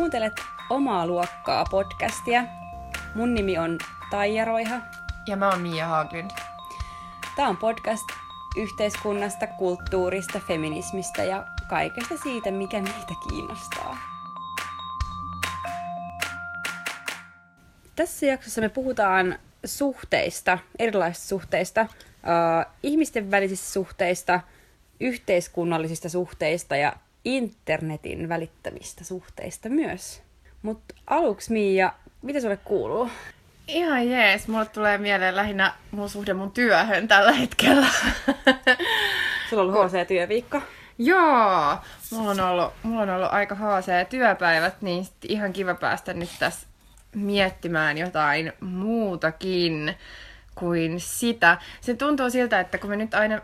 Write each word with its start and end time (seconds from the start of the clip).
Kuuntelet 0.00 0.32
Omaa 0.70 1.06
luokkaa 1.06 1.64
podcastia. 1.70 2.44
Mun 3.14 3.34
nimi 3.34 3.58
on 3.58 3.78
Taija 4.10 4.44
Roiha. 4.44 4.80
Ja 5.26 5.36
mä 5.36 5.50
oon 5.50 5.60
Mia 5.60 5.86
Haaglund. 5.86 6.30
Tämä 7.36 7.48
on 7.48 7.56
podcast 7.56 8.04
yhteiskunnasta, 8.56 9.46
kulttuurista, 9.46 10.40
feminismistä 10.48 11.24
ja 11.24 11.46
kaikesta 11.68 12.14
siitä, 12.22 12.50
mikä 12.50 12.82
meitä 12.82 13.14
kiinnostaa. 13.28 13.98
Tässä 17.96 18.26
jaksossa 18.26 18.60
me 18.60 18.68
puhutaan 18.68 19.38
suhteista, 19.64 20.58
erilaisista 20.78 21.28
suhteista, 21.28 21.80
uh, 21.82 22.72
ihmisten 22.82 23.30
välisistä 23.30 23.66
suhteista, 23.66 24.40
yhteiskunnallisista 25.00 26.08
suhteista 26.08 26.76
ja 26.76 26.92
internetin 27.24 28.28
välittämistä 28.28 29.04
suhteista 29.04 29.68
myös. 29.68 30.22
Mutta 30.62 30.94
aluksi 31.06 31.52
Miia, 31.52 31.92
mitä 32.22 32.40
sulle 32.40 32.56
kuuluu? 32.56 33.10
Ihan 33.68 34.08
jees. 34.08 34.48
Mulle 34.48 34.66
tulee 34.66 34.98
mieleen 34.98 35.36
lähinnä 35.36 35.74
mun 35.90 36.10
suhde 36.10 36.34
mun 36.34 36.52
työhön 36.52 37.08
tällä 37.08 37.32
hetkellä. 37.32 37.86
Sulla 39.50 39.62
on 39.62 39.68
ollut 39.68 39.92
HC-työviikko. 39.92 40.62
Joo, 40.98 41.78
mulla 42.10 42.30
on 42.30 42.40
ollut, 42.40 42.72
mulla 42.82 43.02
on 43.02 43.10
ollut 43.10 43.32
aika 43.32 43.54
haasee 43.54 44.04
työpäivät, 44.04 44.82
niin 44.82 45.06
ihan 45.28 45.52
kiva 45.52 45.74
päästä 45.74 46.14
nyt 46.14 46.30
tässä 46.38 46.66
miettimään 47.14 47.98
jotain 47.98 48.52
muutakin 48.60 49.96
kuin 50.54 51.00
sitä. 51.00 51.58
Se 51.80 51.94
tuntuu 51.94 52.30
siltä, 52.30 52.60
että 52.60 52.78
kun 52.78 52.90
me 52.90 52.96
nyt 52.96 53.14
aina 53.14 53.40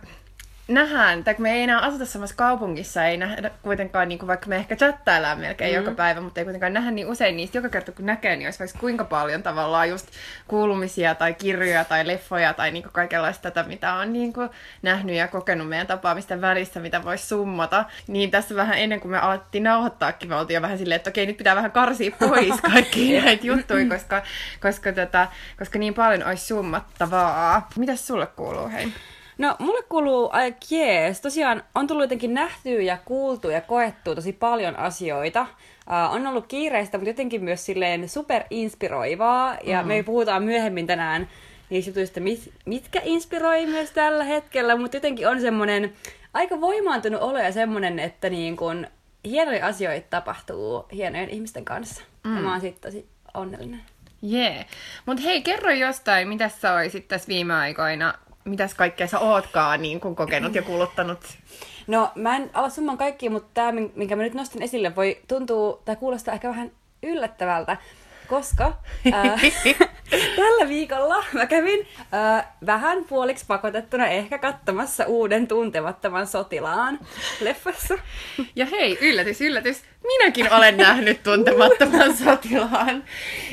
nähdään, 0.68 1.24
tai 1.24 1.34
kun 1.34 1.42
me 1.42 1.52
ei 1.52 1.62
enää 1.62 1.80
asuta 1.80 2.06
samassa 2.06 2.36
kaupungissa, 2.36 3.04
ei 3.04 3.16
nähdä 3.16 3.50
kuitenkaan, 3.62 4.08
niin 4.08 4.18
kuin 4.18 4.26
vaikka 4.26 4.46
me 4.46 4.56
ehkä 4.56 4.76
chattaillaan 4.76 5.38
melkein 5.38 5.70
mm. 5.70 5.76
joka 5.76 5.90
päivä, 5.90 6.20
mutta 6.20 6.40
ei 6.40 6.44
kuitenkaan 6.44 6.72
nähdä 6.72 6.90
niin 6.90 7.06
usein 7.06 7.36
niistä 7.36 7.58
joka 7.58 7.68
kerta 7.68 7.92
kun 7.92 8.06
näkee, 8.06 8.36
niin 8.36 8.46
olisi 8.46 8.58
vaikka 8.58 8.78
kuinka 8.78 9.04
paljon 9.04 9.42
tavallaan 9.42 9.88
just 9.88 10.06
kuulumisia 10.48 11.14
tai 11.14 11.34
kirjoja 11.34 11.84
tai 11.84 12.06
leffoja 12.06 12.54
tai 12.54 12.70
niin 12.70 12.82
kuin 12.82 12.92
kaikenlaista 12.92 13.42
tätä, 13.42 13.68
mitä 13.68 13.94
on 13.94 14.12
niin 14.12 14.32
kuin 14.32 14.48
nähnyt 14.82 15.16
ja 15.16 15.28
kokenut 15.28 15.68
meidän 15.68 15.86
tapaamisten 15.86 16.40
välissä, 16.40 16.80
mitä 16.80 17.04
voisi 17.04 17.26
summata. 17.26 17.84
Niin 18.06 18.30
tässä 18.30 18.54
vähän 18.54 18.78
ennen 18.78 19.00
kuin 19.00 19.12
me 19.12 19.18
alettiin 19.18 19.64
nauhoittaakin, 19.64 20.28
me 20.28 20.36
oltiin 20.36 20.54
jo 20.54 20.62
vähän 20.62 20.78
silleen, 20.78 20.96
että 20.96 21.10
okei, 21.10 21.26
nyt 21.26 21.36
pitää 21.36 21.56
vähän 21.56 21.72
karsia 21.72 22.10
pois 22.18 22.60
kaikki 22.72 23.20
näitä 23.20 23.46
juttuja, 23.46 23.88
koska, 23.88 24.22
koska, 24.60 24.92
tätä, 24.92 25.28
koska 25.58 25.78
niin 25.78 25.94
paljon 25.94 26.26
olisi 26.26 26.46
summattavaa. 26.46 27.68
Mitäs 27.76 28.06
sulle 28.06 28.26
kuuluu, 28.26 28.68
hei? 28.68 28.92
No, 29.38 29.56
mulle 29.58 29.82
kuuluu 29.88 30.30
aika 30.32 30.58
jees. 30.70 31.20
Tosiaan 31.20 31.62
on 31.74 31.86
tullut 31.86 32.02
jotenkin 32.02 32.34
nähtyä 32.34 32.82
ja 32.82 32.98
kuultu 33.04 33.50
ja 33.50 33.60
koettu 33.60 34.14
tosi 34.14 34.32
paljon 34.32 34.76
asioita. 34.76 35.40
Uh, 35.40 36.14
on 36.14 36.26
ollut 36.26 36.46
kiireistä, 36.46 36.98
mutta 36.98 37.10
jotenkin 37.10 37.44
myös 37.44 37.66
silleen 37.66 38.08
superinspiroivaa. 38.08 39.56
Ja 39.64 39.82
mm. 39.82 39.88
me 39.88 40.02
puhutaan 40.02 40.42
myöhemmin 40.42 40.86
tänään 40.86 41.28
niistä 41.70 41.90
jutuista, 41.90 42.20
mit, 42.20 42.52
mitkä 42.64 43.00
inspiroi 43.04 43.66
myös 43.66 43.90
tällä 43.90 44.24
hetkellä. 44.24 44.76
Mutta 44.76 44.96
jotenkin 44.96 45.28
on 45.28 45.40
semmoinen 45.40 45.92
aika 46.34 46.60
voimaantunut 46.60 47.22
olo 47.22 47.38
ja 47.38 47.52
semmoinen, 47.52 47.98
että 47.98 48.30
niin 48.30 48.56
kun 48.56 48.86
hienoja 49.24 49.66
asioita 49.66 50.06
tapahtuu 50.10 50.86
hienojen 50.92 51.30
ihmisten 51.30 51.64
kanssa. 51.64 52.02
Mm. 52.24 52.36
Ja 52.36 52.42
mä 52.42 52.50
oon 52.50 52.60
sit 52.60 52.80
tosi 52.80 53.08
onnellinen. 53.34 53.80
Jee. 54.22 54.52
Yeah. 54.52 54.66
Mutta 55.06 55.22
hei, 55.22 55.42
kerro 55.42 55.70
jostain, 55.70 56.28
mitä 56.28 56.48
sä 56.48 56.74
olisit 56.74 57.08
tässä 57.08 57.28
viime 57.28 57.54
aikoina 57.54 58.14
mitäs 58.46 58.74
kaikkea 58.74 59.06
sä 59.06 59.18
ootkaan 59.18 59.82
niin 59.82 60.00
kun 60.00 60.16
kokenut 60.16 60.54
ja 60.54 60.62
kuluttanut? 60.62 61.18
No 61.86 62.10
mä 62.14 62.36
en 62.36 62.50
ala 62.54 62.70
summan 62.70 62.98
kaikki, 62.98 63.28
mutta 63.28 63.50
tämä, 63.54 63.72
minkä 63.94 64.16
mä 64.16 64.22
nyt 64.22 64.34
nostin 64.34 64.62
esille, 64.62 64.96
voi 64.96 65.20
tuntua 65.28 65.82
tai 65.84 65.96
kuulostaa 65.96 66.34
ehkä 66.34 66.48
vähän 66.48 66.70
yllättävältä, 67.02 67.76
koska 68.28 68.72
ää, 69.12 69.38
tällä 70.10 70.68
viikolla 70.68 71.24
mä 71.32 71.46
kävin 71.46 71.86
ää, 72.12 72.56
vähän 72.66 73.04
puoliksi 73.04 73.44
pakotettuna 73.48 74.06
ehkä 74.06 74.38
katsomassa 74.38 75.04
uuden 75.04 75.48
tuntemattoman 75.48 76.26
sotilaan 76.26 76.98
leffassa. 77.40 77.98
Ja 78.56 78.66
hei, 78.66 78.98
yllätys, 79.00 79.40
yllätys, 79.40 79.82
minäkin 80.02 80.52
olen 80.52 80.76
nähnyt 80.76 81.22
tuntemattoman 81.22 82.16
sotilaan. 82.24 83.04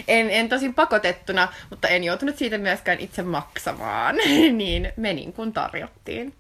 En, 0.08 0.30
en 0.30 0.50
tosin 0.50 0.74
pakotettuna, 0.74 1.48
mutta 1.70 1.88
en 1.88 2.04
joutunut 2.04 2.38
siitä 2.38 2.58
myöskään 2.58 3.00
itse 3.00 3.22
maksamaan, 3.22 4.16
niin 4.52 4.94
menin 4.98 5.34
kun 5.34 5.54
tarjottiin. 5.54 6.34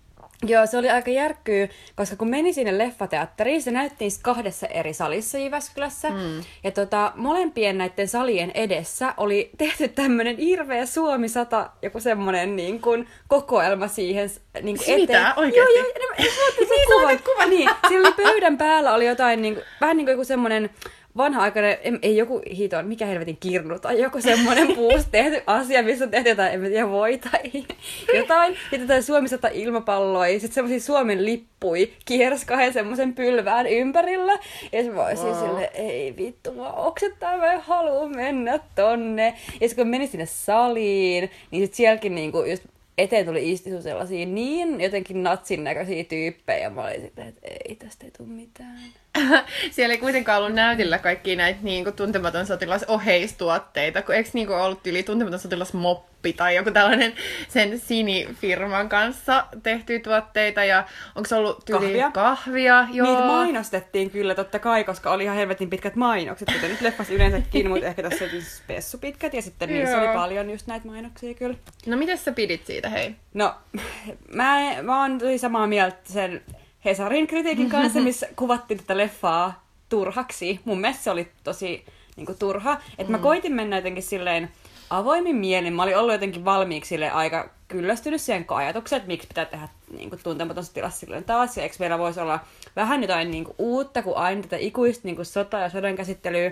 Joo, 0.47 0.65
se 0.65 0.77
oli 0.77 0.89
aika 0.89 1.11
järkkyy, 1.11 1.69
koska 1.95 2.15
kun 2.15 2.29
meni 2.29 2.53
sinne 2.53 2.77
leffateatteriin, 2.77 3.61
se 3.61 3.71
näyttiin 3.71 4.11
kahdessa 4.21 4.67
eri 4.67 4.93
salissa 4.93 5.37
Jyväskylässä. 5.37 6.09
Mm. 6.09 6.43
Ja 6.63 6.71
tota, 6.71 7.11
molempien 7.15 7.77
näiden 7.77 8.07
salien 8.07 8.51
edessä 8.53 9.13
oli 9.17 9.49
tehty 9.57 9.87
tämmöinen 9.87 10.37
hirveä 10.37 10.85
Suomi 10.85 11.29
100, 11.29 11.69
joku 11.81 11.99
semmoinen 11.99 12.55
niin 12.55 12.81
kuin, 12.81 13.07
kokoelma 13.27 13.87
siihen 13.87 14.29
niin 14.61 14.77
kuin 14.77 14.89
eteen. 14.89 15.01
Mitä? 15.01 15.33
Oikeasti? 15.37 15.73
Joo, 15.73 15.83
joo. 15.83 15.93
Ne, 16.19 17.07
ne, 17.07 17.13
ne, 17.13 17.19
kuvan. 17.25 17.49
Niin, 17.49 17.69
siellä 17.87 18.07
oli 18.07 18.15
pöydän 18.23 18.57
päällä 18.57 18.93
oli 18.93 19.05
jotain, 19.05 19.41
niin 19.41 19.53
kuin, 19.53 19.65
vähän 19.81 19.97
niin 19.97 20.05
kuin 20.05 20.13
joku 20.13 20.23
semmoinen 20.23 20.69
vanha-aikainen, 21.17 21.99
ei 22.01 22.17
joku 22.17 22.41
hiton, 22.57 22.87
mikä 22.87 23.05
helvetin 23.05 23.37
kirnu 23.39 23.79
tai 23.79 24.01
joku 24.01 24.21
semmoinen 24.21 24.67
puusta 24.75 25.11
tehty 25.11 25.41
asia, 25.47 25.83
missä 25.83 26.05
on 26.05 26.11
tehty 26.11 26.29
jotain, 26.29 26.53
en 26.53 26.71
tiedä, 26.71 26.89
voi 26.89 27.17
tai 27.17 27.63
jotain. 28.19 28.53
Sitten 28.53 28.81
jotain 28.81 29.03
Suomi 29.03 29.29
sata 29.29 29.47
ilmapalloa 29.47 30.27
ja 30.27 30.39
sitten 30.39 30.53
semmoisia 30.53 30.79
Suomen 30.79 31.25
lippui 31.25 31.93
kiersi 32.05 32.45
kahden 32.45 32.73
semmoisen 32.73 33.13
pylvään 33.13 33.67
ympärillä. 33.67 34.39
Ja 34.71 34.83
se 34.83 34.95
voisi 34.95 35.23
wow. 35.23 35.39
sille, 35.39 35.71
ei 35.73 36.17
vittu, 36.17 36.51
mä 36.51 36.69
oksettaa, 36.69 37.37
mä 37.37 37.59
haluan 37.59 38.15
mennä 38.15 38.59
tonne. 38.75 39.33
Ja 39.61 39.69
sitten 39.69 39.85
kun 39.85 39.91
menin 39.91 40.07
sinne 40.07 40.25
saliin, 40.25 41.29
niin 41.51 41.63
sitten 41.63 41.77
sielläkin 41.77 42.15
niinku 42.15 42.43
just 42.43 42.63
eteen 42.97 43.25
tuli 43.25 43.51
istisu 43.51 43.81
sellaisia 43.81 44.25
niin 44.25 44.81
jotenkin 44.81 45.23
natsin 45.23 45.63
näköisiä 45.63 46.03
tyyppejä. 46.03 46.69
Mä 46.69 46.83
olin 46.83 47.01
sitten, 47.01 47.27
että 47.27 47.41
ei, 47.43 47.75
tästä 47.75 48.05
ei 48.05 48.11
tule 48.17 48.27
mitään. 48.27 49.02
Siellä 49.71 49.93
ei 49.93 49.99
kuitenkaan 49.99 50.41
ollut 50.41 50.53
näytillä 50.53 50.97
kaikki 50.97 51.35
näitä 51.35 51.59
niin 51.61 51.83
kuin, 51.83 51.95
tuntematon 51.95 52.45
sotilas 52.45 52.83
oheistuotteita, 52.83 54.01
kun 54.01 54.15
eikö 54.15 54.29
niin 54.33 54.47
kuin, 54.47 54.59
ollut 54.59 54.87
yli 54.87 55.03
tuntematon 55.03 55.39
sotilas 55.39 55.73
moppi 55.73 56.33
tai 56.33 56.55
joku 56.55 56.71
tällainen 56.71 57.13
sen 57.47 57.79
Sini-firman 57.79 58.89
kanssa 58.89 59.45
tehtyjä 59.63 59.99
tuotteita 59.99 60.63
ja 60.63 60.87
onko 61.15 61.27
se 61.27 61.35
ollut 61.35 61.65
tyyli 61.65 61.79
kahvia? 61.79 62.11
kahvia 62.11 62.87
joo. 62.93 63.07
Niitä 63.07 63.27
mainostettiin 63.27 64.09
kyllä 64.09 64.35
totta 64.35 64.59
kai, 64.59 64.83
koska 64.83 65.11
oli 65.11 65.23
ihan 65.23 65.37
helvetin 65.37 65.69
pitkät 65.69 65.95
mainokset, 65.95 66.53
kuten 66.53 66.69
nyt 66.69 66.81
leffassa 66.81 67.13
yleensäkin, 67.13 67.69
mutta 67.69 67.85
ehkä 67.85 68.03
tässä 68.03 68.25
oli 68.25 68.41
spessu 68.41 68.97
pitkät 68.97 69.33
ja 69.33 69.41
sitten 69.41 69.69
niissä 69.69 70.01
oli 70.01 70.13
paljon 70.13 70.49
just 70.49 70.67
näitä 70.67 70.87
mainoksia 70.87 71.33
kyllä. 71.33 71.55
No 71.85 71.97
miten 71.97 72.17
sä 72.17 72.31
pidit 72.31 72.65
siitä, 72.65 72.89
hei? 72.89 73.15
No, 73.33 73.55
mä, 74.35 74.57
mä 74.81 75.01
oon 75.01 75.19
samaa 75.37 75.67
mieltä 75.67 75.97
sen 76.03 76.41
Hesarin 76.85 77.27
kritiikin 77.27 77.69
kanssa, 77.69 77.99
missä 77.99 78.27
kuvattiin 78.35 78.79
tätä 78.79 78.97
leffaa 78.97 79.63
turhaksi. 79.89 80.59
Mun 80.65 80.79
mielestä 80.81 81.03
se 81.03 81.11
oli 81.11 81.31
tosi 81.43 81.85
niin 82.15 82.25
kuin, 82.25 82.37
turha. 82.37 82.81
Että 82.97 83.11
mä 83.11 83.17
mm. 83.17 83.23
koitin 83.23 83.53
mennä 83.53 83.75
jotenkin 83.75 84.03
silleen 84.03 84.51
avoimin 84.89 85.35
mielin. 85.35 85.73
Mä 85.73 85.83
olin 85.83 85.97
ollut 85.97 86.13
jotenkin 86.13 86.45
valmiiksi 86.45 86.89
sille 86.89 87.11
aika 87.11 87.49
kyllästynyt 87.67 88.21
siihen 88.21 88.45
ajatukseen, 88.47 88.97
että 88.97 89.07
miksi 89.07 89.27
pitää 89.27 89.45
tehdä 89.45 89.67
niin 89.97 90.09
kuin, 90.09 90.19
tuntematon 90.23 90.63
tilas 90.73 90.99
silloin 90.99 91.23
taas. 91.23 91.57
Ja 91.57 91.63
eikö 91.63 91.75
meillä 91.79 91.97
voisi 91.97 92.19
olla 92.19 92.39
vähän 92.75 93.01
jotain 93.01 93.31
niin 93.31 93.43
kuin, 93.43 93.55
uutta 93.57 94.01
kuin 94.01 94.17
aina 94.17 94.41
tätä 94.41 94.57
ikuista 94.57 95.07
niin 95.07 95.15
kuin, 95.15 95.25
sota- 95.25 95.59
ja 95.59 95.69
sodan 95.69 95.95
käsittelyä. 95.95 96.51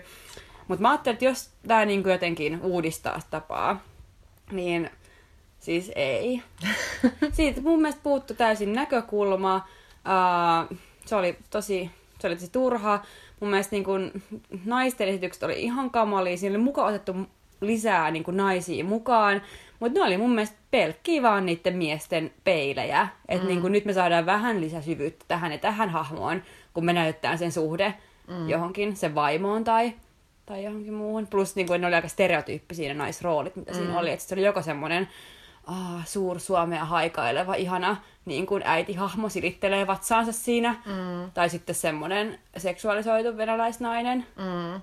Mutta 0.67 0.81
mä 0.81 0.89
ajattelin, 0.89 1.13
että 1.13 1.25
jos 1.25 1.49
tämä 1.67 1.85
niin 1.85 2.03
kuin, 2.03 2.11
jotenkin 2.11 2.59
uudistaa 2.61 3.19
tapaa, 3.29 3.81
niin 4.51 4.89
siis 5.59 5.91
ei. 5.95 6.41
Siitä 7.33 7.61
mun 7.61 7.81
mielestä 7.81 8.03
puuttu 8.03 8.33
täysin 8.33 8.73
näkökulma 8.73 9.67
Uh, 10.06 10.78
se 11.06 11.16
oli 11.16 11.38
tosi, 11.50 11.89
se 12.19 12.28
oli 12.28 12.35
tosi 12.35 12.51
turha. 12.51 13.02
Mun 13.40 13.49
mielestä 13.49 13.75
niin 13.75 13.84
kun, 13.84 14.11
naisten 14.66 15.08
esitykset 15.08 15.43
oli 15.43 15.61
ihan 15.61 15.90
kamalia. 15.90 16.37
Siinä 16.37 16.55
oli 16.55 16.64
mukaan 16.64 16.87
otettu 16.87 17.16
lisää 17.61 18.11
niin 18.11 18.23
kun, 18.23 18.37
naisia 18.37 18.84
mukaan. 18.84 19.41
Mutta 19.79 19.99
ne 19.99 20.05
oli 20.05 20.17
mun 20.17 20.35
mielestä 20.35 20.58
pelkkiä 20.72 21.22
vaan 21.22 21.46
niiden 21.46 21.78
miesten 21.78 22.31
peilejä. 22.43 23.08
Että 23.28 23.43
mm. 23.43 23.47
niin 23.47 23.61
kun, 23.61 23.72
nyt 23.72 23.85
me 23.85 23.93
saadaan 23.93 24.25
vähän 24.25 24.61
lisäsyvyyttä 24.61 25.25
tähän 25.28 25.52
ja 25.52 25.58
tähän 25.58 25.90
hahmoon, 25.90 26.43
kun 26.73 26.85
me 26.85 26.93
näytetään 26.93 27.37
sen 27.37 27.52
suhde 27.52 27.93
mm. 28.28 28.49
johonkin, 28.49 28.96
sen 28.96 29.16
vaimoon 29.16 29.64
tai, 29.64 29.93
tai 30.46 30.64
johonkin 30.64 30.93
muuhun. 30.93 31.28
Plus 31.28 31.55
niin 31.55 31.67
kun, 31.67 31.81
ne 31.81 31.87
oli 31.87 31.96
aika 31.96 32.08
stereotyyppisiä 32.08 32.87
ne 32.87 32.93
naisroolit, 32.93 33.55
mitä 33.55 33.72
mm. 33.72 33.78
siinä 33.78 33.99
oli. 33.99 34.11
Että 34.11 34.25
se 34.25 34.35
oli 34.35 34.46
joko 34.46 34.61
semmoinen 34.61 35.08
ah, 35.67 36.05
suur 36.08 36.40
Suomea 36.40 36.85
haikaileva, 36.85 37.55
ihana 37.55 37.97
niin 38.25 38.46
kuin 38.46 38.63
äitihahmo 38.66 39.29
silittelee 39.29 39.87
vatsaansa 39.87 40.31
siinä. 40.31 40.75
Mm. 40.85 41.31
Tai 41.34 41.49
sitten 41.49 41.75
semmoinen 41.75 42.40
seksuaalisoitu 42.58 43.37
venäläisnainen. 43.37 44.25
Mm. 44.35 44.81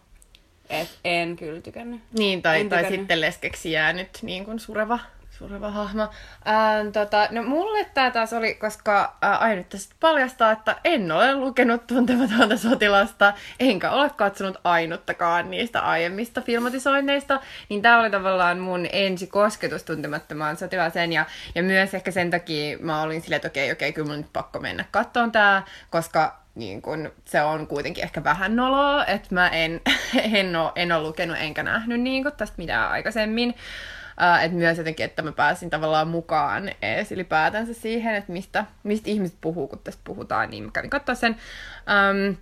Et 0.70 0.98
en 1.04 1.36
kyllä 1.36 1.60
tykännyt. 1.60 2.00
Niin, 2.18 2.42
tai, 2.42 2.64
tai 2.64 2.88
sitten 2.88 3.20
leskeksi 3.20 3.72
jäänyt 3.72 4.18
niin 4.22 4.44
kuin 4.44 4.60
sureva, 4.60 4.98
sureva 5.38 5.70
hahmo. 5.70 6.02
Ähm, 6.02 6.92
tota, 6.92 7.28
no 7.30 7.42
mulle 7.42 7.86
tämä 7.94 8.10
taas 8.10 8.32
oli, 8.32 8.54
koska 8.54 9.16
äh, 9.24 9.42
ainut 9.42 9.68
tästä 9.68 9.94
paljastaa, 10.00 10.52
että 10.52 10.76
en 10.84 11.12
ole 11.12 11.34
lukenut 11.34 11.86
tuntematonta 11.86 12.56
sotilasta, 12.56 13.32
enkä 13.60 13.90
ole 13.90 14.10
katsonut 14.16 14.58
ainuttakaan 14.64 15.50
niistä 15.50 15.80
aiemmista 15.80 16.40
filmatisoinneista, 16.40 17.40
niin 17.68 17.82
tämä 17.82 18.00
oli 18.00 18.10
tavallaan 18.10 18.58
mun 18.58 18.86
ensi 18.92 19.26
kosketus 19.26 19.82
tuntemattomaan 19.82 20.56
sotilaseen, 20.56 21.12
ja, 21.12 21.26
ja 21.54 21.62
myös 21.62 21.94
ehkä 21.94 22.10
sen 22.10 22.30
takia 22.30 22.78
mä 22.78 23.02
olin 23.02 23.20
silleen, 23.20 23.36
että 23.36 23.48
okei, 23.48 23.72
okei, 23.72 23.92
kyllä 23.92 24.08
mun 24.08 24.16
nyt 24.16 24.32
pakko 24.32 24.60
mennä 24.60 24.84
katsomaan 24.90 25.32
tämä, 25.32 25.62
koska 25.90 26.38
niin 26.54 26.82
kun, 26.82 27.12
se 27.24 27.42
on 27.42 27.66
kuitenkin 27.66 28.04
ehkä 28.04 28.24
vähän 28.24 28.56
noloa, 28.56 29.04
että 29.04 29.34
mä 29.34 29.48
en, 29.48 29.80
en, 30.32 30.56
ole, 30.56 30.72
en 30.74 30.92
ole 30.92 31.02
lukenut 31.02 31.36
enkä 31.40 31.62
nähnyt 31.62 32.00
niin 32.00 32.24
tästä 32.36 32.54
mitään 32.58 32.90
aikaisemmin. 32.90 33.54
Että 34.42 34.56
myös 34.56 34.78
jotenkin, 34.78 35.06
että 35.06 35.22
mä 35.22 35.32
pääsin 35.32 35.70
tavallaan 35.70 36.08
mukaan 36.08 36.70
edes 36.82 37.12
ylipäätänsä 37.12 37.74
siihen, 37.74 38.14
että 38.14 38.32
mistä, 38.32 38.64
mistä 38.82 39.10
ihmiset 39.10 39.38
puhuu, 39.40 39.68
kun 39.68 39.78
tästä 39.84 40.00
puhutaan, 40.04 40.50
niin 40.50 40.64
mä 40.64 40.70
kävin 40.70 40.90
katsoa 40.90 41.14
sen. 41.14 41.36
Um, 41.88 42.36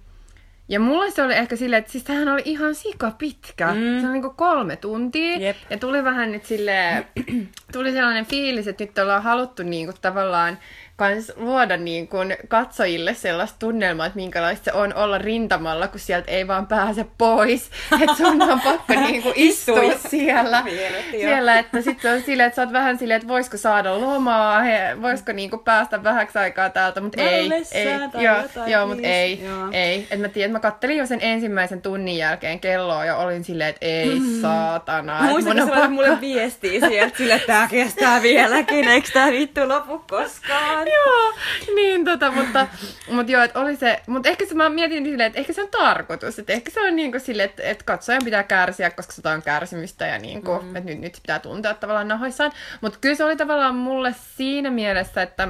ja 0.69 0.81
mulle 0.81 1.11
se 1.11 1.23
oli 1.23 1.35
ehkä 1.35 1.57
silleen, 1.57 1.79
että 1.81 1.93
siis 1.93 2.05
tämähän 2.05 2.29
oli 2.29 2.43
ihan 2.45 2.75
sika 2.75 3.11
pitkä. 3.11 3.67
Mm. 3.67 4.01
Se 4.01 4.07
on 4.07 4.13
niinku 4.13 4.31
kolme 4.31 4.77
tuntia. 4.77 5.37
Jep. 5.39 5.57
Ja 5.71 5.79
tuli 5.79 6.05
vähän 6.05 6.33
nyt 6.33 6.45
silleen, 6.45 7.07
tuli 7.73 7.93
sellainen 7.93 8.27
fiilis, 8.27 8.69
että 8.69 8.85
nyt 8.85 8.99
ollaan 8.99 9.23
haluttu 9.23 9.63
niinku 9.63 9.95
tavallaan 10.01 10.59
kans 10.97 11.33
luoda 11.37 11.77
niin 11.77 12.09
kun 12.09 12.33
katsojille 12.49 13.15
sellaista 13.15 13.57
tunnelmaa, 13.59 14.07
että 14.07 14.17
minkälaista 14.17 14.65
se 14.65 14.73
on 14.73 14.95
olla 14.95 15.19
rintamalla, 15.19 15.89
kun 15.89 16.01
sieltä 16.01 16.31
ei 16.31 16.49
vaan 16.49 16.67
pääse 16.67 17.07
pois. 17.19 17.71
Että 18.03 18.17
sun 18.17 18.43
on 18.43 18.61
pakko 18.61 18.95
niin 18.95 19.23
kuin 19.23 19.33
istua 19.37 19.99
siellä, 20.09 20.65
siellä 21.11 21.59
että 21.59 21.81
sitten 21.81 22.13
on 22.13 22.23
silleen, 22.23 22.47
että 22.47 22.57
sä 22.57 22.63
oot 22.63 22.73
vähän 22.73 22.99
silleen, 22.99 23.17
että 23.17 23.29
voisiko 23.29 23.57
saada 23.57 24.01
lomaa, 24.01 24.61
he, 24.61 24.97
voisiko 25.03 25.33
niin 25.33 25.51
päästä 25.65 26.05
vähäksi 26.05 26.39
aikaa 26.39 26.71
täältä, 26.71 27.01
mutta 27.01 27.23
ei. 27.23 27.51
ei 27.73 27.87
joo, 28.19 28.37
joo 28.67 28.87
mutta 28.87 29.07
ei. 29.07 29.45
Joo. 29.45 29.69
ei. 29.73 30.07
Et 30.11 30.21
mä 30.21 30.29
tiedän, 30.29 30.53
mä 30.53 30.61
kattelin 30.61 30.97
jo 30.97 31.07
sen 31.07 31.21
ensimmäisen 31.23 31.83
tunnin 31.83 32.17
jälkeen 32.17 32.61
kelloa 32.61 33.05
ja 33.05 33.17
olin 33.17 33.45
silleen, 33.45 33.71
että 33.71 33.87
ei 33.87 34.21
mm. 34.21 34.41
saatana. 34.41 35.23
Muistatko 35.23 35.67
sä 35.67 35.73
pakko... 35.73 35.89
mulle 35.89 36.21
viestiä 36.21 36.89
sieltä 36.89 37.17
sille, 37.17 37.35
että 37.35 37.47
tää 37.47 37.69
kestää 37.69 38.23
vieläkin, 38.23 38.89
eikö 38.89 39.09
tää 39.13 39.31
vittu 39.31 39.69
lopu 39.69 39.99
koskaan? 39.99 40.86
Joo, 40.87 41.35
niin 41.75 42.05
tota, 42.05 42.33
mutta, 42.33 42.67
mutta 43.11 43.33
joo, 43.33 43.43
että 43.43 43.61
oli 43.61 43.77
se, 43.77 44.03
mutta 44.07 44.29
ehkä 44.29 44.47
se, 44.47 44.55
mä 44.55 44.69
mietin 44.69 45.05
silleen, 45.05 45.27
että 45.27 45.41
ehkä 45.41 45.53
se 45.53 45.63
on 45.63 45.69
tarkoitus, 45.69 46.39
että 46.39 46.53
ehkä 46.53 46.71
se 46.71 46.81
on 46.81 46.97
niin 46.97 47.11
kuin 47.11 47.21
silleen, 47.21 47.49
että, 47.49 47.63
että 47.63 47.85
katsojan 47.85 48.25
pitää 48.25 48.43
kärsiä, 48.43 48.91
koska 48.91 49.13
se 49.13 49.29
on 49.29 49.43
kärsimystä 49.43 50.07
ja 50.07 50.19
niin 50.19 50.43
kuin, 50.43 50.65
mm. 50.65 50.77
että 50.77 50.91
nyt, 50.91 51.01
nyt 51.01 51.19
pitää 51.23 51.39
tuntea 51.39 51.75
tavallaan 51.75 52.09
nahoissaan, 52.09 52.53
mutta 52.81 52.99
kyllä 53.01 53.15
se 53.15 53.25
oli 53.25 53.37
tavallaan 53.37 53.75
mulle 53.75 54.15
siinä 54.37 54.71
mielessä, 54.71 55.23
että 55.23 55.49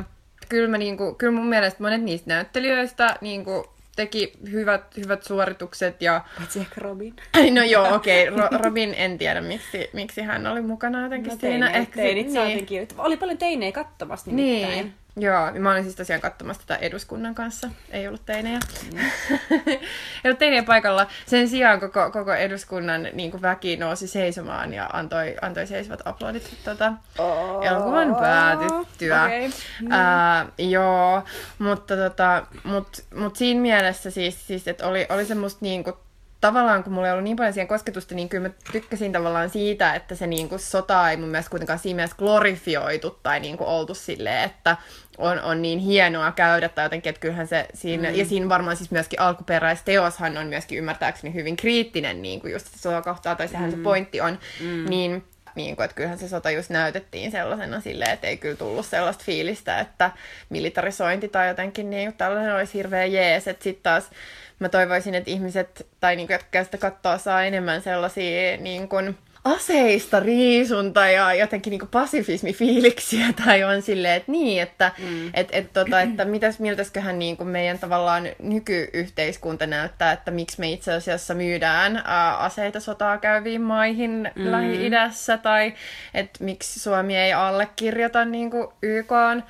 kyllä, 0.48 0.68
mä 0.68 0.78
niinku, 0.78 1.14
kyllä 1.14 1.32
mun 1.32 1.46
mielestä 1.46 1.82
monet 1.82 2.02
niistä 2.02 2.34
näyttelijöistä 2.34 3.16
niinku, 3.20 3.76
teki 3.96 4.32
hyvät, 4.50 4.96
hyvät 4.96 5.22
suoritukset. 5.22 6.02
Ja... 6.02 6.24
Paitsi 6.38 6.60
ehkä 6.60 6.80
Robin. 6.80 7.16
no 7.54 7.62
joo, 7.62 7.94
okei. 7.94 8.28
Okay. 8.28 8.40
Ro- 8.40 8.64
Robin 8.64 8.94
en 8.96 9.18
tiedä, 9.18 9.40
miksi, 9.40 9.90
miksi 9.92 10.22
hän 10.22 10.46
oli 10.46 10.62
mukana 10.62 11.02
jotenkin 11.02 11.32
no, 11.32 11.38
siinä. 11.40 11.66
Teine, 11.66 11.78
ehkä 11.78 11.96
teinit 11.96 12.26
niin. 12.26 12.88
Oli 12.98 13.16
paljon 13.16 13.38
teinejä 13.38 13.72
katsomassa 13.72 14.30
nimittäin. 14.30 14.72
Niin. 14.72 14.94
Joo, 15.18 15.52
mä 15.58 15.70
olin 15.70 15.82
siis 15.82 15.96
tosiaan 15.96 16.20
katsomassa 16.20 16.62
tätä 16.66 16.80
eduskunnan 16.80 17.34
kanssa. 17.34 17.70
Ei 17.90 18.08
ollut 18.08 18.26
teinejä. 18.26 18.58
Mm. 18.92 18.98
ei 19.66 19.80
ollut 20.24 20.38
teinejä 20.38 20.62
paikalla. 20.62 21.06
Sen 21.26 21.48
sijaan 21.48 21.80
koko, 21.80 22.10
koko 22.10 22.34
eduskunnan 22.34 23.08
niin 23.12 23.30
kuin 23.30 23.42
väki 23.42 23.76
nousi 23.76 24.06
seisomaan 24.06 24.74
ja 24.74 24.90
antoi, 24.92 25.36
antoi 25.42 25.66
seisovat 25.66 26.00
aplodit 26.04 26.56
tota, 26.64 26.92
oh, 27.18 27.66
elokuvan 27.66 28.14
päätyttyä. 28.14 29.24
Okay. 29.24 29.50
Mm. 29.80 29.86
Uh, 29.86 30.70
joo, 30.70 31.22
mutta 31.58 31.96
tota, 31.96 32.46
mut, 32.64 33.04
mut 33.14 33.36
siinä 33.36 33.60
mielessä 33.60 34.10
siis, 34.10 34.46
siis 34.46 34.68
että 34.68 34.86
oli, 34.86 35.06
oli 35.10 35.24
semmoista 35.24 35.58
niin 35.62 35.84
kuin 35.84 35.96
tavallaan, 36.40 36.84
kun 36.84 36.92
mulla 36.92 37.06
ei 37.06 37.12
ollut 37.12 37.24
niin 37.24 37.36
paljon 37.36 37.52
siihen 37.52 37.68
kosketusta, 37.68 38.14
niin 38.14 38.28
kyllä 38.28 38.48
mä 38.48 38.54
tykkäsin 38.72 39.12
tavallaan 39.12 39.50
siitä, 39.50 39.94
että 39.94 40.14
se 40.14 40.26
niin 40.26 40.48
kuin 40.48 40.58
sota 40.58 41.10
ei 41.10 41.16
mun 41.16 41.28
mielestä 41.28 41.50
kuitenkaan 41.50 41.78
siinä 41.78 41.96
mielessä 41.96 42.16
glorifioitu 42.16 43.18
tai 43.22 43.40
niin 43.40 43.56
kuin 43.56 43.68
oltu 43.68 43.94
silleen, 43.94 44.44
että 44.44 44.76
on, 45.18 45.40
on 45.40 45.62
niin 45.62 45.78
hienoa 45.78 46.32
käydä 46.32 46.68
tai 46.68 46.84
jotenkin, 46.84 47.10
että 47.10 47.20
kyllähän 47.20 47.46
se 47.46 47.66
siinä, 47.74 48.10
mm. 48.10 48.14
ja 48.14 48.24
siinä 48.24 48.48
varmaan 48.48 48.76
siis 48.76 48.90
myöskin 48.90 49.20
alkuperäisteoshan 49.20 50.36
on 50.36 50.46
myöskin 50.46 50.78
ymmärtääkseni 50.78 51.34
hyvin 51.34 51.56
kriittinen 51.56 52.22
niin 52.22 52.40
kuin 52.40 52.52
just 52.52 52.66
se 52.66 52.88
kohtaa, 53.04 53.34
tai 53.34 53.48
sehän 53.48 53.70
mm. 53.70 53.76
se 53.76 53.82
pointti 53.82 54.20
on, 54.20 54.38
mm. 54.60 54.90
niin 54.90 55.24
niin 55.54 55.76
kuin, 55.76 55.84
että 55.84 55.94
kyllähän 55.94 56.18
se 56.18 56.28
sota 56.28 56.50
just 56.50 56.70
näytettiin 56.70 57.30
sellaisena 57.30 57.80
silleen, 57.80 58.10
että 58.10 58.26
ei 58.26 58.36
kyllä 58.36 58.56
tullut 58.56 58.86
sellaista 58.86 59.24
fiilistä, 59.24 59.80
että 59.80 60.10
militarisointi 60.48 61.28
tai 61.28 61.48
jotenkin 61.48 61.90
niin 61.90 62.12
tällainen 62.12 62.54
olisi 62.54 62.74
hirveä 62.74 63.04
jees, 63.04 63.48
että 63.48 63.64
sitten 63.64 63.82
taas 63.82 64.10
mä 64.58 64.68
toivoisin, 64.68 65.14
että 65.14 65.30
ihmiset, 65.30 65.86
tai 66.00 66.16
niin 66.16 66.26
kuin, 66.26 66.34
jotka 66.34 66.64
sitä 66.64 66.78
katsoa, 66.78 67.18
saa 67.18 67.44
enemmän 67.44 67.82
sellaisia 67.82 68.56
niin 68.56 68.88
kuin, 68.88 69.18
aseista 69.46 70.20
riisunta 70.20 71.06
ja 71.06 71.34
jotenkin 71.34 71.70
niin 71.70 71.88
pasifismifiiliksiä 71.90 73.26
tai 73.44 73.64
on 73.64 73.82
silleen, 73.82 74.14
että 74.14 74.32
niin, 74.32 74.62
että 74.62 74.92
mm. 74.98 75.30
et, 75.34 75.48
et, 75.52 75.72
tota, 75.72 76.00
että 76.00 76.24
mitäs, 76.24 76.58
miltäsköhän 76.58 77.18
niin 77.18 77.36
kuin 77.36 77.48
meidän 77.48 77.78
tavallaan 77.78 78.28
nykyyhteiskunta 78.38 79.66
näyttää, 79.66 80.12
että 80.12 80.30
miksi 80.30 80.60
me 80.60 80.70
itse 80.70 80.92
asiassa 80.92 81.34
myydään 81.34 82.02
ää, 82.04 82.36
aseita 82.36 82.80
sotaa 82.80 83.18
käyviin 83.18 83.62
maihin 83.62 84.30
mm. 84.34 84.50
Lähi-idässä 84.50 85.38
tai 85.38 85.74
että 86.14 86.44
miksi 86.44 86.80
Suomi 86.80 87.16
ei 87.16 87.32
allekirjoita 87.32 88.24
niin 88.24 88.50
kuin 88.50 88.68
YKn 88.82 89.42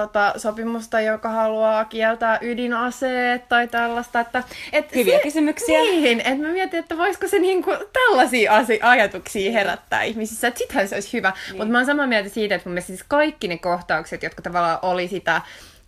tota, 0.00 0.34
sopimusta, 0.36 1.00
joka 1.00 1.28
haluaa 1.28 1.84
kieltää 1.84 2.38
ydinaseet 2.42 3.48
tai 3.48 3.68
tällaista. 3.68 4.20
Että, 4.20 4.42
et 4.72 4.94
Hyviä 4.94 5.16
se, 5.16 5.22
kysymyksiä. 5.22 5.78
Niin, 5.78 6.20
että 6.20 6.46
mä 6.46 6.48
mietin, 6.48 6.80
että 6.80 6.96
voisiko 6.96 7.28
se 7.28 7.38
niinku 7.38 7.70
tällaisia 7.92 8.56
asi- 8.56 8.80
ajatuksia 8.82 9.52
herättää 9.52 10.02
ihmisissä, 10.02 10.48
että 10.48 10.58
sittenhän 10.58 10.88
se 10.88 10.94
olisi 10.94 11.12
hyvä. 11.12 11.32
Niin. 11.46 11.56
Mutta 11.56 11.72
mä 11.72 11.78
oon 11.78 11.86
samaa 11.86 12.06
mieltä 12.06 12.28
siitä, 12.28 12.54
että 12.54 12.68
mun 12.68 12.74
mielestä 12.74 12.86
siis 12.86 13.04
kaikki 13.08 13.48
ne 13.48 13.58
kohtaukset, 13.58 14.22
jotka 14.22 14.42
tavallaan 14.42 14.78
oli 14.82 15.08
sitä 15.08 15.42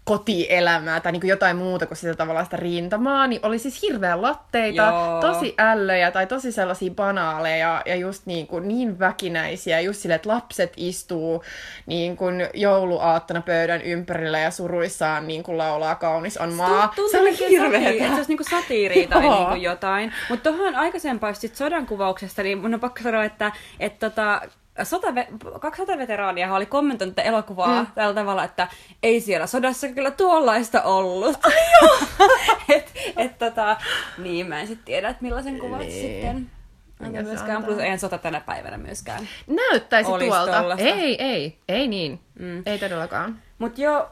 kotielämää 0.09 1.01
tai 1.01 1.13
niin 1.13 1.21
kuin 1.21 1.29
jotain 1.29 1.57
muuta 1.57 1.87
kuin 1.87 1.99
sitä 1.99 2.15
tavallaan 2.15 2.47
sitä 2.47 2.57
rintamaa, 2.57 3.27
niin 3.27 3.41
oli 3.43 3.59
siis 3.59 3.83
hirveän 3.83 4.23
latteita, 4.23 4.83
Joo. 4.83 5.21
tosi 5.21 5.55
ällöjä 5.59 6.11
tai 6.11 6.27
tosi 6.27 6.53
sellaisia 6.53 6.91
banaaleja 6.91 7.83
ja 7.87 7.97
just 7.97 8.27
niin, 8.27 8.47
kuin 8.47 8.69
niin 8.69 8.99
väkinäisiä, 8.99 9.81
just 9.81 10.01
silleen, 10.01 10.17
että 10.17 10.29
lapset 10.29 10.73
istuu 10.77 11.45
niin 11.87 12.17
kuin 12.17 12.49
jouluaattona 12.55 13.41
pöydän 13.41 13.83
ympärillä 13.83 14.39
ja 14.39 14.51
suruissaan 14.51 15.27
niin 15.27 15.43
kuin 15.43 15.59
laulaa 15.59 15.95
kaunis 15.95 16.37
on 16.37 16.53
maa. 16.53 16.83
Tuntuu, 16.87 17.09
se 17.09 17.21
oli 17.21 17.39
hirveä. 17.39 18.09
Se 18.09 18.15
olisi 18.15 18.29
niin 18.29 18.39
kuin 18.39 18.51
satiiria 18.51 19.09
tai 19.09 19.23
niin 19.23 19.47
kuin 19.47 19.63
jotain. 19.63 20.13
Mutta 20.31 20.51
tuohon 20.51 20.77
aikaisempaan 20.77 21.35
sodan 21.53 21.87
kuvauksesta, 21.87 22.43
niin 22.43 22.59
mun 22.59 22.75
on 22.75 22.81
pakko 22.81 23.03
sanoa, 23.03 23.25
että, 23.25 23.53
että 23.81 24.11
tota, 24.11 24.41
sotave- 24.85 25.59
kaksi 25.61 25.83
sotaveteraania 25.83 26.55
oli 26.55 26.67
kommentoinut 26.67 27.17
tätä 27.17 27.29
elokuvaa 27.29 27.83
mm. 27.83 27.87
tällä 27.95 28.15
tavalla, 28.15 28.45
että 28.45 28.69
ei 29.03 29.21
siellä 29.21 29.47
sodassa 29.47 29.89
kyllä 29.89 30.11
tuollaista 30.11 30.83
ollut. 30.83 31.39
Ai 31.43 31.53
joo! 31.83 31.99
et, 32.77 32.93
et, 33.17 33.39
tota, 33.39 33.77
niin, 34.19 34.47
mä 34.47 34.61
en 34.61 34.67
sitten 34.67 34.85
tiedä, 34.85 35.09
että 35.09 35.23
millaisen 35.23 35.59
kuvat 35.59 35.79
niin. 35.79 35.93
sitten. 35.93 36.51
Enkä 37.07 37.23
myöskään, 37.23 37.65
plus 37.65 37.79
eihän 37.79 37.99
sota 37.99 38.19
tänä 38.19 38.41
päivänä 38.41 38.79
myöskään. 38.79 39.29
Näyttäisi 39.47 40.11
tuolta. 40.11 40.53
Tollasta. 40.53 40.85
Ei, 40.85 41.23
ei, 41.23 41.59
ei 41.69 41.89
niin. 41.89 42.21
Mm. 42.39 42.63
Ei 42.67 42.79
todellakaan. 42.79 43.43
Mut 43.59 43.79
joo, 43.79 44.09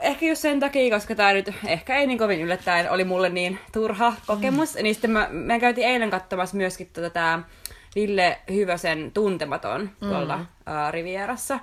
ehkä 0.00 0.26
just 0.26 0.42
sen 0.42 0.60
takia, 0.60 0.96
koska 0.96 1.14
tämä 1.14 1.32
nyt 1.32 1.50
ehkä 1.66 1.96
ei 1.96 2.06
niin 2.06 2.18
kovin 2.18 2.40
yllättäen 2.40 2.90
oli 2.90 3.04
mulle 3.04 3.28
niin 3.28 3.58
turha 3.72 4.12
kokemus, 4.26 4.74
mm. 4.74 4.82
niin 4.82 4.94
sitten 4.94 5.10
mä, 5.10 5.28
mä 5.30 5.58
käytiin 5.58 5.88
eilen 5.88 6.10
katsomassa 6.10 6.56
myöskin 6.56 6.90
tota 6.92 7.10
tää 7.10 7.42
Ville 7.94 8.38
Hyvösen 8.50 9.10
Tuntematon 9.14 9.90
tuolla 10.00 10.36
mm. 10.36 10.42
uh, 10.42 10.90
Rivierassa. 10.90 11.58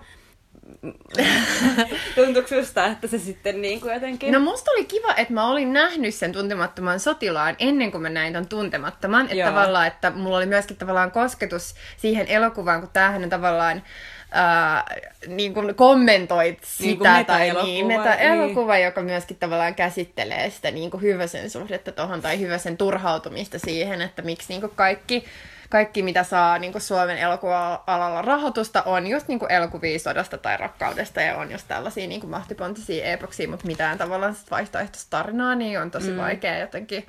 Tuntuuko 2.16 2.48
susta, 2.48 2.86
että 2.86 3.08
se 3.08 3.20
sitten 3.20 3.62
niin 3.62 3.82
kuin 3.82 3.94
jotenkin... 3.94 4.32
No 4.32 4.40
musta 4.40 4.72
oli 4.72 4.86
kiva, 4.86 5.14
että 5.18 5.34
mä 5.34 5.48
olin 5.48 5.74
nähnyt 5.74 6.16
sen 6.16 6.32
tuntemattoman 6.32 7.00
sotilaan 7.00 7.56
ennen 7.60 7.92
kuin 7.92 8.02
mä 8.02 8.10
näin 8.10 8.34
ton 8.34 8.48
tuntemattoman. 8.48 9.28
Että 9.30 9.46
tavallaan, 9.46 9.88
että 9.88 10.10
mulla 10.12 10.38
oli 10.38 10.46
myöskin 10.46 10.78
tavallaan 10.78 11.12
kosketus 11.12 11.76
siihen 11.98 12.28
elokuvaan, 12.28 12.80
kun 12.80 12.90
tämähän 12.94 13.24
on 13.24 13.30
tavallaan 13.30 13.84
Uh, 14.32 15.04
niin 15.28 15.54
kuin 15.54 15.76
kommentoit 15.76 16.60
niin 16.80 16.92
sitä 16.94 17.16
niin 17.16 17.26
tai 17.26 17.52
niin, 17.64 17.88
meta 17.88 18.16
elokuva, 18.16 18.74
niin. 18.74 18.86
joka 18.86 19.02
myöskin 19.02 19.38
tavallaan 19.38 19.76
käsittelee 19.76 20.50
sitä 20.50 20.72
niin 20.72 20.92
kuin 20.92 21.02
hyväsen 21.02 21.50
suhdetta 21.50 21.92
tuohon 21.92 22.22
tai 22.22 22.40
hyväsen 22.40 22.78
turhautumista 22.78 23.60
siihen, 23.60 24.02
että 24.02 24.22
miksi 24.22 24.46
niin 24.50 24.62
kuin 24.62 24.74
kaikki 24.76 25.26
kaikki 25.72 26.04
mitä 26.04 26.24
saa 26.24 26.58
niin 26.58 26.72
kuin 26.72 26.82
Suomen 26.82 27.18
elokuva-alalla 27.18 28.22
rahoitusta 28.22 28.84
on 28.84 29.08
just 29.08 29.28
niin 29.28 29.40
kuin 29.40 29.52
elokuvia 29.52 30.00
sodasta 30.00 30.38
tai 30.38 30.58
rakkaudesta 30.58 31.22
ja 31.22 31.38
on 31.38 31.52
just 31.52 31.68
tällaisia 31.68 32.08
niin 32.08 32.22
kuin 32.22 32.32
mahtipontisia 32.32 33.06
epoksia, 33.06 33.50
mutta 33.50 33.68
mitään 33.68 33.98
tavallaan 33.98 34.36
vaihtoehtoista 34.52 35.18
tarinaa 35.18 35.56
niin 35.56 35.80
on 35.80 35.92
tosi 35.92 36.12
mm. 36.12 36.18
vaikea 36.18 36.58
jotenkin 36.58 37.08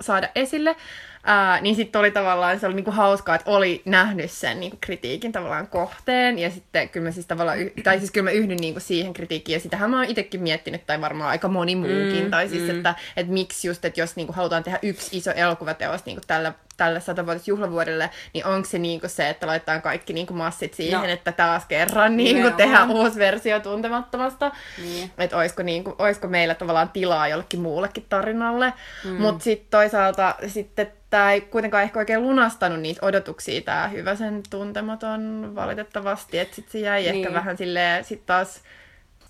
saada 0.00 0.28
esille. 0.34 0.76
Ää, 1.24 1.60
niin 1.60 1.76
sitten 1.76 1.98
oli 1.98 2.10
tavallaan, 2.10 2.60
se 2.60 2.66
oli 2.66 2.74
niinku 2.74 2.90
hauskaa, 2.90 3.34
että 3.34 3.50
oli 3.50 3.82
nähnyt 3.84 4.30
sen 4.30 4.60
niinku 4.60 4.78
kritiikin 4.80 5.32
tavallaan 5.32 5.66
kohteen, 5.66 6.38
ja 6.38 6.50
sitten 6.50 6.88
kyllä 6.88 7.04
mä 7.04 7.10
siis 7.10 7.26
tavallaan, 7.26 7.58
tai 7.84 7.98
siis 7.98 8.10
kyllä 8.10 8.24
mä 8.24 8.30
yhdyn 8.30 8.56
niinku 8.56 8.80
siihen 8.80 9.12
kritiikkiin, 9.12 9.56
ja 9.56 9.60
sitähän 9.60 9.90
mä 9.90 9.96
oon 9.96 10.04
itsekin 10.08 10.42
miettinyt, 10.42 10.86
tai 10.86 11.00
varmaan 11.00 11.30
aika 11.30 11.48
moni 11.48 11.76
muukin, 11.76 12.24
mm, 12.24 12.30
tai 12.30 12.48
siis, 12.48 12.62
mm. 12.62 12.70
että, 12.70 12.94
että 13.16 13.32
miksi 13.32 13.68
just, 13.68 13.84
että 13.84 14.00
jos 14.00 14.16
niinku 14.16 14.32
halutaan 14.32 14.62
tehdä 14.62 14.78
yksi 14.82 15.16
iso 15.16 15.30
elokuvateos 15.30 16.04
niinku 16.04 16.22
tällä 16.26 16.52
tälle 16.80 17.00
satavuotisjuhlavuodelle, 17.00 18.10
niin 18.34 18.46
onko 18.46 18.68
se 18.68 18.78
niinku 18.78 19.08
se, 19.08 19.28
että 19.28 19.46
laitetaan 19.46 19.82
kaikki 19.82 20.12
niinku 20.12 20.34
massit 20.34 20.74
siihen, 20.74 21.00
no. 21.00 21.06
että 21.06 21.32
taas 21.32 21.64
kerran 21.66 22.16
niinku 22.16 22.50
tehdään 22.50 22.90
uusi 22.90 23.18
versio 23.18 23.60
tuntemattomasta. 23.60 24.52
Niin. 24.78 25.10
Että 25.18 25.36
olisiko, 25.36 25.62
niinku, 25.62 25.94
olisiko 25.98 26.28
meillä 26.28 26.54
tavallaan 26.54 26.88
tilaa 26.88 27.28
jollekin 27.28 27.60
muullekin 27.60 28.06
tarinalle. 28.08 28.72
Mm. 29.04 29.10
Mutta 29.10 29.44
sitten 29.44 29.70
toisaalta 29.70 30.34
sitten 30.46 30.92
tämä 31.10 31.32
ei 31.32 31.40
kuitenkaan 31.40 31.82
ehkä 31.82 31.98
oikein 31.98 32.22
lunastanut 32.22 32.80
niitä 32.80 33.06
odotuksia, 33.06 33.60
tämä 33.60 33.88
hyvä 33.88 34.14
sen 34.14 34.42
tuntematon 34.50 35.52
valitettavasti, 35.54 36.38
että 36.38 36.56
sitten 36.56 36.72
se 36.72 36.78
jäi 36.78 37.02
niin. 37.02 37.14
ehkä 37.14 37.32
vähän 37.32 37.56
silleen 37.56 38.04
sit 38.04 38.26
taas 38.26 38.60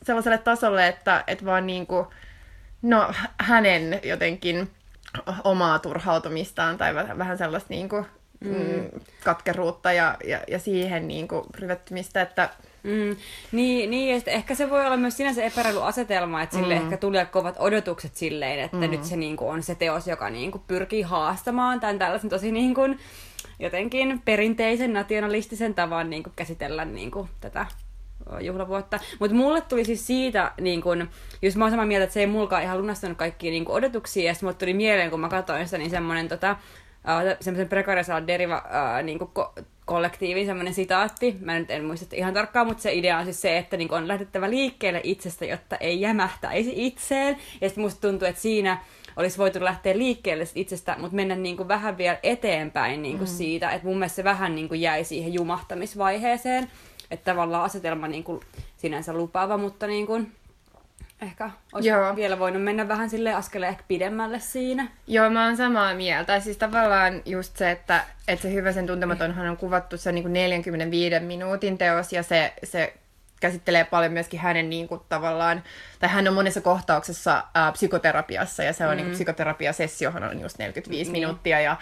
sellaiselle 0.03 0.39
tasolle, 0.39 0.89
että, 0.89 1.25
että 1.27 1.45
vaan 1.45 1.67
niinku, 1.67 2.07
no 2.83 3.13
hänen 3.39 4.01
jotenkin 4.05 4.71
omaa 5.45 5.79
turhautumistaan 5.79 6.79
tai 6.79 6.95
vähän 6.95 7.39
sellaista 7.39 7.69
niinku, 7.71 8.05
mm. 8.41 8.51
mm. 8.51 8.91
katkeruutta 9.25 9.93
ja, 9.93 10.17
ja, 10.25 10.41
ja 10.49 10.59
siihen 10.59 11.09
niinku 11.09 11.47
ryvettymistä, 11.55 12.23
että 12.23 12.51
Mm, 12.83 13.17
niin, 13.53 13.91
niin 13.91 14.15
ja 14.15 14.33
ehkä 14.33 14.55
se 14.55 14.71
voi 14.71 14.87
olla 14.87 14.97
myös 14.97 15.17
sinänsä 15.17 15.43
epäreilu 15.43 15.81
asetelma, 15.81 16.43
että 16.43 16.57
sille 16.57 16.79
mm. 16.79 16.85
ehkä 16.85 16.97
tuli 16.97 17.27
kovat 17.31 17.57
odotukset 17.59 18.17
silleen, 18.17 18.61
että 18.61 18.77
mm. 18.77 18.91
nyt 18.91 19.05
se 19.05 19.17
niin 19.17 19.37
kuin, 19.37 19.51
on 19.51 19.63
se 19.63 19.75
teos, 19.75 20.07
joka 20.07 20.31
niin 20.31 20.51
kuin, 20.51 20.63
pyrkii 20.67 21.03
haastamaan 21.03 21.81
tämän 21.81 21.99
tällaisen 21.99 22.31
tosi 22.31 22.53
niin 22.53 22.75
kuin, 22.75 22.99
jotenkin 23.59 24.23
perinteisen 24.25 24.93
nationalistisen 24.93 25.75
tavan 25.75 26.11
niin 26.11 26.23
kuin, 26.23 26.33
käsitellä 26.37 26.85
niin 26.85 27.11
kuin, 27.11 27.29
tätä 27.41 27.67
juhlavuotta. 28.41 29.01
Mutta 29.19 29.37
mulle 29.37 29.61
tuli 29.61 29.85
siis 29.85 30.07
siitä, 30.07 30.53
niin 30.61 30.83
kun, 30.83 31.09
just 31.43 31.57
mä 31.57 31.65
oon 31.65 31.71
samaa 31.71 31.87
mieltä, 31.87 32.05
että 32.05 32.15
se 32.15 32.21
ei 32.21 32.27
mulkaan 32.27 32.63
ihan 32.63 32.79
lunastanut 32.79 33.19
kaikkia 33.19 33.51
niin 33.51 33.69
odotuksia, 33.69 34.27
ja 34.27 34.35
sitten 34.35 34.47
mulle 34.47 34.59
tuli 34.59 34.75
mieleen, 34.75 35.11
kun 35.11 35.21
mä 35.21 35.29
katsoin 35.29 35.65
sitä, 35.65 35.79
niin 35.79 35.91
semmoinen 35.91 36.29
tota, 36.29 36.51
uh, 36.51 37.37
semmoisen 37.41 38.27
deriva 38.27 38.57
uh, 38.57 39.05
niin 39.05 39.19
kuin, 39.19 39.31
ko- 39.39 39.63
kollektiivin 39.85 40.47
semmoinen 40.47 40.75
sitaatti. 40.75 41.37
Mä 41.41 41.59
nyt 41.59 41.71
en 41.71 41.85
muista 41.85 42.17
ihan 42.17 42.35
tarkkaan, 42.35 42.67
mutta 42.67 42.83
se 42.83 42.93
idea 42.93 43.19
on 43.19 43.25
siis 43.25 43.41
se, 43.41 43.59
että 43.59 43.77
niin 43.77 43.93
on 43.93 44.09
lähdettävä 44.09 44.51
liikkeelle 44.51 45.01
itsestä, 45.05 45.45
jotta 45.45 45.77
ei 45.77 46.01
jämähtäisi 46.01 46.73
itseen. 46.77 47.37
Ja 47.61 47.69
sitten 47.69 47.85
musta 47.85 48.01
tuntuu, 48.01 48.29
että 48.29 48.43
siinä 48.43 48.79
olisi 49.17 49.39
voitu 49.39 49.65
lähteä 49.65 49.99
liikkeelle 49.99 50.45
itsestä, 50.55 50.97
mutta 50.99 51.17
mennä 51.17 51.35
niin 51.35 51.57
kuin 51.57 51.69
vähän 51.69 51.99
vielä 51.99 52.19
eteenpäin 52.23 53.03
niin 53.03 53.19
kuin 53.19 53.31
mm. 53.31 53.37
siitä. 53.37 53.71
Että 53.71 53.87
mun 53.87 53.99
mielestä 53.99 54.17
se 54.17 54.25
vähän 54.25 54.55
niin 54.55 54.69
kuin 54.69 54.81
jäi 54.81 55.05
siihen 55.05 55.35
jumahtamisvaiheeseen. 55.35 56.71
Että 57.11 57.33
tavallaan 57.33 57.65
asetelma 57.65 58.09
niin 58.09 58.25
kuin 58.25 58.41
sinänsä 58.77 59.13
lupaava, 59.13 59.57
mutta 59.57 59.87
niin 59.87 60.07
kuin 60.07 60.33
ehkä 61.23 61.51
olisi 61.73 61.89
Joo. 61.89 62.17
vielä 62.17 62.39
voinut 62.39 62.63
mennä 62.63 62.89
vähän 62.89 63.11
sille 63.11 63.35
askeleen 63.35 63.71
ehkä 63.71 63.85
pidemmälle 63.89 64.41
siinä. 64.41 64.89
Joo, 65.07 65.31
mä 65.31 65.45
oon 65.45 65.57
samaa 65.57 65.95
mieltä. 65.95 66.41
Siis 66.41 66.57
tavallaan 66.57 67.23
just 67.27 67.57
se, 67.57 67.71
että, 67.71 68.05
että 68.29 68.43
se 68.43 68.53
hyvä 68.53 68.73
sen 68.73 68.87
tuntematonhan 68.87 69.49
on 69.49 69.57
kuvattu 69.57 69.97
se 69.97 70.13
niin 70.13 70.25
kuin 70.25 70.33
45 70.33 71.21
minuutin 71.21 71.79
teos 71.79 72.13
ja 72.13 72.23
se, 72.23 72.53
se 72.65 72.95
käsittelee 73.41 73.85
paljon 73.85 74.13
myöskin 74.13 74.41
hänen 74.41 74.71
niin 74.71 74.89
kuin, 74.89 75.01
tavallaan, 75.09 75.63
tai 75.99 76.09
hän 76.09 76.29
on 76.29 76.35
monessa 76.35 76.61
kohtauksessa 76.61 77.45
ää, 77.55 77.73
psykoterapiassa 77.73 78.63
ja 78.63 78.73
se 78.73 78.87
on 78.87 78.91
mm. 78.91 78.97
niin 78.97 79.07
kuin, 79.07 79.15
psykoterapiasessiohan 79.15 80.25
on 80.25 80.41
just 80.41 80.59
45 80.59 81.13
niin. 81.13 81.21
minuuttia 81.21 81.61
ja 81.61 81.77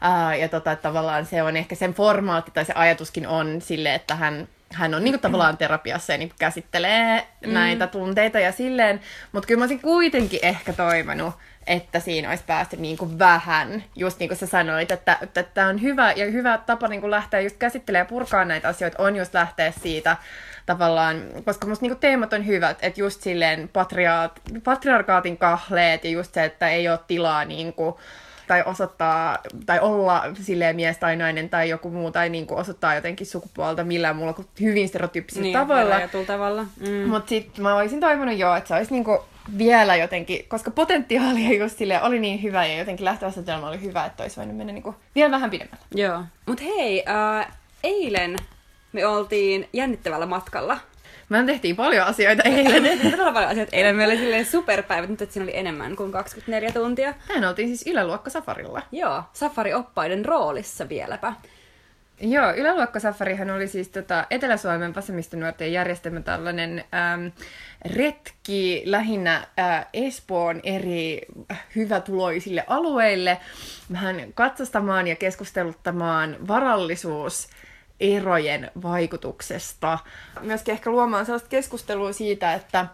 Ää, 0.00 0.36
ja 0.36 0.48
tota, 0.48 0.76
tavallaan 0.76 1.26
se 1.26 1.42
on 1.42 1.56
ehkä 1.56 1.74
sen 1.74 1.94
formaatti 1.94 2.50
tai 2.50 2.64
se 2.64 2.72
ajatuskin 2.72 3.28
on 3.28 3.60
sille, 3.60 3.94
että 3.94 4.14
hän 4.14 4.48
hän 4.72 4.94
on 4.94 5.04
niinku 5.04 5.18
tavallaan 5.22 5.56
terapiassa 5.56 6.12
ja 6.12 6.18
niinku 6.18 6.36
käsittelee 6.38 7.26
mm. 7.46 7.52
näitä 7.52 7.86
tunteita 7.86 8.38
ja 8.38 8.52
silleen, 8.52 9.00
mutta 9.32 9.46
kyllä 9.46 9.58
mä 9.58 9.62
olisin 9.62 9.80
kuitenkin 9.80 10.40
ehkä 10.42 10.72
toivonut, 10.72 11.34
että 11.66 12.00
siinä 12.00 12.28
olisi 12.28 12.44
päästy 12.46 12.76
niinku 12.76 13.18
vähän, 13.18 13.84
just 13.96 14.18
niin 14.18 14.28
kuin 14.28 14.38
sä 14.38 14.46
sanoit, 14.46 14.92
että 14.92 15.18
tämä 15.54 15.68
on 15.68 15.82
hyvä 15.82 16.12
ja 16.12 16.26
hyvä 16.26 16.58
tapa 16.66 16.88
niinku 16.88 17.10
lähteä 17.10 17.40
just 17.40 17.56
käsittelemään 17.56 18.06
ja 18.06 18.08
purkaa 18.08 18.44
näitä 18.44 18.68
asioita, 18.68 19.02
on 19.02 19.16
just 19.16 19.34
lähteä 19.34 19.72
siitä 19.82 20.16
tavallaan, 20.66 21.22
koska 21.44 21.66
musta 21.66 21.84
niinku 21.84 21.98
teemat 22.00 22.32
on 22.32 22.46
hyvät, 22.46 22.78
että 22.82 23.00
just 23.00 23.22
silleen 23.22 23.68
patriaat, 23.68 24.40
patriarkaatin 24.64 25.38
kahleet 25.38 26.04
ja 26.04 26.10
just 26.10 26.34
se, 26.34 26.44
että 26.44 26.68
ei 26.68 26.88
ole 26.88 27.00
tilaa 27.06 27.44
niinku, 27.44 28.00
tai 28.48 28.62
osoittaa, 28.66 29.38
tai 29.66 29.80
olla 29.80 30.22
silleen 30.42 30.76
mies 30.76 30.98
tai 30.98 31.16
nainen 31.16 31.48
tai 31.48 31.68
joku 31.68 31.90
muu, 31.90 32.10
tai 32.10 32.28
niin 32.28 32.46
kuin 32.46 32.60
osoittaa 32.60 32.94
jotenkin 32.94 33.26
sukupuolta 33.26 33.84
millään 33.84 34.16
muulla 34.16 34.32
kuin 34.32 34.48
hyvin 34.60 34.88
stereotyyppisillä 34.88 35.42
niin, 35.42 35.52
tavoilla. 35.52 35.96
tavalla. 36.26 36.62
Mm. 36.62 37.08
Mutta 37.08 37.28
sitten 37.28 37.62
mä 37.62 37.74
olisin 37.74 38.00
toivonut 38.00 38.38
jo, 38.38 38.54
että 38.54 38.68
se 38.68 38.74
olisi 38.74 38.92
niin 38.92 39.04
kuin 39.04 39.18
vielä 39.58 39.96
jotenkin, 39.96 40.44
koska 40.48 40.70
potentiaalia 40.70 41.58
just 41.58 41.78
sille 41.78 42.02
oli 42.02 42.20
niin 42.20 42.42
hyvä 42.42 42.66
ja 42.66 42.78
jotenkin 42.78 43.04
lähtöasetelma 43.04 43.68
oli 43.68 43.82
hyvä, 43.82 44.04
että 44.04 44.22
olisi 44.22 44.36
voinut 44.36 44.56
mennä 44.56 44.72
niin 44.72 44.82
kuin 44.82 44.96
vielä 45.14 45.30
vähän 45.30 45.50
pidemmälle. 45.50 45.84
Joo. 45.94 46.22
Mutta 46.46 46.64
hei, 46.64 47.04
äh, 47.08 47.56
eilen 47.84 48.36
me 48.92 49.06
oltiin 49.06 49.68
jännittävällä 49.72 50.26
matkalla 50.26 50.78
me 51.28 51.44
tehtiin 51.44 51.76
paljon 51.76 52.06
asioita 52.06 52.42
eilen. 52.42 52.82
tehtiin 52.82 53.10
todella 53.10 53.32
paljon 53.32 53.50
asioita 53.50 53.76
eilen. 53.76 53.96
Meillä 53.96 54.12
oli 54.12 54.20
silleen 54.20 54.46
superpäivä, 54.46 55.06
nyt 55.06 55.22
että 55.22 55.32
siinä 55.32 55.44
oli 55.44 55.56
enemmän 55.56 55.96
kuin 55.96 56.12
24 56.12 56.72
tuntia. 56.72 57.14
Näin 57.28 57.44
oltiin 57.44 57.68
siis 57.68 57.86
yläluokka 57.86 58.30
Safarilla. 58.30 58.82
Joo, 58.92 59.22
Safari-oppaiden 59.32 60.24
roolissa 60.24 60.88
vieläpä. 60.88 61.32
Joo, 62.20 62.54
Yläluokkasafarihan 62.56 63.50
oli 63.50 63.68
siis 63.68 63.88
tota 63.88 64.26
Etelä-Suomen 64.30 64.94
vasemmistonuorten 64.94 65.72
järjestämä 65.72 66.20
tällainen 66.20 66.84
äm, 67.14 67.32
retki 67.94 68.82
lähinnä 68.84 69.46
äh, 69.58 69.86
Espoon 69.92 70.60
eri 70.62 71.20
hyvätuloisille 71.76 72.64
alueille 72.66 73.38
vähän 73.92 74.26
katsastamaan 74.34 75.06
ja 75.06 75.16
keskusteluttamaan 75.16 76.36
varallisuus 76.48 77.48
erojen 78.00 78.70
vaikutuksesta. 78.82 79.98
Myöskin 80.40 80.72
ehkä 80.72 80.90
luomaan 80.90 81.26
sellaista 81.26 81.48
keskustelua 81.48 82.12
siitä, 82.12 82.54
että, 82.54 82.86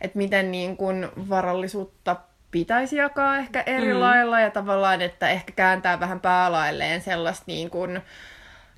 että 0.00 0.18
miten 0.18 0.50
niin 0.50 0.76
kuin 0.76 1.08
varallisuutta 1.28 2.16
pitäisi 2.50 2.96
jakaa 2.96 3.36
ehkä 3.36 3.62
eri 3.66 3.94
mm. 3.94 4.00
lailla 4.00 4.40
ja 4.40 4.50
tavallaan, 4.50 5.02
että 5.02 5.28
ehkä 5.28 5.52
kääntää 5.52 6.00
vähän 6.00 6.20
päälailleen 6.20 7.00
sellaista 7.00 7.44
niin 7.46 7.70
kuin 7.70 8.02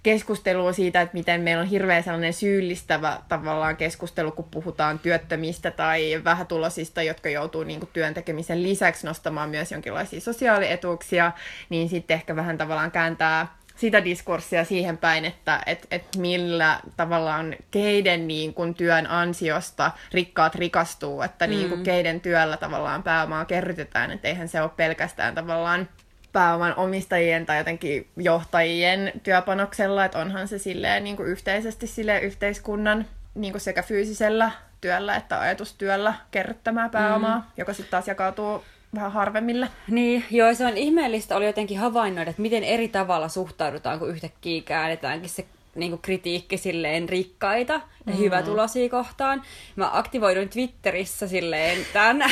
keskustelua 0.03 0.73
siitä, 0.73 1.01
että 1.01 1.15
miten 1.15 1.41
meillä 1.41 1.61
on 1.61 1.67
hirveän 1.67 2.03
sellainen 2.03 2.33
syyllistävä 2.33 3.19
tavallaan 3.29 3.77
keskustelu, 3.77 4.33
kun 4.33 4.49
puhutaan 4.51 4.99
työttömistä 4.99 5.71
tai 5.71 6.21
vähätulosista, 6.25 7.03
jotka 7.03 7.29
joutuu 7.29 7.65
niin 7.65 7.81
kuin 7.81 7.91
työn 7.93 8.15
tekemisen 8.15 8.63
lisäksi 8.63 9.07
nostamaan 9.07 9.51
myös 9.51 9.73
jonkinlaisia 9.73 10.21
sosiaalietuuksia, 10.21 11.33
niin 11.71 11.89
sitten 11.89 12.15
ehkä 12.15 12.37
vähän 12.37 12.59
tavallaan 12.59 12.91
kääntää 12.91 13.47
sitä 13.77 14.05
diskurssia 14.05 14.65
siihen 14.65 14.99
päin, 14.99 15.25
että 15.25 15.63
et, 15.67 15.87
et 15.91 16.05
millä 16.17 16.81
tavallaan 16.97 17.57
keiden 17.71 18.29
niin 18.29 18.55
kun 18.55 18.75
työn 18.75 19.07
ansiosta 19.07 19.91
rikkaat 20.13 20.55
rikastuu, 20.55 21.23
että 21.23 21.47
niin 21.47 21.59
mm. 21.59 21.61
niin 21.61 21.71
kun 21.71 21.85
keiden 21.85 22.21
työllä 22.21 22.57
tavallaan 22.57 23.03
pääomaa 23.03 23.45
kerrytetään, 23.45 24.11
että 24.11 24.29
eihän 24.29 24.49
se 24.49 24.63
ole 24.63 24.71
pelkästään 24.77 25.35
tavallaan 25.35 25.89
pääoman 26.33 26.75
omistajien 26.77 27.47
tai 27.47 27.59
jotenkin 27.59 28.09
johtajien 28.17 29.13
työpanoksella, 29.23 30.05
että 30.05 30.19
onhan 30.19 30.49
se 30.49 30.59
silleen 30.59 31.05
niin 31.05 31.17
kuin 31.17 31.29
yhteisesti 31.29 31.87
silleen 31.87 32.23
yhteiskunnan 32.23 33.07
niin 33.35 33.53
kuin 33.53 33.61
sekä 33.61 33.83
fyysisellä 33.83 34.51
työllä 34.81 35.17
että 35.17 35.41
ajatustyöllä 35.41 36.15
kerryttämää 36.31 36.89
pääomaa, 36.89 37.39
mm. 37.39 37.45
joka 37.57 37.73
sitten 37.73 37.91
taas 37.91 38.09
jakautuu 38.09 38.65
vähän 38.95 39.13
harvemmille. 39.13 39.69
Niin, 39.91 40.25
joo, 40.31 40.55
se 40.55 40.67
on 40.67 40.77
ihmeellistä 40.77 41.37
oli 41.37 41.47
jotenkin 41.47 41.79
havainnoida, 41.79 42.31
että 42.31 42.43
miten 42.43 42.65
eri 42.65 42.89
tavalla 42.89 43.29
suhtaudutaan, 43.29 43.99
kun 43.99 44.11
yhtäkkiä 44.11 44.63
käännetäänkin 44.63 45.31
se 45.31 45.47
niin 45.75 45.91
kuin 45.91 46.03
kritiikki 46.03 46.59
silleen 46.59 47.09
rikkaita 47.09 47.81
ja 48.07 48.13
mm. 48.13 48.19
hyvätulosia 48.19 48.89
kohtaan. 48.89 49.43
Mä 49.77 49.91
aktivoidun 49.93 50.49
Twitterissä 50.49 51.29
silleen 51.29 51.79
tämän 51.93 52.31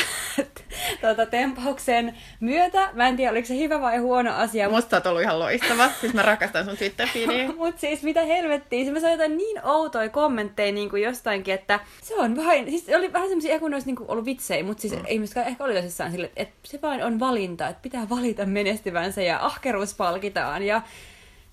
tuota, 1.01 1.25
tempauksen 1.25 2.17
myötä. 2.39 2.89
Mä 2.93 3.07
en 3.07 3.15
tiedä, 3.15 3.31
oliko 3.31 3.47
se 3.47 3.57
hyvä 3.57 3.81
vai 3.81 3.97
huono 3.97 4.35
asia. 4.35 4.69
Musta 4.69 4.97
on 4.97 5.01
ollut 5.05 5.21
ihan 5.21 5.39
loistava. 5.39 5.89
Siis 6.01 6.13
mä 6.13 6.21
rakastan 6.21 6.65
sun 6.65 6.77
twitter 6.77 7.07
Mut 7.57 7.79
siis 7.79 8.03
mitä 8.03 8.21
helvettiä. 8.21 8.83
Siis 8.83 8.93
mä 8.93 8.99
sain 8.99 9.11
jotain 9.11 9.37
niin 9.37 9.65
outoja 9.65 10.09
kommentteja 10.09 10.71
niin 10.71 10.89
kuin 10.89 11.03
jostainkin, 11.03 11.53
että 11.53 11.79
se 12.01 12.15
on 12.15 12.35
vain... 12.35 12.69
Siis 12.69 12.85
oli 12.97 13.13
vähän 13.13 13.29
semmosia, 13.29 13.59
kun 13.59 13.73
olisi 13.73 13.87
niin 13.87 13.95
kuin 13.95 14.11
ollut 14.11 14.25
vitsejä, 14.25 14.63
mutta 14.63 14.81
siis 14.81 14.93
mm. 14.93 15.05
ei 15.05 15.19
myöskään 15.19 15.47
ehkä 15.47 15.63
oli 15.63 15.73
tosissaan 15.73 16.11
sille, 16.11 16.31
että 16.35 16.55
se 16.63 16.79
vain 16.81 17.03
on 17.03 17.19
valinta, 17.19 17.67
että 17.67 17.81
pitää 17.81 18.09
valita 18.09 18.45
menestyvänsä 18.45 19.21
ja 19.21 19.45
ahkeruus 19.45 19.93
palkitaan. 19.93 20.63
Ja 20.63 20.81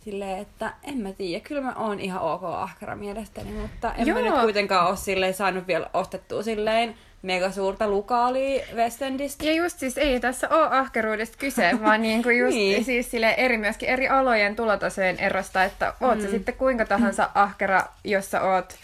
silleen, 0.00 0.38
että 0.38 0.72
en 0.82 0.98
mä 0.98 1.12
tiedä, 1.12 1.44
kyllä 1.48 1.60
mä 1.60 1.72
oon 1.76 2.00
ihan 2.00 2.22
ok 2.22 2.44
ahkera 2.44 2.96
mielestäni, 2.96 3.50
mutta 3.50 3.94
en 3.94 4.06
Joo. 4.06 4.18
mä 4.18 4.30
nyt 4.30 4.40
kuitenkaan 4.40 4.88
ole 4.88 4.96
silleen 4.96 5.34
saanut 5.34 5.66
vielä 5.66 5.90
ostettua 5.94 6.42
silleen 6.42 6.94
mega 7.22 7.50
suurta 7.50 7.88
lukaalia 7.88 8.64
Westendistä. 8.74 9.44
Ja 9.44 9.54
just 9.54 9.78
siis 9.78 9.98
ei 9.98 10.20
tässä 10.20 10.48
ole 10.48 10.68
ahkeruudesta 10.70 11.38
kyse, 11.38 11.70
vaan 11.82 12.02
niin 12.02 12.22
kuin 12.22 12.38
just 12.44 12.56
niin. 12.56 12.84
siis 12.84 13.10
sille 13.10 13.34
eri 13.36 13.58
myöskin 13.58 13.88
eri 13.88 14.08
alojen 14.08 14.56
tulotasojen 14.56 15.18
erosta, 15.18 15.64
että 15.64 15.94
oot 16.00 16.18
mm. 16.18 16.24
sä 16.24 16.30
sitten 16.30 16.54
kuinka 16.54 16.84
tahansa 16.84 17.30
ahkera, 17.34 17.82
jos 18.04 18.30
sä 18.30 18.42
oot 18.42 18.74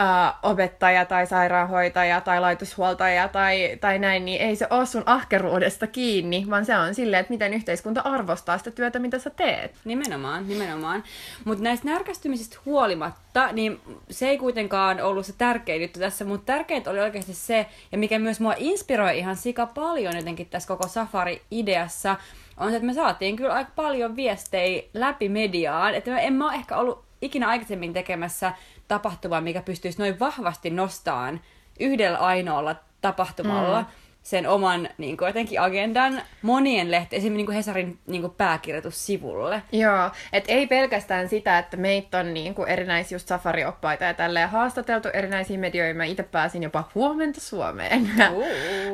äh, 0.00 0.34
opettaja 0.42 1.04
tai 1.04 1.26
sairaanhoitaja 1.26 2.20
tai 2.20 2.40
laitoshuoltaja 2.40 3.28
tai, 3.28 3.78
tai 3.80 3.98
näin, 3.98 4.24
niin 4.24 4.40
ei 4.40 4.56
se 4.56 4.66
ole 4.70 4.86
sun 4.86 5.02
ahkeruudesta 5.06 5.86
kiinni, 5.86 6.46
vaan 6.50 6.64
se 6.64 6.76
on 6.76 6.94
silleen, 6.94 7.20
että 7.20 7.32
miten 7.32 7.54
yhteiskunta 7.54 8.00
arvostaa 8.00 8.58
sitä 8.58 8.70
työtä, 8.70 8.98
mitä 8.98 9.18
sä 9.18 9.30
teet. 9.30 9.74
Nimenomaan, 9.84 10.48
nimenomaan. 10.48 11.04
Mutta 11.44 11.64
näistä 11.64 11.88
närkästymisistä 11.88 12.58
huolimatta, 12.66 13.52
niin 13.52 13.80
se 14.10 14.28
ei 14.28 14.38
kuitenkaan 14.38 15.00
ollut 15.00 15.26
se 15.26 15.32
tärkein 15.38 15.82
juttu 15.82 16.00
tässä, 16.00 16.24
mutta 16.24 16.52
tärkeintä 16.52 16.90
oli 16.90 17.00
oikeasti 17.00 17.34
se, 17.34 17.66
ja 17.92 17.98
mikä 17.98 18.18
myös 18.18 18.40
mua 18.40 18.54
inspiroi 18.56 19.18
ihan 19.18 19.36
sika 19.36 19.66
paljon 19.66 20.16
jotenkin 20.16 20.46
tässä 20.46 20.68
koko 20.68 20.88
Safari-ideassa, 20.88 22.16
on 22.56 22.70
se, 22.70 22.76
että 22.76 22.86
me 22.86 22.94
saatiin 22.94 23.36
kyllä 23.36 23.54
aika 23.54 23.70
paljon 23.76 24.16
viestejä 24.16 24.82
läpi 24.94 25.28
mediaan, 25.28 25.94
että 25.94 26.18
en 26.18 26.32
mä 26.32 26.46
ole 26.46 26.54
ehkä 26.54 26.76
ollut 26.76 27.04
ikinä 27.22 27.48
aikaisemmin 27.48 27.92
tekemässä 27.92 28.52
tapahtumaa, 28.88 29.40
mikä 29.40 29.62
pystyisi 29.62 29.98
noin 29.98 30.20
vahvasti 30.20 30.70
nostamaan 30.70 31.40
yhdellä 31.80 32.18
ainoalla 32.18 32.76
tapahtumalla 33.00 33.80
mm. 33.80 33.86
Sen 34.22 34.48
oman 34.48 34.88
niin 34.98 35.16
kuin, 35.16 35.26
jotenkin 35.26 35.60
agendan 35.60 36.22
monien 36.42 36.90
lehti, 36.90 37.16
esimerkiksi 37.16 37.36
niin 37.36 37.46
kuin 37.46 37.56
Hesarin 37.56 37.98
niin 38.06 38.22
kuin 38.22 38.34
pääkirjoitussivulle. 38.34 39.62
Joo, 39.72 40.10
et 40.32 40.44
ei 40.48 40.66
pelkästään 40.66 41.28
sitä, 41.28 41.58
että 41.58 41.76
meitä 41.76 42.18
on 42.18 42.34
niin 42.34 42.54
kuin 42.54 42.68
erinäisiä 42.68 43.16
just 43.16 43.28
safarioppaita 43.28 44.04
ja 44.04 44.14
tälleen 44.14 44.48
haastateltu 44.48 45.08
erinäisiä 45.12 45.58
medioita. 45.58 45.96
Mä 45.96 46.04
itse 46.04 46.22
pääsin 46.22 46.62
jopa 46.62 46.88
huomenta 46.94 47.40
Suomeen 47.40 48.10
Uu. 48.32 48.44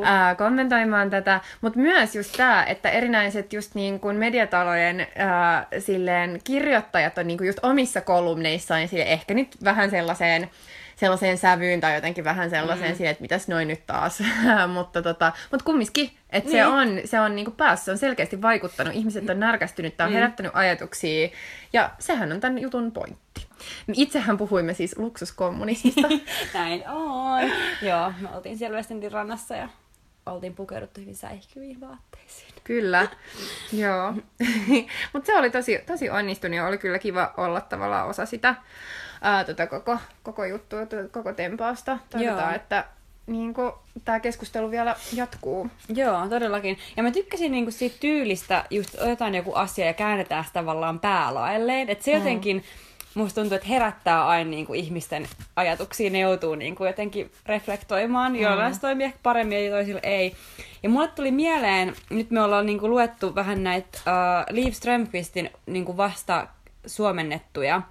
ää, 0.04 0.34
kommentoimaan 0.34 1.10
tätä, 1.10 1.40
mutta 1.60 1.78
myös 1.78 2.16
just 2.16 2.36
tämä, 2.36 2.64
että 2.64 2.90
erinäiset 2.90 3.52
just 3.52 3.74
niin 3.74 4.00
kuin 4.00 4.16
mediatalojen 4.16 5.06
ää, 5.16 5.66
silleen 5.78 6.40
kirjoittajat 6.44 7.18
on 7.18 7.26
niin 7.26 7.38
kuin 7.38 7.46
just 7.46 7.58
omissa 7.62 8.00
kolumneissaan 8.00 8.88
sille 8.88 9.04
ehkä 9.04 9.34
nyt 9.34 9.56
vähän 9.64 9.90
sellaiseen 9.90 10.50
sellaiseen 10.98 11.38
sävyyn 11.38 11.80
tai 11.80 11.94
jotenkin 11.94 12.24
vähän 12.24 12.50
sellaiseen 12.50 12.90
mm. 12.90 12.96
siihen, 12.96 13.10
että 13.10 13.22
mitäs 13.22 13.48
noin 13.48 13.68
nyt 13.68 13.86
taas. 13.86 14.22
mutta, 14.74 15.02
tota, 15.02 15.32
mutta 15.50 15.64
kumminkin, 15.64 16.10
että 16.30 16.50
Niin. 16.50 16.58
se 16.58 16.66
on, 16.66 17.00
se 17.04 17.20
on 17.20 17.36
niinku 17.36 17.50
päässä, 17.50 17.84
se 17.84 17.90
on 17.90 17.98
selkeästi 17.98 18.42
vaikuttanut. 18.42 18.94
Ihmiset 18.94 19.30
on 19.30 19.40
närkästynyt, 19.40 19.96
tämä 19.96 20.06
on 20.06 20.12
herättänyt 20.12 20.52
ajatuksia. 20.54 21.28
Ja 21.72 21.90
sehän 21.98 22.32
on 22.32 22.40
tämän 22.40 22.58
jutun 22.58 22.92
pointti. 22.92 23.46
Me 23.86 23.94
Itsehän 23.96 24.36
puhuimme 24.36 24.74
siis 24.74 24.98
luksuskommunismista. 24.98 26.08
Näin 26.54 26.88
on. 26.88 27.50
Joo, 27.82 28.12
me 28.20 28.28
oltiin 28.34 28.58
siellä 28.58 28.76
Westendin 28.76 29.12
rannassa 29.12 29.56
ja 29.56 29.68
oltiin 30.26 30.54
pukeuduttu 30.54 31.00
hyvin 31.00 31.16
säihkyviin 31.16 31.80
vaatteisiin. 31.80 32.54
Kyllä, 32.64 33.08
joo. 33.82 34.14
Mutta 35.12 35.26
se 35.26 35.36
oli 35.36 35.50
tosi, 35.50 35.78
tosi 35.86 36.10
onnistunut 36.10 36.56
ja 36.56 36.66
oli 36.66 36.78
kyllä 36.78 36.98
kiva 36.98 37.34
olla 37.36 37.60
tavallaan 37.60 38.08
osa 38.08 38.26
sitä 38.26 38.54
ää, 39.22 39.44
tota 39.44 39.66
koko, 39.66 39.98
koko 40.22 40.44
juttua, 40.44 40.86
tota 40.86 41.08
koko 41.08 41.32
tempausta. 41.32 41.98
Toivotaan, 42.10 42.50
Joo. 42.50 42.56
että 42.56 42.84
niin 43.28 43.54
tämä 44.04 44.20
keskustelu 44.20 44.70
vielä 44.70 44.96
jatkuu. 45.12 45.70
Joo, 45.88 46.28
todellakin. 46.28 46.78
Ja 46.96 47.02
mä 47.02 47.10
tykkäsin 47.10 47.52
niinku 47.52 47.70
siitä 47.70 47.96
tyylistä, 48.00 48.64
just 48.70 48.94
otetaan 48.94 49.34
joku 49.34 49.52
asia 49.54 49.86
ja 49.86 49.94
käännetään 49.94 50.44
sitä 50.44 50.60
tavallaan 50.60 51.00
päälaelleen. 51.00 51.90
Että 51.90 52.04
se 52.04 52.12
jotenkin, 52.12 52.64
musta 53.14 53.40
tuntuu, 53.40 53.56
että 53.56 53.68
herättää 53.68 54.26
aina 54.26 54.50
niinku 54.50 54.74
ihmisten 54.74 55.26
ajatuksia, 55.56 56.10
ne 56.10 56.18
joutuu 56.18 56.54
niinku 56.54 56.84
jotenkin 56.84 57.30
reflektoimaan. 57.46 58.32
Mm. 58.32 58.38
Jollain 58.38 58.74
se 58.74 58.80
toimii 58.80 59.04
ehkä 59.04 59.18
paremmin 59.22 59.64
ja 59.64 59.70
toisilla 59.70 60.00
ei. 60.02 60.34
Ja 60.82 60.88
mulle 60.88 61.08
tuli 61.08 61.30
mieleen, 61.30 61.94
nyt 62.10 62.30
me 62.30 62.42
ollaan 62.42 62.66
niinku 62.66 62.88
luettu 62.88 63.34
vähän 63.34 63.64
näitä 63.64 63.98
uh, 63.98 64.54
Liv 64.54 64.72
Strömqvistin 64.72 65.50
niinku 65.66 65.96
vasta 65.96 66.46
suomennettuja 66.86 67.82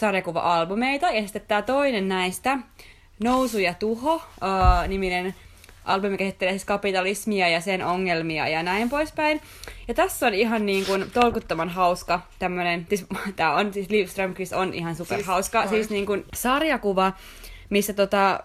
sarjakuva-albumeita. 0.00 1.10
Ja 1.10 1.22
sitten 1.22 1.42
tämä 1.48 1.62
toinen 1.62 2.08
näistä, 2.08 2.58
Nousu 3.24 3.58
ja 3.58 3.74
tuho, 3.74 4.14
uh, 4.14 4.88
niminen 4.88 5.34
albumi 5.84 6.18
käsittelee 6.18 6.52
siis 6.52 6.64
kapitalismia 6.64 7.48
ja 7.48 7.60
sen 7.60 7.84
ongelmia 7.86 8.48
ja 8.48 8.62
näin 8.62 8.90
poispäin. 8.90 9.40
Ja 9.88 9.94
tässä 9.94 10.26
on 10.26 10.34
ihan 10.34 10.66
niin 10.66 10.86
kuin 10.86 11.10
tolkuttoman 11.10 11.68
hauska 11.68 12.20
tämmönen, 12.38 12.86
siis 12.88 13.06
tää 13.36 13.54
on, 13.54 13.72
siis 13.72 13.90
Liv 13.90 14.06
Strömquist 14.06 14.52
on 14.52 14.74
ihan 14.74 14.96
superhauska, 14.96 15.60
Siis 15.60 15.70
siis, 15.70 15.80
siis 15.80 15.90
niin 15.90 16.06
kuin 16.06 16.24
sarjakuva, 16.34 17.12
missä 17.70 17.92
tota, 17.92 18.40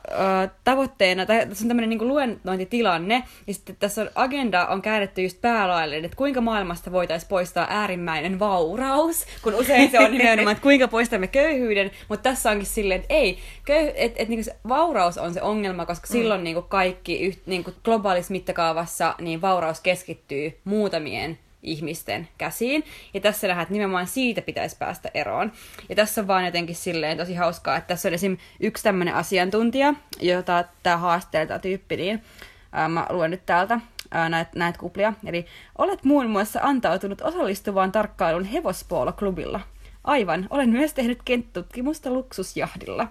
tavoitteena, 0.63 1.25
tai 1.25 1.45
tässä 1.47 1.63
on 1.63 1.67
tämmöinen 1.67 1.89
niin 1.89 2.07
luennointitilanne, 2.07 3.23
ja 3.47 3.53
sitten 3.53 3.75
tässä 3.75 4.01
on 4.01 4.09
agenda 4.15 4.65
on 4.65 4.81
käännetty 4.81 5.21
just 5.21 5.41
päälaille, 5.41 5.97
että 5.97 6.17
kuinka 6.17 6.41
maailmasta 6.41 6.91
voitaisiin 6.91 7.29
poistaa 7.29 7.67
äärimmäinen 7.69 8.39
vauraus, 8.39 9.25
kun 9.41 9.55
usein 9.55 9.91
se 9.91 9.99
on 9.99 10.11
nimenomaan, 10.11 10.51
että 10.51 10.61
kuinka 10.61 10.87
poistamme 10.87 11.27
köyhyyden, 11.27 11.91
mutta 12.09 12.29
tässä 12.29 12.51
onkin 12.51 12.65
silleen, 12.65 13.01
että 13.01 13.13
ei, 13.13 13.37
köy, 13.65 13.91
että 13.95 14.23
et, 14.23 14.29
niinku 14.29 14.43
se 14.43 14.55
vauraus 14.67 15.17
on 15.17 15.33
se 15.33 15.41
ongelma, 15.41 15.85
koska 15.85 16.07
silloin 16.07 16.43
niinku 16.43 16.61
kaikki 16.61 17.25
yht, 17.25 17.39
niinku 17.45 17.71
globaalissa 17.83 18.31
mittakaavassa 18.31 19.15
niin 19.21 19.41
vauraus 19.41 19.79
keskittyy 19.79 20.59
muutamien 20.63 21.37
ihmisten 21.63 22.27
käsiin. 22.37 22.83
Ja 23.13 23.21
tässä 23.21 23.47
että 23.47 23.65
nimenomaan 23.69 24.07
siitä 24.07 24.41
pitäisi 24.41 24.77
päästä 24.79 25.11
eroon. 25.13 25.51
Ja 25.89 25.95
tässä 25.95 26.21
on 26.21 26.27
vaan 26.27 26.45
jotenkin 26.45 26.75
silleen 26.75 27.17
tosi 27.17 27.33
hauskaa, 27.33 27.77
että 27.77 27.87
tässä 27.87 28.09
on 28.09 28.13
esim. 28.13 28.37
yksi 28.59 28.83
tämmöinen 28.83 29.15
asiantuntija, 29.15 29.93
jota 30.21 30.63
tämä 30.83 30.97
haastelee 30.97 31.45
tämä 31.45 31.59
tyyppi, 31.59 31.97
niin 31.97 32.23
ää, 32.71 32.87
mä 32.87 33.07
luen 33.09 33.31
nyt 33.31 33.45
täältä 33.45 33.79
ää, 34.11 34.29
näitä 34.29 34.51
näit 34.55 34.77
kuplia. 34.77 35.13
Eli 35.25 35.45
olet 35.77 36.03
muun 36.03 36.29
muassa 36.29 36.59
antautunut 36.63 37.21
osallistuvaan 37.21 37.91
tarkkailuun 37.91 38.45
hevospooloklubilla. 38.45 39.59
Aivan, 40.03 40.47
olen 40.49 40.69
myös 40.69 40.93
tehnyt 40.93 41.19
kenttutkimusta 41.25 42.09
luksusjahdilla. 42.09 43.07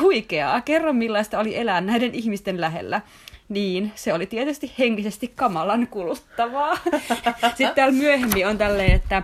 Huikeaa, 0.00 0.60
kerro 0.60 0.92
millaista 0.92 1.38
oli 1.38 1.56
elää 1.56 1.80
näiden 1.80 2.14
ihmisten 2.14 2.60
lähellä. 2.60 3.00
Niin, 3.48 3.92
se 3.94 4.12
oli 4.12 4.26
tietysti 4.26 4.72
henkisesti 4.78 5.32
kamalan 5.36 5.86
kuluttavaa. 5.86 6.76
Sitten 7.56 7.74
täällä 7.74 7.94
myöhemmin 7.94 8.46
on 8.46 8.58
tälleen, 8.58 8.92
että 8.92 9.22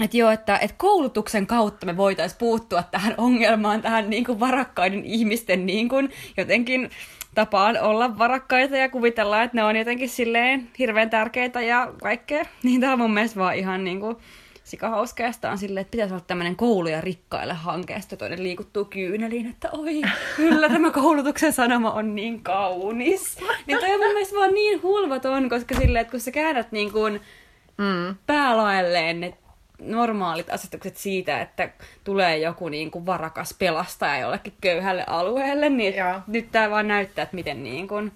että 0.00 0.16
joo, 0.16 0.30
että, 0.30 0.58
että 0.58 0.76
koulutuksen 0.78 1.46
kautta 1.46 1.86
me 1.86 1.96
voitaisiin 1.96 2.38
puuttua 2.38 2.82
tähän 2.82 3.14
ongelmaan, 3.18 3.82
tähän 3.82 4.10
niin 4.10 4.24
kuin 4.24 4.40
varakkaiden 4.40 5.04
ihmisten 5.04 5.66
niin 5.66 5.88
kuin 5.88 6.12
jotenkin 6.36 6.90
tapaan 7.34 7.80
olla 7.80 8.18
varakkaita 8.18 8.76
ja 8.76 8.88
kuvitella, 8.88 9.42
että 9.42 9.56
ne 9.56 9.64
on 9.64 9.76
jotenkin 9.76 10.08
silleen 10.08 10.68
hirveän 10.78 11.10
tärkeitä 11.10 11.60
ja 11.60 11.92
kaikkea. 12.02 12.44
Niin 12.62 12.80
tää 12.80 12.92
on 12.92 12.98
mun 12.98 13.14
mielestä 13.14 13.40
vaan 13.40 13.56
ihan 13.56 13.84
niin 13.84 14.00
kuin 14.00 14.16
sikahauskaa. 14.66 15.26
Ja 15.26 15.32
sitten 15.32 15.50
on 15.50 15.58
silleen, 15.58 15.82
että 15.82 15.90
pitäisi 15.90 16.14
olla 16.14 16.24
tämmöinen 16.26 16.56
kouluja 16.56 17.00
rikkaille 17.00 17.54
hanke, 17.54 17.92
ja 17.92 18.00
sitten 18.00 18.18
toinen 18.18 18.42
liikuttuu 18.42 18.84
kyyneliin, 18.84 19.46
että 19.50 19.70
oi, 19.72 20.02
kyllä 20.36 20.68
tämä 20.68 20.90
koulutuksen 20.90 21.52
sanoma 21.52 21.90
on 21.92 22.14
niin 22.14 22.42
kaunis. 22.42 23.38
Niin 23.66 23.78
toi 23.78 23.94
on 23.94 24.00
mun 24.00 24.12
mielestä 24.12 24.36
vaan 24.36 24.54
niin 24.54 24.82
hulvaton, 24.82 25.48
koska 25.48 25.74
silleen, 25.74 26.00
että 26.00 26.10
kun 26.10 26.20
sä 26.20 26.30
käännät 26.30 26.72
niin 26.72 26.92
kuin 26.92 27.20
Mm. 27.78 28.16
päälaelleen 28.26 29.20
ne 29.20 29.34
normaalit 29.78 30.50
asetukset 30.50 30.96
siitä, 30.96 31.40
että 31.40 31.68
tulee 32.04 32.38
joku 32.38 32.68
niin 32.68 32.90
kuin 32.90 33.06
varakas 33.06 33.54
pelastaja 33.58 34.18
jollekin 34.18 34.52
köyhälle 34.60 35.04
alueelle, 35.06 35.68
niin 35.68 35.94
Joo. 35.96 36.20
nyt 36.26 36.52
tämä 36.52 36.70
vaan 36.70 36.88
näyttää, 36.88 37.22
että 37.22 37.34
miten 37.34 37.62
niin 37.62 37.88
kuin 37.88 38.12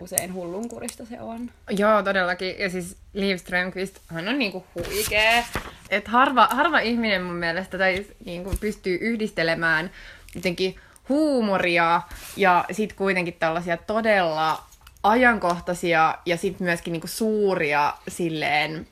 usein 0.00 0.34
hullunkurista 0.34 1.04
se 1.06 1.20
on. 1.20 1.50
Joo, 1.70 2.02
todellakin. 2.02 2.58
Ja 2.58 2.70
siis 2.70 2.96
Liv 3.12 3.36
Strömquist, 3.36 3.98
hän 4.06 4.28
on 4.28 4.38
niinku 4.38 4.64
huikee. 4.74 5.44
Et 5.90 6.08
harva, 6.08 6.46
harva 6.46 6.78
ihminen 6.78 7.22
mun 7.22 7.36
mielestä 7.36 7.78
tai 7.78 8.06
niinku 8.24 8.54
pystyy 8.60 8.98
yhdistelemään 9.00 9.90
jotenkin 10.34 10.76
huumoria 11.08 12.02
ja 12.36 12.64
sit 12.72 12.92
kuitenkin 12.92 13.36
tällaisia 13.38 13.76
todella 13.76 14.64
ajankohtaisia 15.02 16.18
ja 16.26 16.36
sit 16.36 16.60
myöskin 16.60 16.92
niinku 16.92 17.06
suuria 17.06 17.94
silleen 18.08 18.86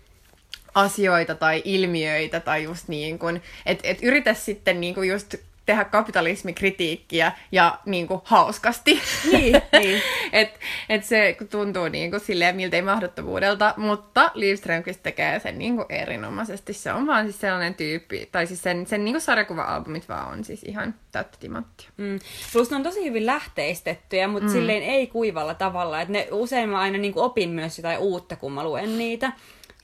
asioita 0.75 1.35
tai 1.35 1.63
ilmiöitä 1.65 2.41
tai 2.41 2.63
just 2.63 2.89
niin 2.89 3.19
kuin, 3.19 3.43
että 3.67 3.89
et 3.89 3.99
yritä 4.03 4.35
sitten 4.35 4.81
niin 4.81 4.95
kuin 4.95 5.09
just 5.09 5.35
tehdä 5.69 5.85
kapitalismikritiikkiä 5.85 7.33
ja 7.53 7.79
niin 7.87 8.07
kuin 8.07 8.21
hauskasti. 8.25 9.01
Niin, 9.33 9.63
niin. 9.73 10.03
et, 10.33 10.61
et 10.89 11.05
se 11.05 11.37
tuntuu 11.51 11.89
niin 11.89 12.11
kuin 12.11 12.21
silleen 12.21 12.57
miltei 12.57 12.83
mahdottomuudelta, 12.83 13.75
mutta 13.77 14.31
Liv 14.35 14.57
Strömquist 14.57 15.03
tekee 15.03 15.39
sen 15.39 15.59
niin 15.59 15.77
kuin 15.77 15.87
erinomaisesti. 15.89 16.73
Se 16.73 16.93
on 16.93 17.07
vaan 17.07 17.25
siis 17.25 17.41
sellainen 17.41 17.75
tyyppi, 17.75 18.29
tai 18.33 18.47
siis 18.47 18.63
sen, 18.63 18.87
sen 18.87 19.05
niin 19.05 19.15
kuin 19.15 19.23
sarjakuva-albumit 19.23 20.09
vaan 20.09 20.33
on 20.33 20.45
siis 20.45 20.63
ihan 20.63 20.95
täyttä 21.13 21.39
timanttia. 21.41 21.91
Mm. 21.97 22.19
Plus 22.53 22.71
ne 22.71 22.77
on 22.77 22.83
tosi 22.83 23.05
hyvin 23.05 23.27
lähteistettyjä, 23.27 24.29
mutta 24.29 24.49
mm. 24.49 24.53
silleen 24.53 24.83
ei 24.83 25.07
kuivalla 25.07 25.55
tavalla. 25.55 26.01
Et 26.01 26.09
ne, 26.09 26.29
usein 26.31 26.69
mä 26.69 26.79
aina 26.79 26.99
niin 26.99 27.13
kuin 27.13 27.25
opin 27.25 27.51
myös 27.51 27.79
jotain 27.79 27.99
uutta, 27.99 28.37
kun 28.37 28.53
mä 28.53 28.65
luen 28.65 28.99
niitä. 28.99 29.33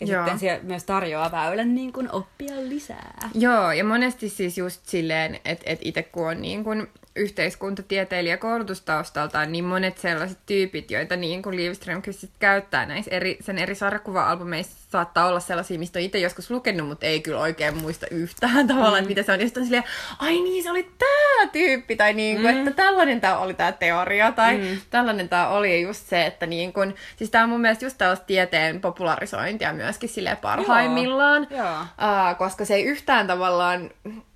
Ja 0.09 0.15
Joo. 0.15 0.25
sitten 0.25 0.39
siellä 0.39 0.65
myös 0.65 0.85
tarjoaa 0.85 1.33
väylän 1.33 1.75
niin 1.75 1.93
kuin 1.93 2.13
oppia 2.13 2.55
lisää. 2.57 3.31
Joo, 3.35 3.73
ja 3.73 3.85
monesti 3.85 4.29
siis 4.29 4.59
just 4.59 4.87
silleen, 4.87 5.41
että 5.45 5.65
et 5.67 5.79
itse 5.83 6.03
kun 6.03 6.29
on 6.29 6.43
niin 6.43 6.65
kun 6.65 6.89
yhteiskuntatieteilijä 7.17 8.37
koulutustaustaltaan, 8.37 9.53
niin 9.53 9.65
monet 9.65 9.99
sellaiset 9.99 10.39
tyypit, 10.47 10.91
joita 10.91 11.17
niin 11.17 11.43
kuin 11.43 11.57
Liv 11.57 11.73
Strömqvist 11.73 12.25
käyttää 12.39 12.87
näissä 12.87 13.11
eri, 13.11 13.37
sen 13.41 13.59
eri 13.59 13.75
sarjakuva-albumeissa, 13.75 14.77
saattaa 14.91 15.27
olla 15.27 15.41
sellaisia, 15.41 15.79
mistä 15.79 15.99
on 15.99 16.05
itse 16.05 16.19
joskus 16.19 16.51
lukenut, 16.51 16.89
mutta 16.89 17.07
ei 17.07 17.21
kyllä 17.21 17.41
oikein 17.41 17.77
muista 17.77 18.07
yhtään 18.11 18.67
tavallaan, 18.75 19.05
mm. 19.05 19.09
mitä 19.09 19.23
se 19.23 19.33
on. 19.33 19.41
Ja 19.41 19.47
on 19.57 19.65
silleen, 19.65 19.85
ai 20.19 20.41
niin, 20.41 20.63
se 20.63 20.71
oli 20.71 20.91
tämä 20.99 21.47
tyyppi, 21.53 21.97
tai 21.97 22.13
niin 22.13 22.41
kuin, 22.41 22.55
mm. 22.55 22.59
että 22.59 22.71
tällainen 22.71 23.21
tämä 23.21 23.39
oli 23.39 23.55
tämä 23.55 23.73
teoria, 23.73 24.33
tai 24.33 24.59
mm. 24.59 24.81
tällainen 24.91 25.29
tämä 25.29 25.49
oli 25.49 25.71
ja 25.71 25.81
just 25.81 26.07
se, 26.07 26.27
että 26.27 26.47
niin 26.47 26.73
kuin, 26.73 26.95
siis 27.17 27.31
tämä 27.31 27.45
on 27.45 27.51
mun 27.51 27.61
mielestä 27.61 27.85
just 27.85 27.99
tällaista 27.99 28.27
tieteen 28.27 28.81
popularisointia 28.81 29.73
myöskin 29.73 30.09
silleen 30.09 30.37
parhaimmillaan, 30.37 31.47
Joo. 31.51 31.81
Uh, 31.81 32.39
koska 32.39 32.65
se 32.65 32.75
ei 32.75 32.85
yhtään 32.85 33.27
tavallaan 33.27 33.91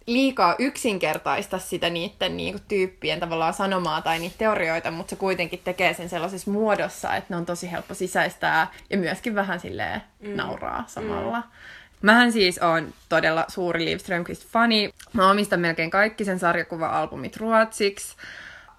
liikaa 0.09 0.55
yksinkertaista 0.59 1.59
sitä 1.59 1.91
niiden 1.91 2.37
niinku, 2.37 2.61
tyyppien 2.69 3.21
tavallaan 3.21 3.55
sanomaa 3.55 4.03
tai 4.03 4.19
niitä 4.19 4.37
teorioita, 4.39 4.91
mutta 4.91 5.11
se 5.11 5.17
kuitenkin 5.17 5.61
tekee 5.65 5.95
sen 5.95 6.09
sellaisessa 6.09 6.51
muodossa, 6.51 7.17
että 7.17 7.35
ne 7.35 7.37
on 7.37 7.47
tosi 7.47 7.71
helppo 7.71 7.95
sisäistää 7.95 8.73
ja 8.91 8.99
myöskin 8.99 9.35
vähän 9.35 9.61
silleen 9.61 10.03
mm. 10.21 10.37
nauraa 10.37 10.85
samalla. 10.87 11.39
Mm. 11.39 11.47
Mähän 12.03 12.33
siis 12.33 12.59
on 12.59 12.93
todella 13.09 13.45
suuri 13.49 13.85
Liv 13.85 13.99
Strömquist-fani. 13.99 14.93
Mä 15.13 15.31
omistan 15.31 15.61
melkein 15.61 15.91
kaikki 15.91 16.25
sen 16.25 16.39
sarjakuva-albumit 16.39 17.37
ruotsiksi. 17.37 18.17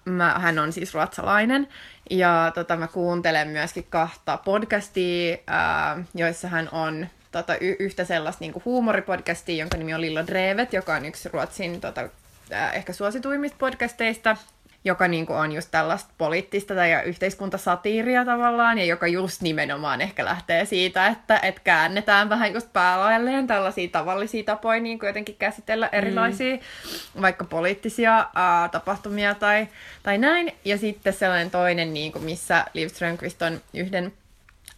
Mä, 0.04 0.34
hän 0.38 0.58
on 0.58 0.72
siis 0.72 0.94
ruotsalainen. 0.94 1.68
Ja 2.10 2.52
tota, 2.54 2.76
mä 2.76 2.86
kuuntelen 2.86 3.48
myöskin 3.48 3.86
kahta 3.90 4.36
podcastia, 4.36 5.36
ää, 5.46 6.04
joissa 6.14 6.48
hän 6.48 6.68
on 6.72 7.06
tota, 7.32 7.54
y- 7.60 7.76
yhtä 7.78 8.04
sellaista 8.04 8.44
niin 8.44 8.62
huumoripodcastia, 8.64 9.56
jonka 9.56 9.76
nimi 9.76 9.94
on 9.94 10.00
Lilla 10.00 10.26
Drevet, 10.26 10.72
joka 10.72 10.94
on 10.94 11.04
yksi 11.04 11.28
Ruotsin 11.32 11.80
tota, 11.80 12.08
äh, 12.52 12.76
ehkä 12.76 12.92
suosituimmista 12.92 13.56
podcasteista, 13.58 14.36
joka 14.84 15.08
niin 15.08 15.26
kuin, 15.26 15.38
on 15.38 15.52
just 15.52 15.68
tällaista 15.70 16.10
poliittista 16.18 16.74
tai 16.74 17.02
yhteiskuntasatiiria 17.04 18.24
tavallaan, 18.24 18.78
ja 18.78 18.84
joka 18.84 19.06
just 19.06 19.42
nimenomaan 19.42 20.00
ehkä 20.00 20.24
lähtee 20.24 20.64
siitä, 20.64 21.06
että 21.06 21.38
et 21.42 21.60
käännetään 21.60 22.28
vähän 22.28 22.54
just 22.54 22.72
päälailleen 22.72 23.46
tällaisia 23.46 23.88
tavallisia 23.88 24.44
tapoja 24.44 24.80
niin 24.80 24.98
kuin 24.98 25.08
jotenkin 25.08 25.36
käsitellä 25.38 25.88
erilaisia 25.92 26.56
mm. 26.56 27.22
vaikka 27.22 27.44
poliittisia 27.44 28.26
ää, 28.34 28.68
tapahtumia 28.68 29.34
tai, 29.34 29.68
tai 30.02 30.18
näin. 30.18 30.52
Ja 30.64 30.78
sitten 30.78 31.12
sellainen 31.12 31.50
toinen, 31.50 31.94
niin 31.94 32.12
kuin, 32.12 32.24
missä 32.24 32.64
Liv 32.74 32.88
Strömquist 32.88 33.42
on 33.42 33.60
yhden 33.74 34.12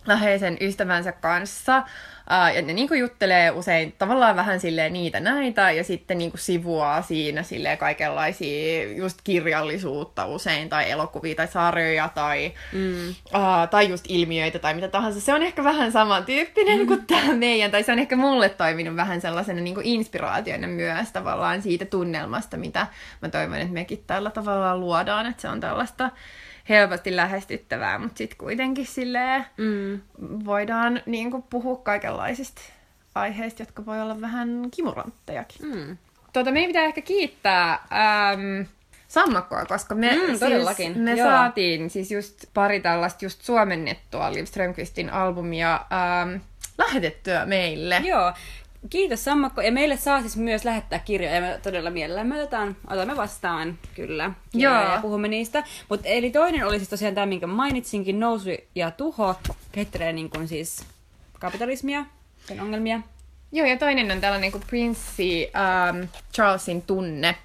läheisen 0.07 0.57
ystävänsä 0.61 1.12
kanssa. 1.12 1.78
Uh, 2.22 2.55
ja 2.55 2.62
ne 2.62 2.72
niinku 2.72 2.94
juttelee 2.94 3.50
usein 3.50 3.92
tavallaan 3.98 4.37
vähän 4.37 4.61
silleen 4.61 4.92
niitä 4.92 5.20
näitä 5.20 5.70
ja 5.70 5.85
sitten 5.85 6.18
niinku 6.18 6.37
sivuaa 6.37 7.02
siinä 7.02 7.42
silleen 7.42 7.78
kaikenlaisia 7.78 8.92
just 8.92 9.18
kirjallisuutta 9.24 10.26
usein 10.26 10.68
tai 10.68 10.90
elokuvia 10.90 11.35
tai 11.35 11.48
sarjoja 11.48 12.09
tai, 12.09 12.52
mm. 12.72 13.09
uh, 13.09 13.68
tai 13.70 13.88
just 13.88 14.05
ilmiöitä 14.09 14.59
tai 14.59 14.74
mitä 14.74 14.88
tahansa. 14.88 15.20
Se 15.20 15.35
on 15.35 15.42
ehkä 15.42 15.64
vähän 15.64 15.92
samantyyppinen 15.92 16.81
mm. 16.81 16.87
kuin 16.87 17.07
tämä 17.07 17.35
meidän 17.35 17.70
tai 17.70 17.83
se 17.83 17.92
on 17.92 17.98
ehkä 17.98 18.16
mulle 18.16 18.48
toiminut 18.48 18.96
vähän 18.96 19.20
sellaisena 19.20 19.61
niinku 19.61 19.81
inspiraationa 19.85 20.68
myös 20.68 21.12
tavallaan 21.12 21.62
siitä 21.62 21.85
tunnelmasta, 21.85 22.57
mitä 22.57 22.87
mä 23.22 23.28
toivon, 23.28 23.59
että 23.59 23.74
mekin 23.74 24.05
tällä 24.07 24.31
tavalla 24.31 24.76
luodaan, 24.76 25.26
että 25.26 25.42
se 25.42 25.48
on 25.48 25.61
tällaista 25.61 26.11
helposti 26.68 27.16
lähestyttävää, 27.16 27.98
mutta 27.98 28.18
sitten 28.18 28.38
kuitenkin 28.38 28.87
silleen 28.87 29.46
mm. 29.57 30.01
voidaan 30.44 31.01
niin 31.07 31.31
kuin, 31.31 31.42
puhua 31.42 31.77
kaikenlaisista 31.77 32.62
aiheista, 33.14 33.62
jotka 33.62 33.87
voi 33.87 34.01
olla 34.01 34.20
vähän 34.20 34.68
kimuranttejakin. 34.77 35.66
Mm. 35.66 35.96
Tuota, 36.33 36.51
meidän 36.51 36.68
pitää 36.68 36.85
ehkä 36.85 37.01
kiittää 37.01 37.72
äm, 37.72 38.66
Sammakkoa, 39.09 39.64
koska 39.64 39.94
me, 39.94 40.11
Mm, 40.12 40.38
siis, 40.77 40.96
me 40.96 41.14
joo. 41.14 41.29
saatiin 41.31 41.90
siis 41.90 42.11
just 42.11 42.46
pari 42.55 42.81
tällaista 42.81 43.25
just 43.25 43.42
suomennettua 43.42 44.33
Liv 44.33 44.44
Strömqvistin 44.44 45.11
albumia 45.11 45.75
äm, 45.75 46.40
lähetettyä 46.79 47.46
meille. 47.46 48.01
Joo. 48.05 48.33
Kiitos 48.90 49.25
Sammakko. 49.25 49.61
Ja 49.61 49.73
meille 49.73 49.97
saa 49.97 50.21
siis 50.21 50.37
myös 50.37 50.64
lähettää 50.64 50.99
kirjoja. 50.99 51.35
Ja 51.35 51.40
me 51.40 51.61
todella 51.62 51.90
mielellämme 51.90 52.35
otetaan, 52.35 52.77
otamme 52.90 53.16
vastaan 53.16 53.79
kyllä 53.95 54.31
kirjoja 54.51 54.83
Joo. 54.83 54.92
ja 54.95 54.99
puhumme 55.03 55.29
niistä. 55.29 55.64
Mut, 55.88 56.01
eli 56.05 56.31
toinen 56.31 56.66
oli 56.66 56.79
siis 56.79 56.88
tosiaan 56.88 57.14
tämä, 57.14 57.27
minkä 57.27 57.47
mainitsinkin, 57.47 58.21
Nousu 58.21 58.51
ja 58.75 58.90
tuho. 58.90 59.35
Kehittelee 59.73 60.12
niin 60.12 60.31
kuin 60.31 60.49
siis 60.49 60.87
kapitalismia, 61.40 62.05
sen 62.47 62.61
ongelmia. 62.61 63.01
Joo, 63.53 63.66
ja 63.66 63.77
toinen 63.77 64.11
on 64.11 64.21
tällainen 64.21 64.53
kuin 64.53 64.64
Prinssi 64.66 65.51
ähm, 65.57 66.05
Charlesin 66.35 66.83
tunne. 66.83 67.37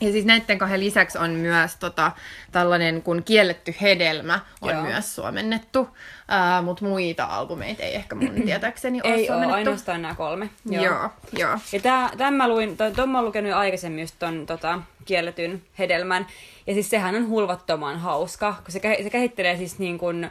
Ja 0.00 0.12
siis 0.12 0.24
näiden 0.24 0.58
kahden 0.58 0.80
lisäksi 0.80 1.18
on 1.18 1.30
myös 1.30 1.76
tota, 1.76 2.12
tällainen 2.52 3.02
kuin 3.02 3.24
Kielletty 3.24 3.74
hedelmä 3.80 4.40
on 4.60 4.70
Joo. 4.70 4.82
myös 4.82 5.14
suomennettu, 5.14 5.88
äh, 6.32 6.64
mutta 6.64 6.84
muita 6.84 7.24
albumeita 7.24 7.82
ei 7.82 7.94
ehkä 7.94 8.14
mun 8.14 8.42
tietääkseni 8.46 9.00
ole 9.04 9.12
Ei 9.14 9.18
ole, 9.20 9.26
suomennettu. 9.26 9.54
ainoastaan 9.54 10.02
nämä 10.02 10.14
kolme. 10.14 10.50
Joo, 10.70 11.10
joo. 11.38 11.58
Ja 11.72 11.80
tämän 12.18 12.34
mä 12.34 12.48
luin, 12.48 12.76
ton, 12.76 12.92
ton 12.92 13.08
mä 13.08 13.18
oon 13.18 13.24
lukenut 13.26 13.50
jo 13.50 13.56
aikaisemmin 13.56 14.00
just 14.00 14.14
ton 14.18 14.46
tota, 14.46 14.78
kielletyn 15.04 15.62
hedelmän. 15.78 16.26
Ja 16.66 16.74
siis 16.74 16.90
sehän 16.90 17.14
on 17.14 17.28
hulvattoman 17.28 17.98
hauska, 17.98 18.54
kun 18.64 18.72
se, 18.72 18.80
se 19.02 19.10
käsittelee 19.10 19.56
siis 19.56 19.78
niin 19.78 19.98
kuin, 19.98 20.30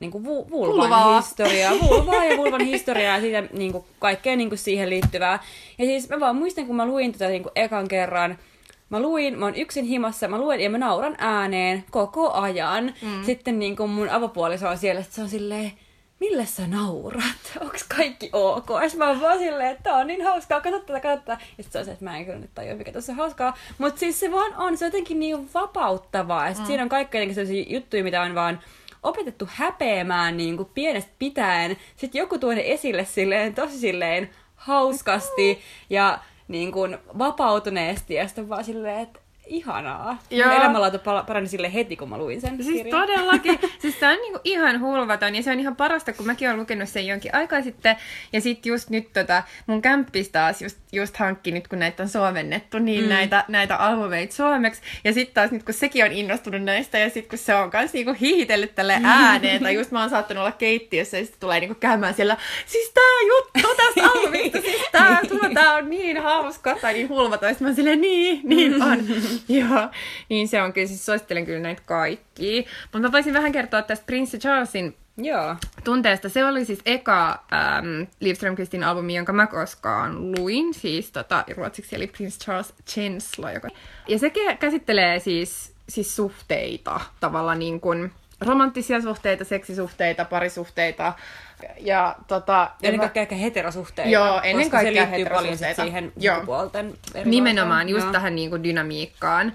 niin 0.00 0.10
kuin 0.10 0.24
vu- 0.24 0.50
vulvan 0.50 0.76
Vulvaa. 0.90 1.20
historiaa, 1.20 1.72
vulvaa 1.88 2.24
ja 2.24 2.36
vulvan 2.36 2.60
historiaa 2.64 3.14
ja 3.16 3.20
siitä 3.20 3.42
niin 3.52 3.72
kuin, 3.72 3.84
kaikkea 3.98 4.36
niin 4.36 4.48
kuin 4.48 4.58
siihen 4.58 4.90
liittyvää. 4.90 5.38
Ja 5.78 5.84
siis 5.84 6.08
mä 6.08 6.20
vaan 6.20 6.36
muistan, 6.36 6.66
kun 6.66 6.76
mä 6.76 6.86
luin 6.86 7.12
tätä 7.12 7.28
niin 7.28 7.42
kuin 7.42 7.52
ekan 7.54 7.88
kerran, 7.88 8.38
Mä 8.90 9.00
luin, 9.00 9.38
mä 9.38 9.44
oon 9.44 9.54
yksin 9.54 9.84
himassa, 9.84 10.28
mä 10.28 10.38
luen 10.38 10.60
ja 10.60 10.70
mä 10.70 10.78
nauran 10.78 11.14
ääneen 11.18 11.84
koko 11.90 12.32
ajan. 12.32 12.94
Mm. 13.02 13.24
Sitten 13.24 13.58
niin 13.58 13.76
kun 13.76 13.90
mun 13.90 14.08
avopuoliso 14.08 14.68
on 14.68 14.78
siellä, 14.78 15.00
että 15.00 15.14
se 15.14 15.22
on 15.22 15.28
silleen, 15.28 15.72
millä 16.20 16.44
sä 16.44 16.66
naurat? 16.66 17.52
Onks 17.60 17.84
kaikki 17.96 18.30
ok? 18.32 18.68
Ja 18.70 18.98
mä 18.98 19.08
oon 19.08 19.20
vaan 19.20 19.38
silleen, 19.38 19.70
että 19.70 19.82
tää 19.82 19.96
on 19.96 20.06
niin 20.06 20.24
hauskaa, 20.24 20.60
katso 20.60 20.78
tätä, 20.78 21.00
katso 21.00 21.16
tätä. 21.24 21.38
Ja 21.58 21.64
sit 21.64 21.72
se 21.72 21.78
on 21.78 21.84
se, 21.84 21.90
että 21.90 22.04
mä 22.04 22.16
en 22.16 22.24
kyllä 22.24 22.38
nyt 22.38 22.54
tajua, 22.54 22.74
mikä 22.74 22.92
tässä 22.92 23.12
on 23.12 23.18
hauskaa. 23.18 23.56
Mut 23.78 23.98
siis 23.98 24.20
se 24.20 24.32
vaan 24.32 24.56
on, 24.56 24.76
se 24.76 24.84
on 24.84 24.88
jotenkin 24.88 25.20
niin 25.20 25.50
vapauttavaa. 25.54 26.48
Ja 26.48 26.54
sit 26.54 26.62
mm. 26.62 26.66
siinä 26.66 26.82
on 26.82 26.88
kaikki 26.88 27.16
jotenkin 27.16 27.34
sellaisia 27.34 27.64
juttuja, 27.68 28.04
mitä 28.04 28.22
on 28.22 28.34
vaan 28.34 28.60
opetettu 29.02 29.48
häpeämään 29.50 30.36
niin 30.36 30.56
kuin 30.56 30.68
pienestä 30.74 31.10
pitäen. 31.18 31.76
Sitten 31.96 32.18
joku 32.18 32.38
tuo 32.38 32.54
ne 32.54 32.62
esille 32.64 33.04
silleen, 33.04 33.54
tosi 33.54 33.78
silleen 33.78 34.30
hauskasti 34.54 35.60
ja 35.90 36.18
niin 36.50 36.72
kuin 36.72 36.98
vapautuneesti. 37.18 38.14
Ja 38.14 38.26
sitten 38.26 38.48
vaan 38.48 38.64
silleen, 38.64 39.00
että 39.00 39.20
ihanaa. 39.50 40.18
Joo. 40.30 40.48
Mun 40.48 40.56
elämänlaatu 40.56 40.98
parani 41.26 41.48
sille 41.48 41.74
heti, 41.74 41.96
kun 41.96 42.08
mä 42.08 42.18
luin 42.18 42.40
sen 42.40 42.64
Siis 42.64 42.76
kirjan. 42.76 43.00
todellakin. 43.00 43.58
siis 43.82 44.00
se 44.00 44.08
on 44.08 44.16
niinku 44.16 44.40
ihan 44.44 44.80
hulvaton 44.80 45.34
ja 45.34 45.42
se 45.42 45.50
on 45.50 45.60
ihan 45.60 45.76
parasta, 45.76 46.12
kun 46.12 46.26
mäkin 46.26 46.48
olen 46.48 46.60
lukenut 46.60 46.88
sen 46.88 47.06
jonkin 47.06 47.34
aikaa 47.34 47.62
sitten. 47.62 47.96
Ja 48.32 48.40
sitten 48.40 48.70
just 48.70 48.90
nyt 48.90 49.12
tota, 49.12 49.42
mun 49.66 49.82
kämppis 49.82 50.28
taas 50.28 50.62
just, 50.62 50.78
just 50.92 51.16
hankki 51.16 51.52
nyt, 51.52 51.68
kun 51.68 51.78
näitä 51.78 52.02
on 52.02 52.08
suomennettu, 52.08 52.78
niin 52.78 53.02
mm. 53.02 53.08
näitä, 53.08 53.44
näitä 53.48 53.76
albumeita 53.76 54.34
suomeksi. 54.34 54.82
Ja 55.04 55.12
sitten 55.12 55.34
taas 55.34 55.50
nyt, 55.50 55.62
kun 55.62 55.74
sekin 55.74 56.04
on 56.04 56.12
innostunut 56.12 56.62
näistä 56.62 56.98
ja 56.98 57.10
sitten 57.10 57.30
kun 57.30 57.38
se 57.38 57.54
on 57.54 57.70
kans 57.70 57.92
niinku 57.92 58.16
hihitellyt 58.20 58.74
tälle 58.74 59.00
ääneen, 59.04 59.62
tai 59.62 59.74
just 59.74 59.90
mä 59.90 60.00
oon 60.00 60.10
saattanut 60.10 60.40
olla 60.40 60.52
keittiössä 60.52 61.18
ja 61.18 61.24
sitten 61.24 61.40
tulee 61.40 61.60
niinku 61.60 61.76
käymään 61.80 62.14
siellä, 62.14 62.36
siis 62.66 62.90
tää 62.90 63.28
juttu 63.28 63.74
tästä 63.76 64.04
albumista, 64.10 64.60
siis 64.60 64.82
tää, 64.92 65.20
tuo, 65.28 65.40
tää 65.54 65.74
on 65.74 65.90
niin 65.90 66.22
hauska 66.22 66.76
tai 66.80 66.92
niin 66.92 67.08
hulvaton. 67.08 67.48
Ja 67.48 67.54
sit 67.54 67.60
mä 67.60 67.68
oon 67.68 67.76
silleen, 67.76 68.00
niin, 68.00 68.40
niin 68.44 68.82
on. 68.82 68.98
Joo, 69.58 69.88
niin 70.28 70.48
se 70.48 70.62
on 70.62 70.72
kyllä, 70.72 70.86
siis 70.86 71.06
suosittelen 71.06 71.46
kyllä 71.46 71.60
näitä 71.60 71.82
kaikkia. 71.86 72.62
Mutta 72.82 72.98
mä 72.98 73.12
voisin 73.12 73.34
vähän 73.34 73.52
kertoa 73.52 73.82
tästä 73.82 74.06
Prince 74.06 74.38
Charlesin 74.38 74.96
Joo. 75.16 75.56
tunteesta. 75.84 76.28
Se 76.28 76.44
oli 76.44 76.64
siis 76.64 76.78
eka 76.86 77.44
ähm, 77.52 78.02
Liv 78.20 78.34
Strömqvistin 78.34 78.84
albumi, 78.84 79.16
jonka 79.16 79.32
mä 79.32 79.46
koskaan 79.46 80.32
luin, 80.32 80.74
siis 80.74 81.10
tota, 81.10 81.44
ruotsiksi 81.56 81.96
eli 81.96 82.06
Prince 82.06 82.38
Charles 82.38 82.74
Chensla. 82.90 83.52
Joka... 83.52 83.68
Ja 84.08 84.18
se 84.18 84.32
käsittelee 84.60 85.18
siis, 85.18 85.72
siis 85.88 86.16
suhteita, 86.16 87.00
tavallaan 87.20 87.58
niin 87.58 87.80
kuin 87.80 88.12
romanttisia 88.40 89.00
suhteita, 89.00 89.44
seksisuhteita, 89.44 90.24
parisuhteita. 90.24 91.12
Ja 91.80 92.16
tota, 92.28 92.70
Ennen 92.82 93.00
kaikkea 93.00 93.22
ehkä 93.22 93.34
heterosuhteita. 93.34 94.10
Joo, 94.10 94.40
ennen 94.42 94.70
koska 94.70 94.76
kaikkea 94.76 95.04
se 95.04 95.10
liittyy 95.10 95.34
paljon 95.34 95.58
sit 95.58 95.76
siihen 95.76 96.12
Joo. 96.16 96.34
sukupuolten 96.34 96.94
Nimenomaan 97.24 97.88
just 97.88 98.04
Joo. 98.04 98.12
tähän 98.12 98.34
niin 98.34 98.50
kuin 98.50 98.64
dynamiikkaan. 98.64 99.52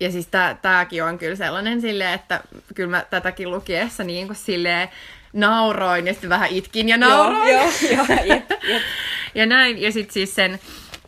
Ja 0.00 0.12
siis 0.12 0.26
tää, 0.26 0.56
tääkin 0.62 1.04
on 1.04 1.18
kyllä 1.18 1.36
sellainen 1.36 1.80
silleen, 1.80 2.14
että 2.14 2.40
kyllä 2.74 2.90
mä 2.90 3.04
tätäkin 3.10 3.50
lukiessa 3.50 4.04
niin 4.04 4.26
kuin 4.26 4.36
silleen 4.36 4.88
nauroin 5.32 6.06
ja 6.06 6.12
sitten 6.12 6.30
vähän 6.30 6.50
itkin 6.50 6.88
ja 6.88 6.96
nauroin. 6.96 7.52
Joo, 7.52 7.62
joo, 7.62 8.06
joo, 8.08 8.18
jep, 8.34 8.50
jep. 8.62 8.82
ja 9.34 9.46
näin. 9.46 9.82
Ja 9.82 9.92
sitten 9.92 10.12
siis 10.12 10.34
sen, 10.34 10.60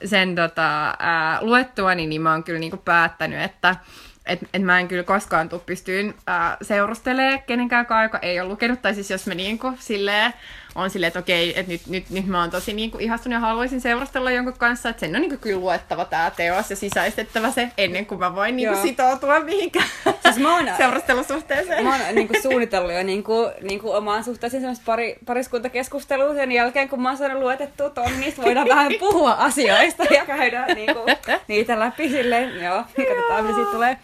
sen 0.04 0.34
tota, 0.34 0.96
ää, 0.98 1.38
luettuani, 1.40 2.06
niin 2.06 2.22
mä 2.22 2.32
oon 2.32 2.44
kyllä 2.44 2.58
niinku 2.58 2.76
päättänyt, 2.76 3.42
että 3.42 3.76
et, 4.26 4.40
et 4.54 4.62
mä 4.62 4.80
en 4.80 4.88
kyllä 4.88 5.02
koskaan 5.02 5.48
tuu 5.48 5.58
pystyyn 5.58 6.14
ää, 6.26 6.56
seurustelemaan 6.62 7.42
kenenkään 7.42 7.86
joka 8.02 8.18
ei 8.18 8.40
ole 8.40 8.48
lukenut. 8.48 8.82
Tai 8.82 8.94
siis 8.94 9.10
jos 9.10 9.26
mä 9.26 9.34
niinku 9.34 9.72
silleen 9.78 10.32
on 10.74 10.90
silleen, 10.90 11.08
että 11.08 11.18
okei, 11.18 11.60
että 11.60 11.72
nyt, 11.72 11.86
nyt, 11.86 12.10
nyt 12.10 12.26
mä 12.26 12.40
oon 12.40 12.50
tosi 12.50 12.72
niin 12.72 12.90
kuin 12.90 13.00
ihastunut 13.04 13.36
ja 13.36 13.40
haluaisin 13.40 13.80
seurustella 13.80 14.30
jonkun 14.30 14.54
kanssa, 14.58 14.88
että 14.88 15.00
sen 15.00 15.14
on 15.14 15.20
niin 15.20 15.30
kuin 15.30 15.40
kyllä 15.40 15.60
luettava 15.60 16.04
tämä 16.04 16.30
teos 16.36 16.70
ja 16.70 16.76
sisäistettävä 16.76 17.50
se 17.50 17.70
ennen 17.78 18.06
kuin 18.06 18.20
mä 18.20 18.34
voin 18.34 18.56
niin 18.56 18.68
kuin 18.68 18.82
sitoutua 18.82 19.40
mihinkään 19.40 19.88
siis 20.34 20.42
mä 20.42 20.54
oon, 20.54 20.68
seurustelusuhteeseen. 20.76 21.84
Mä 21.84 21.96
oon 21.96 22.14
niin 22.14 22.28
kuin 22.28 22.42
suunnitellut 22.42 22.92
jo 22.92 23.02
niin 23.02 23.24
kuin, 23.24 23.50
niin 23.62 23.80
kuin 23.80 23.96
omaan 23.96 24.24
suhteeseen 24.24 24.60
semmoista 24.60 24.82
pari, 24.86 25.16
pariskuntakeskustelua 25.26 26.34
sen 26.34 26.52
jälkeen, 26.52 26.88
kun 26.88 27.02
mä 27.02 27.08
oon 27.08 27.18
saanut 27.18 27.42
luetettua 27.42 27.90
ton, 27.90 28.20
niin 28.20 28.34
voidaan 28.42 28.68
vähän 28.68 28.92
puhua 29.00 29.32
asioista 29.32 30.04
ja 30.04 30.26
käydä 30.26 30.66
niin 30.74 30.94
kuin, 30.94 31.16
niitä 31.48 31.80
läpi 31.80 32.08
silleen, 32.08 32.64
joo, 32.64 32.84
katsotaan 32.96 33.44
mitä 33.44 33.56
siitä 33.56 33.70
tulee. 33.70 33.98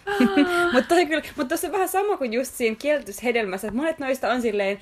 mutta 0.73 0.87
tosi 0.87 1.05
kyllä, 1.05 1.23
mutta 1.35 1.55
on 1.65 1.71
vähän 1.71 1.89
sama 1.89 2.17
kuin 2.17 2.33
just 2.33 2.53
siinä 2.53 2.75
kieltyshedelmässä, 2.79 3.67
että 3.67 3.77
monet 3.77 3.99
noista 3.99 4.31
on 4.31 4.41
silleen, 4.41 4.79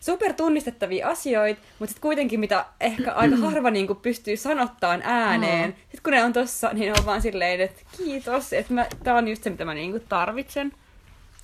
super 0.00 0.32
tunnistettavia 0.32 1.08
asioita, 1.08 1.60
mutta 1.78 1.90
sitten 1.90 2.02
kuitenkin 2.02 2.40
mitä 2.40 2.64
ehkä 2.80 3.12
aika 3.12 3.36
harva 3.50 3.70
niin 3.70 3.86
kuin 3.86 3.98
pystyy 3.98 4.36
sanottaan 4.36 5.02
ääneen. 5.04 5.70
Mm. 5.70 5.76
Sitten 5.76 6.02
kun 6.02 6.12
ne 6.12 6.24
on 6.24 6.32
tossa, 6.32 6.72
niin 6.72 6.92
on 6.98 7.06
vaan 7.06 7.22
silleen, 7.22 7.60
että 7.60 7.80
kiitos, 7.96 8.52
että 8.52 8.74
mä, 8.74 8.86
tää 9.04 9.14
on 9.14 9.28
just 9.28 9.42
se, 9.42 9.50
mitä 9.50 9.64
mä 9.64 9.74
niin 9.74 9.90
kuin 9.90 10.04
tarvitsen. 10.08 10.72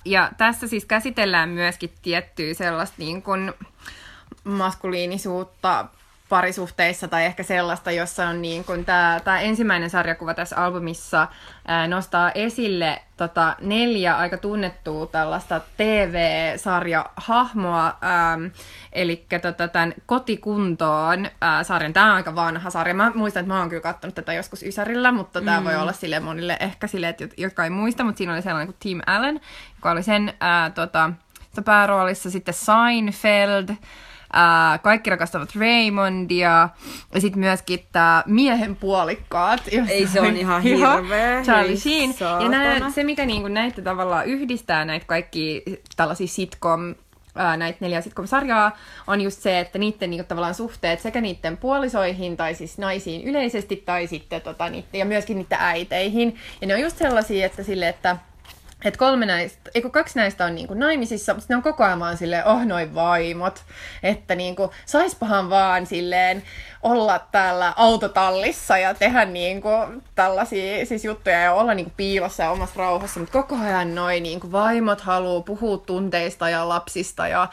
Ja 0.05 0.31
tässä 0.37 0.67
siis 0.67 0.85
käsitellään 0.85 1.49
myöskin 1.49 1.89
tiettyä 2.01 2.53
sellaista 2.53 2.95
niin 2.97 3.21
kuin 3.21 3.53
maskuliinisuutta 4.43 5.85
parisuhteissa 6.29 7.07
tai 7.07 7.25
ehkä 7.25 7.43
sellaista, 7.43 7.91
jossa 7.91 8.27
on 8.27 8.41
niin 8.41 8.63
kuin 8.63 8.85
tämä, 8.85 9.19
tämä 9.23 9.39
ensimmäinen 9.39 9.89
sarjakuva 9.89 10.33
tässä 10.33 10.63
albumissa 10.63 11.27
ää, 11.67 11.87
nostaa 11.87 12.31
esille 12.31 13.01
tota, 13.17 13.55
neljä 13.61 14.17
aika 14.17 14.37
tunnettua 14.37 15.07
tällaista 15.07 15.61
TV-sarjahahmoa, 15.77 17.85
ähm, 17.85 18.45
eli 18.93 19.25
tota, 19.41 19.67
tämän 19.67 19.93
Kotikuntoon 20.05 21.27
ää, 21.41 21.63
sarjan. 21.63 21.93
Tämä 21.93 22.05
on 22.05 22.15
aika 22.15 22.35
vanha 22.35 22.69
sarja. 22.69 22.93
Mä 22.93 23.11
muistan, 23.15 23.41
että 23.41 23.53
mä 23.53 23.59
oon 23.59 23.69
kyllä 23.69 23.81
katsonut 23.81 24.15
tätä 24.15 24.33
joskus 24.33 24.63
Ysärillä, 24.63 25.11
mutta 25.11 25.41
tämä 25.41 25.59
mm. 25.59 25.65
voi 25.65 25.75
olla 25.75 25.93
sille 25.93 26.19
monille 26.19 26.57
ehkä 26.59 26.87
sille, 26.87 27.09
että, 27.09 27.27
jotka 27.37 27.63
ei 27.63 27.69
muista, 27.69 28.03
mutta 28.03 28.17
siinä 28.17 28.33
oli 28.33 28.41
sellainen 28.41 28.67
kuin 28.67 28.77
Tim 28.79 29.01
Allen, 29.05 29.41
joka 29.75 29.91
oli 29.91 30.03
sen 30.03 30.33
ää, 30.39 30.69
tota, 30.69 31.11
pääroolissa 31.65 32.31
sitten 32.31 32.53
Seinfeld, 32.53 33.69
Ää, 34.37 34.77
kaikki 34.77 35.09
rakastavat 35.09 35.55
Raymondia. 35.55 36.69
Ja 37.13 37.21
sitten 37.21 37.39
myöskin 37.39 37.79
tämä 37.91 38.23
miehen 38.25 38.75
puolikkaat. 38.75 39.61
Ei 39.89 40.07
se 40.07 40.21
on 40.21 40.35
ihan 40.37 40.61
hirveä. 40.61 41.43
Charlie 41.43 41.77
Sheen. 41.77 42.15
Ja 42.43 42.49
nää, 42.49 42.89
se, 42.89 43.03
mikä 43.03 43.25
niinku 43.25 43.47
näitä 43.47 43.81
tavallaan 43.81 44.25
yhdistää 44.25 44.85
näitä 44.85 45.05
kaikki 45.05 45.63
tällaisia 45.95 46.27
sitcom 46.27 46.95
näitä 47.57 47.77
neljä 47.79 48.01
sitcom-sarjaa, 48.01 48.77
on 49.07 49.21
just 49.21 49.41
se, 49.41 49.59
että 49.59 49.79
niiden 49.79 50.09
niinku, 50.09 50.25
tavallaan 50.27 50.55
suhteet 50.55 50.99
sekä 50.99 51.21
niiden 51.21 51.57
puolisoihin 51.57 52.37
tai 52.37 52.55
siis 52.55 52.77
naisiin 52.77 53.23
yleisesti 53.23 53.75
tai 53.85 54.07
sitten 54.07 54.41
tota, 54.41 54.69
niiden, 54.69 54.99
ja 54.99 55.05
myöskin 55.05 55.37
niiden 55.37 55.57
äiteihin. 55.61 56.35
Ja 56.61 56.67
ne 56.67 56.73
on 56.73 56.81
just 56.81 56.97
sellaisia, 56.97 57.45
että 57.45 57.63
sille, 57.63 57.89
että 57.89 58.17
että 58.85 58.97
kolme 58.97 59.25
näistä, 59.25 59.71
eikö 59.73 59.89
kaksi 59.89 60.19
näistä 60.19 60.45
on 60.45 60.55
niinku 60.55 60.73
naimisissa, 60.73 61.33
mutta 61.33 61.47
ne 61.49 61.55
on 61.55 61.63
koko 61.63 61.83
ajan 61.83 61.99
vaan 61.99 62.17
silleen, 62.17 62.45
oh 62.45 62.65
noin 62.65 62.95
vaimot. 62.95 63.63
Että 64.03 64.35
niinku, 64.35 64.71
saispahan 64.85 65.49
vaan 65.49 65.85
silleen 65.85 66.43
olla 66.83 67.19
täällä 67.19 67.73
autotallissa 67.75 68.77
ja 68.77 68.93
tehdä 68.93 69.25
niinku 69.25 69.69
tällaisia 70.15 70.85
siis 70.85 71.05
juttuja 71.05 71.41
ja 71.41 71.53
olla 71.53 71.73
niinku 71.73 71.93
piilossa 71.97 72.43
ja 72.43 72.51
omassa 72.51 72.79
rauhassa. 72.79 73.19
Mutta 73.19 73.41
koko 73.41 73.55
ajan 73.63 73.95
noin 73.95 74.23
niinku 74.23 74.51
vaimot 74.51 75.01
haluaa 75.01 75.41
puhua 75.41 75.77
tunteista 75.77 76.49
ja 76.49 76.69
lapsista 76.69 77.27
ja 77.27 77.47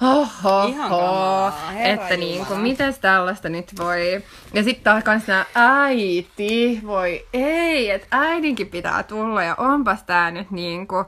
Oho, 0.00 0.68
Ihan 0.68 1.52
että 1.78 2.16
niin 2.16 2.46
kuin, 2.46 2.60
mitäs 2.60 2.98
tällaista 2.98 3.48
nyt 3.48 3.78
voi... 3.78 4.24
Ja 4.54 4.62
sitten 4.62 4.84
taas 4.84 5.04
kans 5.04 5.26
nää 5.26 5.44
äiti, 5.54 6.80
voi 6.86 7.26
ei, 7.32 7.90
että 7.90 8.06
äidinkin 8.10 8.68
pitää 8.68 9.02
tulla 9.02 9.42
ja 9.42 9.54
onpas 9.54 10.02
tää 10.02 10.30
nyt 10.30 10.50
niin 10.50 10.88
kuin, 10.88 11.04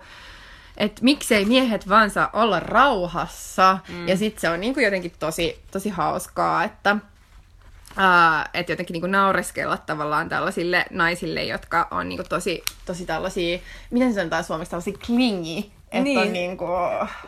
että 0.76 1.04
miksei 1.04 1.44
miehet 1.44 1.88
vaan 1.88 2.10
saa 2.10 2.30
olla 2.32 2.60
rauhassa. 2.60 3.78
Mm. 3.88 4.08
Ja 4.08 4.16
sitten 4.16 4.40
se 4.40 4.48
on 4.48 4.60
niin 4.60 4.74
kuin 4.74 4.84
jotenkin 4.84 5.12
tosi, 5.18 5.62
tosi 5.70 5.88
hauskaa, 5.88 6.64
että 6.64 6.96
Uh, 7.88 8.48
että 8.54 8.72
jotenkin 8.72 8.92
niinku 8.92 9.06
naureskella 9.06 9.76
tavallaan 9.76 10.28
tällaisille 10.28 10.86
naisille, 10.90 11.44
jotka 11.44 11.88
on 11.90 12.08
niinku 12.08 12.24
tosi, 12.28 12.62
tosi 12.86 13.06
tällaisia, 13.06 13.58
miten 13.90 14.12
se 14.12 14.14
sanotaan 14.20 14.44
suomeksi, 14.44 14.70
tällaisia 14.70 14.98
klingi 15.06 15.72
että 15.92 16.04
niin. 16.04 16.18
on 16.18 16.32
niinku... 16.32 16.66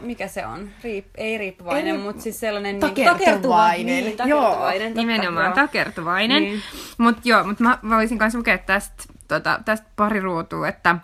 Mikä 0.00 0.28
se 0.28 0.46
on? 0.46 0.68
Riip, 0.84 1.06
ei 1.14 1.38
riippuvainen, 1.38 1.96
ei, 1.96 2.02
mutta 2.02 2.22
siis 2.22 2.40
sellainen 2.40 2.80
takertuvainen. 2.80 3.86
Niin, 3.86 4.04
niin, 4.04 4.16
takertuvainen. 4.16 4.88
Joo, 4.88 4.94
nimenomaan 4.94 5.46
joo. 5.46 5.54
takertuvainen. 5.54 6.42
Niin. 6.42 6.62
Mutta 6.98 7.20
joo, 7.24 7.44
mutta 7.44 7.64
mä 7.64 7.78
voisin 7.88 8.18
myös 8.18 8.34
lukea 8.34 8.58
tästä, 8.58 9.04
tota, 9.28 9.60
tästä 9.64 9.86
pari 9.96 10.20
ruutua, 10.20 10.68
että 10.68 10.96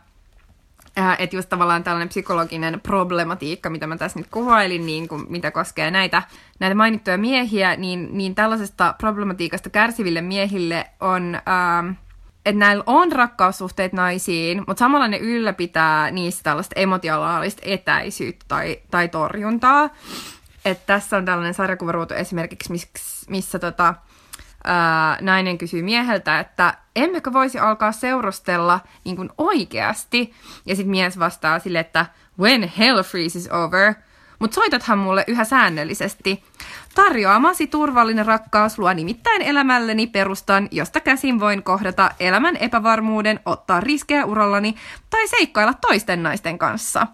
äh, 0.99 1.17
että 1.19 1.37
just 1.37 1.49
tavallaan 1.49 1.85
tällainen 1.85 2.09
psykologinen 2.09 2.81
problematiikka, 2.81 3.71
mitä 3.71 3.87
mä 3.87 3.97
tässä 3.97 4.19
nyt 4.19 4.29
kuvailin, 4.31 4.87
niin 4.87 5.09
kuin, 5.09 5.25
mitä 5.29 5.51
koskee 5.51 5.91
näitä, 5.91 6.23
näitä 6.59 6.75
mainittuja 6.75 7.19
miehiä, 7.19 7.77
niin, 7.77 8.09
niin 8.13 8.35
tällaisesta 8.35 8.95
problematiikasta 8.99 9.71
kärsiville 9.71 10.21
miehille 10.21 10.87
on... 11.01 11.35
Äh, 11.35 11.97
että 12.47 12.59
näillä 12.59 12.85
on 12.87 13.13
rakkaussuhteet 13.13 13.93
naisiin, 13.93 14.59
mutta 14.59 14.79
samalla 14.79 15.09
ne 15.09 15.19
ylläpitää 15.19 16.11
niistä 16.11 16.43
tällaista 16.43 16.81
emotionaalista 16.81 17.63
etäisyyttä 17.65 18.45
tai, 18.49 18.79
tai 18.91 19.09
torjuntaa. 19.09 19.91
Et 20.65 20.87
tässä 20.87 21.17
on 21.17 21.25
tällainen 21.25 21.55
sarjakuvaruutu 21.55 22.15
esimerkiksi, 22.15 22.73
missä, 22.73 22.89
missä 23.29 23.59
tota, 23.59 23.95
ää, 24.65 25.19
nainen 25.21 25.59
kysyy 25.59 25.83
mieheltä, 25.83 26.41
että 26.41 26.75
emmekö 26.97 27.33
voisi 27.33 27.59
alkaa 27.59 27.93
seurustella 27.93 28.81
niin 29.05 29.17
kuin 29.17 29.31
oikeasti? 29.39 30.35
Ja 30.67 30.77
sitten 30.77 30.91
mies 30.91 31.19
vastaa 31.19 31.59
sille, 31.59 31.79
että 31.79 32.07
when 32.39 32.73
hell 32.79 33.03
freezes 33.03 33.49
over– 33.51 33.95
mutta 34.39 34.55
soitathan 34.55 34.99
mulle 34.99 35.25
yhä 35.27 35.45
säännöllisesti. 35.45 36.45
Tarjoamasi 36.95 37.67
turvallinen 37.67 38.27
rakkaus 38.27 38.79
luo 38.79 38.93
nimittäin 38.93 39.43
elämälleni 39.43 40.07
perustan, 40.07 40.69
josta 40.71 41.01
käsin 41.01 41.41
voin 41.41 41.63
kohdata 41.63 42.11
elämän 42.21 42.57
epävarmuuden, 42.57 43.41
ottaa 43.47 43.81
riskejä 43.81 44.25
urallani 44.25 44.75
tai 45.11 45.29
seikkailla 45.29 45.75
toisten 45.75 46.23
naisten 46.23 46.59
kanssa. 46.59 47.07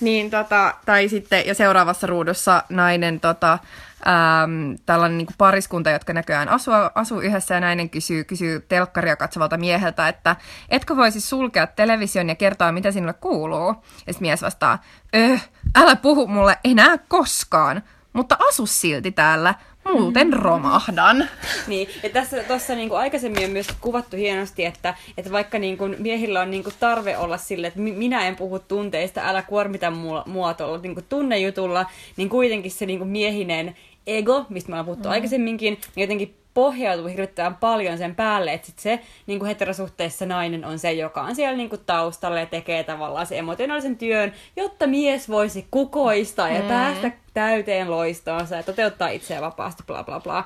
Niin 0.00 0.30
tota, 0.30 0.74
tai 0.86 1.08
sitten, 1.08 1.46
ja 1.46 1.54
seuraavassa 1.54 2.06
ruudussa 2.06 2.62
nainen 2.68 3.20
tota, 3.20 3.58
ähm, 4.06 4.74
tällainen 4.86 5.18
niin 5.18 5.26
kuin 5.26 5.36
pariskunta, 5.38 5.90
jotka 5.90 6.12
näköjään 6.12 6.48
asuu, 6.48 6.74
asuu 6.94 7.20
yhdessä 7.20 7.54
ja 7.54 7.60
nainen 7.60 7.90
kysyy, 7.90 8.24
kysyy 8.24 8.60
telkkaria 8.60 9.16
katsovalta 9.16 9.56
mieheltä, 9.56 10.08
että 10.08 10.36
etkö 10.68 10.96
voisi 10.96 11.20
sulkea 11.20 11.66
television 11.66 12.28
ja 12.28 12.34
kertoa, 12.34 12.72
mitä 12.72 12.92
sinulle 12.92 13.12
kuuluu? 13.12 13.84
Ja 14.06 14.14
mies 14.20 14.42
vastaa, 14.42 14.82
öh, 15.16 15.48
älä 15.76 15.96
puhu 15.96 16.26
mulle 16.26 16.58
enää 16.64 16.98
koskaan, 17.08 17.82
mutta 18.12 18.36
asu 18.48 18.66
silti 18.66 19.12
täällä, 19.12 19.54
muuten 19.92 20.32
romahdan. 20.32 21.28
Niin, 21.66 21.88
ja 22.02 22.10
tässä 22.10 22.44
tuossa 22.44 22.74
niinku 22.74 22.94
aikaisemmin 22.94 23.44
on 23.44 23.50
myös 23.50 23.66
kuvattu 23.80 24.16
hienosti, 24.16 24.64
että, 24.64 24.94
että 25.18 25.32
vaikka 25.32 25.58
niinku 25.58 25.88
miehillä 25.98 26.40
on 26.40 26.50
niinku 26.50 26.70
tarve 26.80 27.18
olla 27.18 27.38
sille, 27.38 27.66
että 27.66 27.80
minä 27.80 28.26
en 28.26 28.36
puhu 28.36 28.58
tunteista, 28.58 29.20
älä 29.24 29.42
kuormita 29.42 29.90
mua, 29.90 30.22
mua 30.26 30.54
tuolla 30.54 30.78
niinku 30.78 31.02
tunnejutulla, 31.08 31.86
niin 32.16 32.28
kuitenkin 32.28 32.70
se 32.70 32.86
niinku 32.86 33.04
miehinen 33.04 33.76
ego, 34.06 34.46
mistä 34.48 34.70
me 34.70 34.74
ollaan 34.74 34.86
puhuttu 34.86 35.08
mm. 35.08 35.12
aikaisemminkin, 35.12 35.78
niin 35.96 36.02
jotenkin 36.02 36.34
pohjautuu 36.56 37.06
hirvittävän 37.06 37.56
paljon 37.56 37.98
sen 37.98 38.14
päälle, 38.14 38.52
että 38.52 38.66
sit 38.66 38.78
se 38.78 39.00
niin 39.26 39.38
kuin 39.38 39.48
heterosuhteessa 39.48 40.26
nainen 40.26 40.64
on 40.64 40.78
se, 40.78 40.92
joka 40.92 41.22
on 41.22 41.36
siellä 41.36 41.56
niin 41.56 41.68
kuin 41.68 41.82
taustalla 41.86 42.40
ja 42.40 42.46
tekee 42.46 42.84
tavallaan 42.84 43.26
se 43.26 43.38
emotionaalisen 43.38 43.96
työn, 43.96 44.32
jotta 44.56 44.86
mies 44.86 45.28
voisi 45.28 45.66
kukoistaa 45.70 46.48
ja 46.48 46.62
mm. 46.62 46.68
päästä 46.68 47.10
täyteen 47.34 47.90
loistoonsa 47.90 48.56
ja 48.56 48.62
toteuttaa 48.62 49.08
itseään 49.08 49.42
vapaasti, 49.42 49.82
bla 49.86 50.04
bla 50.04 50.20
bla. 50.20 50.44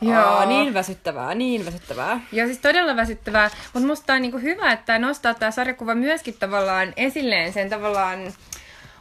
Joo. 0.00 0.14
Aa, 0.14 0.46
niin 0.46 0.74
väsyttävää, 0.74 1.34
niin 1.34 1.66
väsyttävää. 1.66 2.20
Joo, 2.32 2.46
siis 2.46 2.58
todella 2.58 2.96
väsyttävää. 2.96 3.50
Mutta 3.74 3.88
musta 3.88 4.12
on 4.12 4.22
niinku 4.22 4.38
hyvä, 4.38 4.72
että 4.72 4.98
nostaa 4.98 5.34
tämä 5.34 5.50
sarjakuva 5.50 5.94
myöskin 5.94 6.34
tavallaan 6.38 6.92
esilleen 6.96 7.52
sen 7.52 7.70
tavallaan 7.70 8.32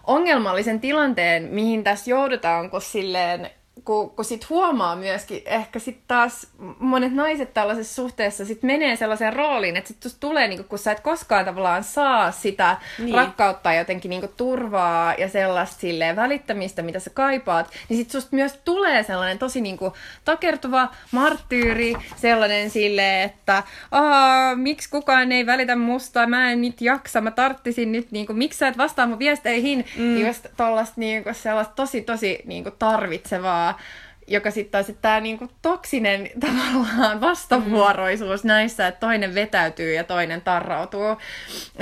ongelmallisen 0.07 0.79
tilanteen, 0.79 1.43
mihin 1.43 1.83
tässä 1.83 2.11
joudutaan, 2.11 2.69
kun 2.69 2.81
silleen 2.81 3.49
kun, 3.85 4.09
kun 4.09 4.25
sit 4.25 4.49
huomaa 4.49 4.95
myöskin, 4.95 5.41
ehkä 5.45 5.79
sit 5.79 5.97
taas 6.07 6.47
monet 6.79 7.13
naiset 7.13 7.53
tällaisessa 7.53 7.95
suhteessa 7.95 8.45
sit 8.45 8.63
menee 8.63 8.95
sellaiseen 8.95 9.33
rooliin, 9.33 9.77
että 9.77 9.87
sit 9.87 10.17
tulee, 10.19 10.47
niinku, 10.47 10.63
kun 10.63 10.79
sä 10.79 10.91
et 10.91 10.99
koskaan 10.99 11.45
tavallaan 11.45 11.83
saa 11.83 12.31
sitä 12.31 12.77
niin. 12.99 13.15
rakkautta 13.15 13.73
jotenkin 13.73 14.09
niinku, 14.09 14.27
turvaa 14.37 15.13
ja 15.13 15.29
sellaista 15.29 15.79
silleen, 15.79 16.15
välittämistä, 16.15 16.81
mitä 16.81 16.99
sä 16.99 17.09
kaipaat, 17.09 17.69
niin 17.89 17.97
sit 17.97 18.11
susta 18.11 18.35
myös 18.35 18.59
tulee 18.65 19.03
sellainen 19.03 19.39
tosi 19.39 19.61
niinku, 19.61 19.93
takertuva 20.25 20.89
marttyyri, 21.11 21.93
sellainen 22.15 22.69
silleen, 22.69 23.25
että 23.25 23.63
Aa, 23.91 24.55
miksi 24.55 24.89
kukaan 24.89 25.31
ei 25.31 25.45
välitä 25.45 25.75
musta, 25.75 26.27
mä 26.27 26.51
en 26.51 26.61
nyt 26.61 26.81
jaksa, 26.81 27.21
mä 27.21 27.31
tarttisin 27.31 27.91
nyt, 27.91 28.11
niinku, 28.11 28.33
miksi 28.33 28.59
sä 28.59 28.67
et 28.67 28.77
vastaa 28.77 29.07
mun 29.07 29.19
viesteihin, 29.19 29.85
mm. 29.97 30.27
just 30.27 30.45
tollasta 30.57 30.93
niinku, 30.97 31.29
sellaista 31.33 31.73
tosi 31.75 32.01
tosi 32.01 32.39
niinku, 32.45 32.71
tarvitsevaa 32.71 33.66
Uh, 33.69 34.07
joka 34.27 34.51
sitten 34.51 34.71
taas 34.71 34.97
tämä 35.01 35.19
niinku 35.19 35.47
toksinen 35.61 36.29
tavallaan 36.45 37.21
vastavuoroisuus 37.21 38.43
mm. 38.43 38.47
näissä, 38.47 38.87
että 38.87 38.99
toinen 38.99 39.35
vetäytyy 39.35 39.93
ja 39.93 40.03
toinen 40.03 40.41
tarrautuu. 40.41 41.17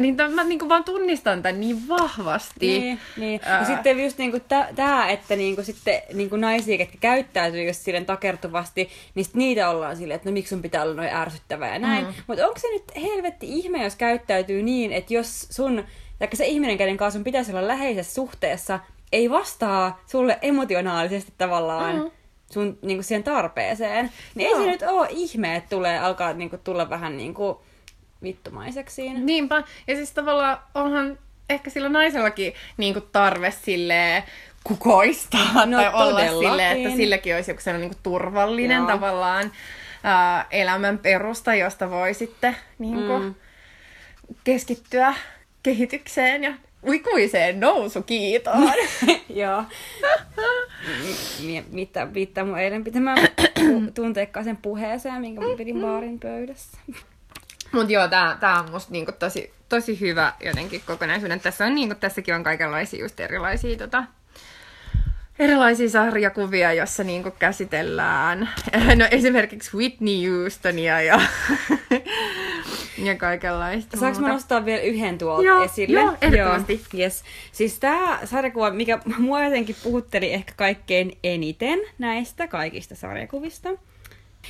Niin 0.01 0.17
tämän, 0.17 0.33
mä 0.33 0.43
niinku 0.43 0.69
vaan 0.69 0.83
tunnistan 0.83 1.41
tämän 1.41 1.59
niin 1.59 1.87
vahvasti. 1.87 2.67
Niin, 2.79 2.99
niin. 3.17 3.39
Ää... 3.43 3.59
Ja 3.59 3.65
sitten 3.65 4.03
just 4.03 4.17
niinku 4.17 4.39
tämä, 4.75 5.09
että 5.09 5.35
niinku 5.35 5.63
sitten 5.63 6.01
niinku 6.13 6.35
naisia, 6.35 6.79
jotka 6.79 6.97
käyttäytyy 6.99 7.63
just 7.63 7.81
silleen 7.81 8.05
takertuvasti, 8.05 8.89
niin 9.15 9.25
sit 9.25 9.35
niitä 9.35 9.69
ollaan 9.69 9.97
silleen, 9.97 10.15
että 10.15 10.29
no 10.29 10.33
miksi 10.33 10.49
sun 10.49 10.61
pitää 10.61 10.83
olla 10.83 10.93
noin 10.93 11.13
ärsyttävää 11.13 11.73
ja 11.73 11.79
näin. 11.79 12.05
Mm. 12.05 12.13
Mutta 12.27 12.47
onko 12.47 12.59
se 12.59 12.67
nyt 12.67 12.83
helvetti 12.95 13.47
ihme, 13.49 13.83
jos 13.83 13.95
käyttäytyy 13.95 14.63
niin, 14.63 14.91
että 14.91 15.13
jos 15.13 15.47
sun, 15.49 15.83
tai 16.19 16.27
se 16.33 16.45
ihminen, 16.45 16.77
kenen 16.77 16.97
kanssa 16.97 17.17
sun 17.17 17.23
pitäisi 17.23 17.51
olla 17.51 17.67
läheisessä 17.67 18.13
suhteessa, 18.13 18.79
ei 19.11 19.29
vastaa 19.29 20.03
sulle 20.07 20.39
emotionaalisesti 20.41 21.33
tavallaan 21.37 21.95
mm 21.95 22.11
sun 22.51 22.79
niinku 22.81 23.03
siihen 23.03 23.23
tarpeeseen. 23.23 24.11
Niin 24.35 24.49
Joo. 24.49 24.59
ei 24.59 24.65
se 24.65 24.71
nyt 24.71 24.81
ole 24.81 25.07
ihme, 25.09 25.55
että 25.55 25.69
tulee, 25.69 25.99
alkaa 25.99 26.33
niinku 26.33 26.57
tulla 26.57 26.89
vähän 26.89 27.17
niinku 27.17 27.61
vittumaiseksi 28.23 28.95
siinä. 28.95 29.19
Niinpä. 29.19 29.63
Ja 29.87 29.95
siis 29.95 30.11
tavallaan 30.11 30.57
onhan 30.75 31.17
ehkä 31.49 31.69
sillä 31.69 31.89
naisellakin 31.89 32.53
niinku 32.77 33.01
tarve 33.01 33.51
silleen 33.51 34.23
kukoistaa 34.63 35.65
no, 35.65 35.77
tai 35.77 35.93
olla 35.93 36.27
silleen, 36.27 36.77
että 36.77 36.95
silläkin 36.95 37.35
olisi 37.35 37.51
joku 37.51 37.61
sellainen 37.61 37.89
niinku 37.89 37.99
turvallinen 38.03 38.77
Joo. 38.77 38.87
tavallaan 38.87 39.51
ää, 40.03 40.45
elämän 40.51 40.97
perusta, 40.97 41.55
josta 41.55 41.89
voi 41.89 42.13
sitten 42.13 42.57
niinku 42.79 43.19
mm. 43.19 43.35
keskittyä 44.43 45.13
kehitykseen 45.63 46.43
ja 46.43 46.53
ikuiseen 46.93 47.59
nousukiitoon. 47.59 48.73
Joo. 49.29 49.63
mitä 51.71 52.13
viittaa 52.13 52.45
mun 52.45 52.59
eilen 52.59 52.83
pitämään 52.83 53.27
tunteikkaisen 53.95 54.57
puheeseen, 54.57 55.21
minkä 55.21 55.41
mä 55.41 55.47
pidin 55.57 55.81
baarin 55.81 56.19
pöydässä. 56.19 56.77
Mutta 57.71 57.93
joo, 57.93 58.07
tää, 58.07 58.37
tää 58.39 58.59
on 58.59 58.71
musta 58.71 58.91
niinku 58.91 59.11
tosi, 59.11 59.53
tosi 59.69 59.99
hyvä 59.99 60.33
jotenkin 60.45 60.81
kokonaisuuden. 60.85 61.39
Tässä 61.39 61.65
on 61.65 61.75
niinku, 61.75 61.95
tässäkin 61.95 62.35
on 62.35 62.43
kaikenlaisia 62.43 63.03
just 63.03 63.19
erilaisia 63.19 63.77
tota, 63.77 64.03
erilaisia 65.39 65.89
sarjakuvia, 65.89 66.73
jossa 66.73 67.03
niinku 67.03 67.31
käsitellään 67.39 68.49
no, 68.99 69.07
esimerkiksi 69.11 69.77
Whitney 69.77 70.29
Houstonia 70.29 71.01
ja 71.01 71.21
ja 72.97 73.15
kaikenlaista 73.15 73.97
Saanko 73.97 74.19
mä 74.19 74.27
nostaa 74.27 74.65
vielä 74.65 74.81
yhden 74.81 75.17
tuolta 75.17 75.43
joo, 75.43 75.63
esille? 75.63 75.99
Joo, 75.99 76.13
ehdottomasti. 76.21 76.81
Joo, 76.93 77.01
yes. 77.03 77.23
Siis 77.51 77.79
tämä 77.79 78.19
sarjakuva, 78.25 78.71
mikä 78.71 78.99
mua 79.17 79.43
jotenkin 79.43 79.75
puhutteli 79.83 80.33
ehkä 80.33 80.53
kaikkein 80.55 81.17
eniten 81.23 81.79
näistä 81.97 82.47
kaikista 82.47 82.95
sarjakuvista. 82.95 83.69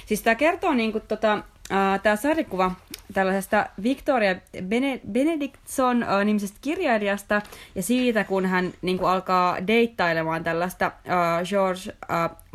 Siis 0.05 0.21
tämä 0.21 0.35
kertoo 0.35 0.73
niinku 0.73 0.99
tota, 0.99 1.35
uh, 1.35 2.01
tämä 2.03 2.15
sarjakuva 2.15 2.71
tällaisesta 3.13 3.65
Victoria 3.83 4.35
Bene- 4.61 5.01
Benedictson 5.11 6.03
uh, 6.03 6.25
nimisestä 6.25 6.57
kirjailijasta 6.61 7.41
ja 7.75 7.83
siitä, 7.83 8.23
kun 8.23 8.45
hän 8.45 8.73
niinku 8.81 9.05
alkaa 9.05 9.67
deittailemaan 9.67 10.43
tällaista 10.43 10.87
uh, 10.87 11.47
George 11.49 11.91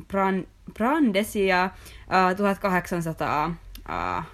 Brand- 0.03 0.47
Brandesia 0.75 1.71
uh, 2.31 2.37
1800 2.37 3.55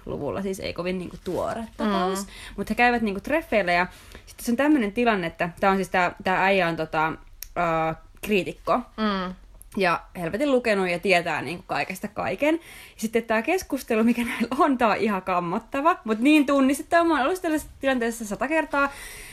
luvulla, 0.05 0.41
siis 0.41 0.59
ei 0.59 0.73
kovin 0.73 0.97
niinku 0.97 1.17
tuore 1.23 1.63
tapaus. 1.77 2.19
Mm. 2.19 2.31
Mutta 2.57 2.71
he 2.71 2.75
käyvät 2.75 3.01
niinku 3.01 3.21
treffeillä 3.21 3.71
ja 3.71 3.87
sitten 4.25 4.45
se 4.45 4.51
on 4.51 4.57
tämmöinen 4.57 4.91
tilanne, 4.91 5.27
että 5.27 5.49
tämä 5.59 5.71
on 5.71 5.77
siis 5.77 5.89
tämä 6.23 6.43
äijä 6.43 6.67
on 6.67 6.75
tota, 6.75 7.07
uh, 7.09 7.95
kriitikko. 8.21 8.77
Mm. 8.77 9.33
Ja 9.77 10.01
helvetin 10.17 10.51
lukenut 10.51 10.89
ja 10.89 10.99
tietää 10.99 11.41
niin 11.41 11.57
kuin 11.57 11.67
kaikesta 11.67 12.07
kaiken. 12.07 12.55
Ja 12.55 12.61
sitten 12.95 13.23
tämä 13.23 13.41
keskustelu, 13.41 14.03
mikä 14.03 14.23
näillä 14.23 14.55
on, 14.59 14.77
tämä 14.77 14.91
on 14.91 14.97
ihan 14.97 15.21
kammottava. 15.21 15.97
Mutta 16.03 16.23
niin 16.23 16.45
tunnistettava, 16.45 17.03
mä 17.03 17.13
oon 17.13 17.23
ollut 17.23 17.41
tällaisessa 17.41 17.73
tilanteessa 17.81 18.25
sata 18.25 18.47
kertaa. 18.47 18.91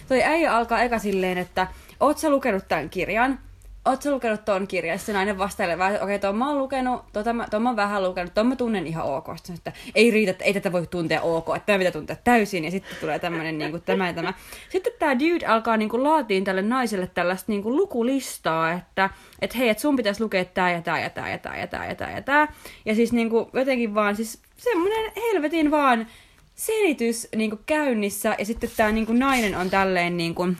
Toi 0.08 0.22
äijä 0.22 0.56
alkaa 0.56 0.82
eka 0.82 0.98
silleen, 0.98 1.38
että 1.38 1.66
oot 2.00 2.18
sä 2.18 2.30
lukenut 2.30 2.68
tämän 2.68 2.90
kirjan? 2.90 3.38
Oletko 3.84 4.10
lukenut 4.10 4.44
tuon 4.44 4.66
kirjan? 4.66 4.98
Sitten 4.98 5.14
nainen 5.14 5.38
vastailee 5.38 5.78
vähän, 5.78 5.94
okei, 5.94 6.04
okay, 6.04 6.18
tuon 6.18 6.36
mä 6.36 6.48
oon 6.48 6.58
lukenut, 6.58 7.02
tuon 7.12 7.36
mä, 7.36 7.46
tuon 7.50 7.62
mä 7.62 7.68
oon 7.68 7.76
vähän 7.76 8.02
lukenut, 8.02 8.34
tuon 8.34 8.46
mä 8.46 8.56
tunnen 8.56 8.86
ihan 8.86 9.04
ok. 9.04 9.26
Sitten, 9.36 9.54
että 9.54 9.72
ei 9.94 10.10
riitä, 10.10 10.30
että 10.30 10.44
ei 10.44 10.54
tätä 10.54 10.72
voi 10.72 10.86
tuntea 10.86 11.20
ok, 11.20 11.48
että 11.56 11.66
tämä 11.66 11.78
pitää 11.78 11.92
tuntea 11.92 12.16
täysin. 12.24 12.64
Ja 12.64 12.70
sitten 12.70 12.96
tulee 13.00 13.18
tämmöinen 13.18 13.58
niin 13.58 13.70
kuin, 13.70 13.82
tämä 13.82 14.06
ja 14.06 14.12
tämä. 14.14 14.34
Sitten 14.68 14.92
tämä 14.98 15.18
dude 15.18 15.46
alkaa 15.46 15.76
niin 15.76 15.88
kuin, 15.88 16.04
laatiin 16.04 16.44
tälle 16.44 16.62
naiselle 16.62 17.06
tällaista 17.06 17.52
niin 17.52 17.62
kuin, 17.62 17.76
lukulistaa, 17.76 18.72
että 18.72 19.10
et, 19.40 19.56
hei, 19.56 19.68
että 19.68 19.80
sun 19.80 19.96
pitäisi 19.96 20.22
lukea 20.22 20.44
tämä 20.44 20.70
ja 20.70 20.82
tämä 20.82 21.00
ja 21.00 21.10
tämä 21.10 21.30
ja 21.30 21.38
tämä 21.38 21.56
ja 21.56 21.66
tämä 21.66 21.86
ja 21.86 21.94
tämä 21.94 22.10
ja. 22.10 22.48
Ja 22.84 22.94
siis 22.94 23.12
niin 23.12 23.30
kuin, 23.30 23.46
jotenkin 23.52 23.94
vaan, 23.94 24.16
siis 24.16 24.38
semmoinen 24.56 25.12
helvetin 25.16 25.70
vaan 25.70 26.06
selitys 26.54 27.28
niin 27.36 27.50
kuin 27.50 27.60
käynnissä 27.66 28.34
ja 28.38 28.44
sitten 28.44 28.70
tämä 28.76 28.92
niin 28.92 29.06
kuin 29.06 29.18
nainen 29.18 29.56
on 29.56 29.70
tälleen 29.70 30.16
niin 30.16 30.34
kuin, 30.34 30.56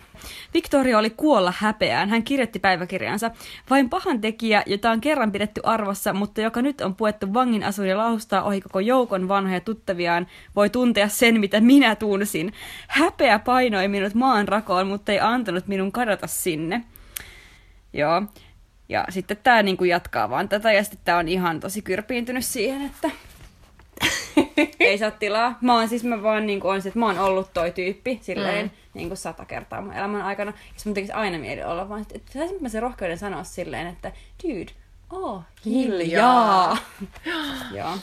Victoria 0.55 0.99
oli 0.99 1.11
kuolla 1.11 1.53
häpeään. 1.57 2.09
Hän 2.09 2.23
kirjoitti 2.23 2.59
päiväkirjansa. 2.59 3.31
Vain 3.71 3.91
pahan 3.91 4.21
tekijä, 4.21 4.63
jota 4.67 4.91
on 4.91 5.01
kerran 5.01 5.33
pidetty 5.33 5.61
arvossa, 5.65 6.13
mutta 6.13 6.41
joka 6.41 6.63
nyt 6.63 6.81
on 6.81 6.95
puettu 6.95 7.35
vangin 7.35 7.65
asuun 7.65 7.89
ja 7.89 7.99
laustaa 7.99 8.43
ohi 8.43 8.61
koko 8.61 8.81
joukon 8.81 9.29
vanhoja 9.29 9.61
tuttaviaan, 9.61 10.27
voi 10.57 10.71
tuntea 10.71 11.09
sen, 11.09 11.41
mitä 11.41 11.61
minä 11.61 11.97
tunsin. 11.97 12.53
Häpeä 12.89 13.39
painoi 13.39 13.89
minut 13.89 14.15
maan 14.15 14.49
rakoon, 14.49 14.87
mutta 14.87 15.13
ei 15.13 15.21
antanut 15.21 15.67
minun 15.67 15.93
kadota 15.93 16.27
sinne. 16.27 16.85
Joo. 17.93 18.23
Ja 18.89 19.05
sitten 19.09 19.37
tämä 19.43 19.63
niinku 19.63 19.85
jatkaa 19.85 20.31
vaan 20.31 20.49
tätä, 20.49 20.73
ja 20.73 20.85
sitten 20.85 21.01
tämä 21.05 21.19
on 21.19 21.29
ihan 21.29 21.61
tosi 21.61 21.83
kyrpiintynyt 21.83 22.45
siihen, 22.45 22.87
että 22.87 23.11
ei 24.81 24.99
saa 24.99 25.11
tilaa. 25.11 25.59
Mä 25.61 25.75
oon 25.75 25.89
siis, 25.89 26.05
mä 26.05 26.23
vaan 26.23 26.47
niin 26.47 26.61
on 26.63 26.83
se, 26.83 26.89
että 26.89 26.99
mä 26.99 27.07
oon 27.07 27.19
ollut 27.19 27.53
toi 27.55 27.71
tyyppi 27.71 28.19
silleen 28.23 28.67
mm. 28.67 28.71
niin 28.95 29.09
kuin 29.09 29.19
sata 29.19 29.45
kertaa 29.45 29.81
mun 29.81 29.93
elämän 29.93 30.23
aikana. 30.23 30.51
Ja 30.51 30.73
se 30.77 30.89
mun 30.89 30.95
tekisi 30.95 31.13
aina 31.13 31.39
mieli 31.39 31.63
olla 31.63 31.89
vaan, 31.89 32.07
että, 32.15 32.33
saisin 32.33 32.57
mä 32.61 32.69
sen 32.69 32.83
rohkeuden 32.83 33.19
sanoa 33.19 33.45
silleen, 33.45 33.87
että 33.87 34.13
dude, 34.43 34.73
oh, 35.11 35.43
hiljaa. 35.65 36.77
Joo. 37.77 37.99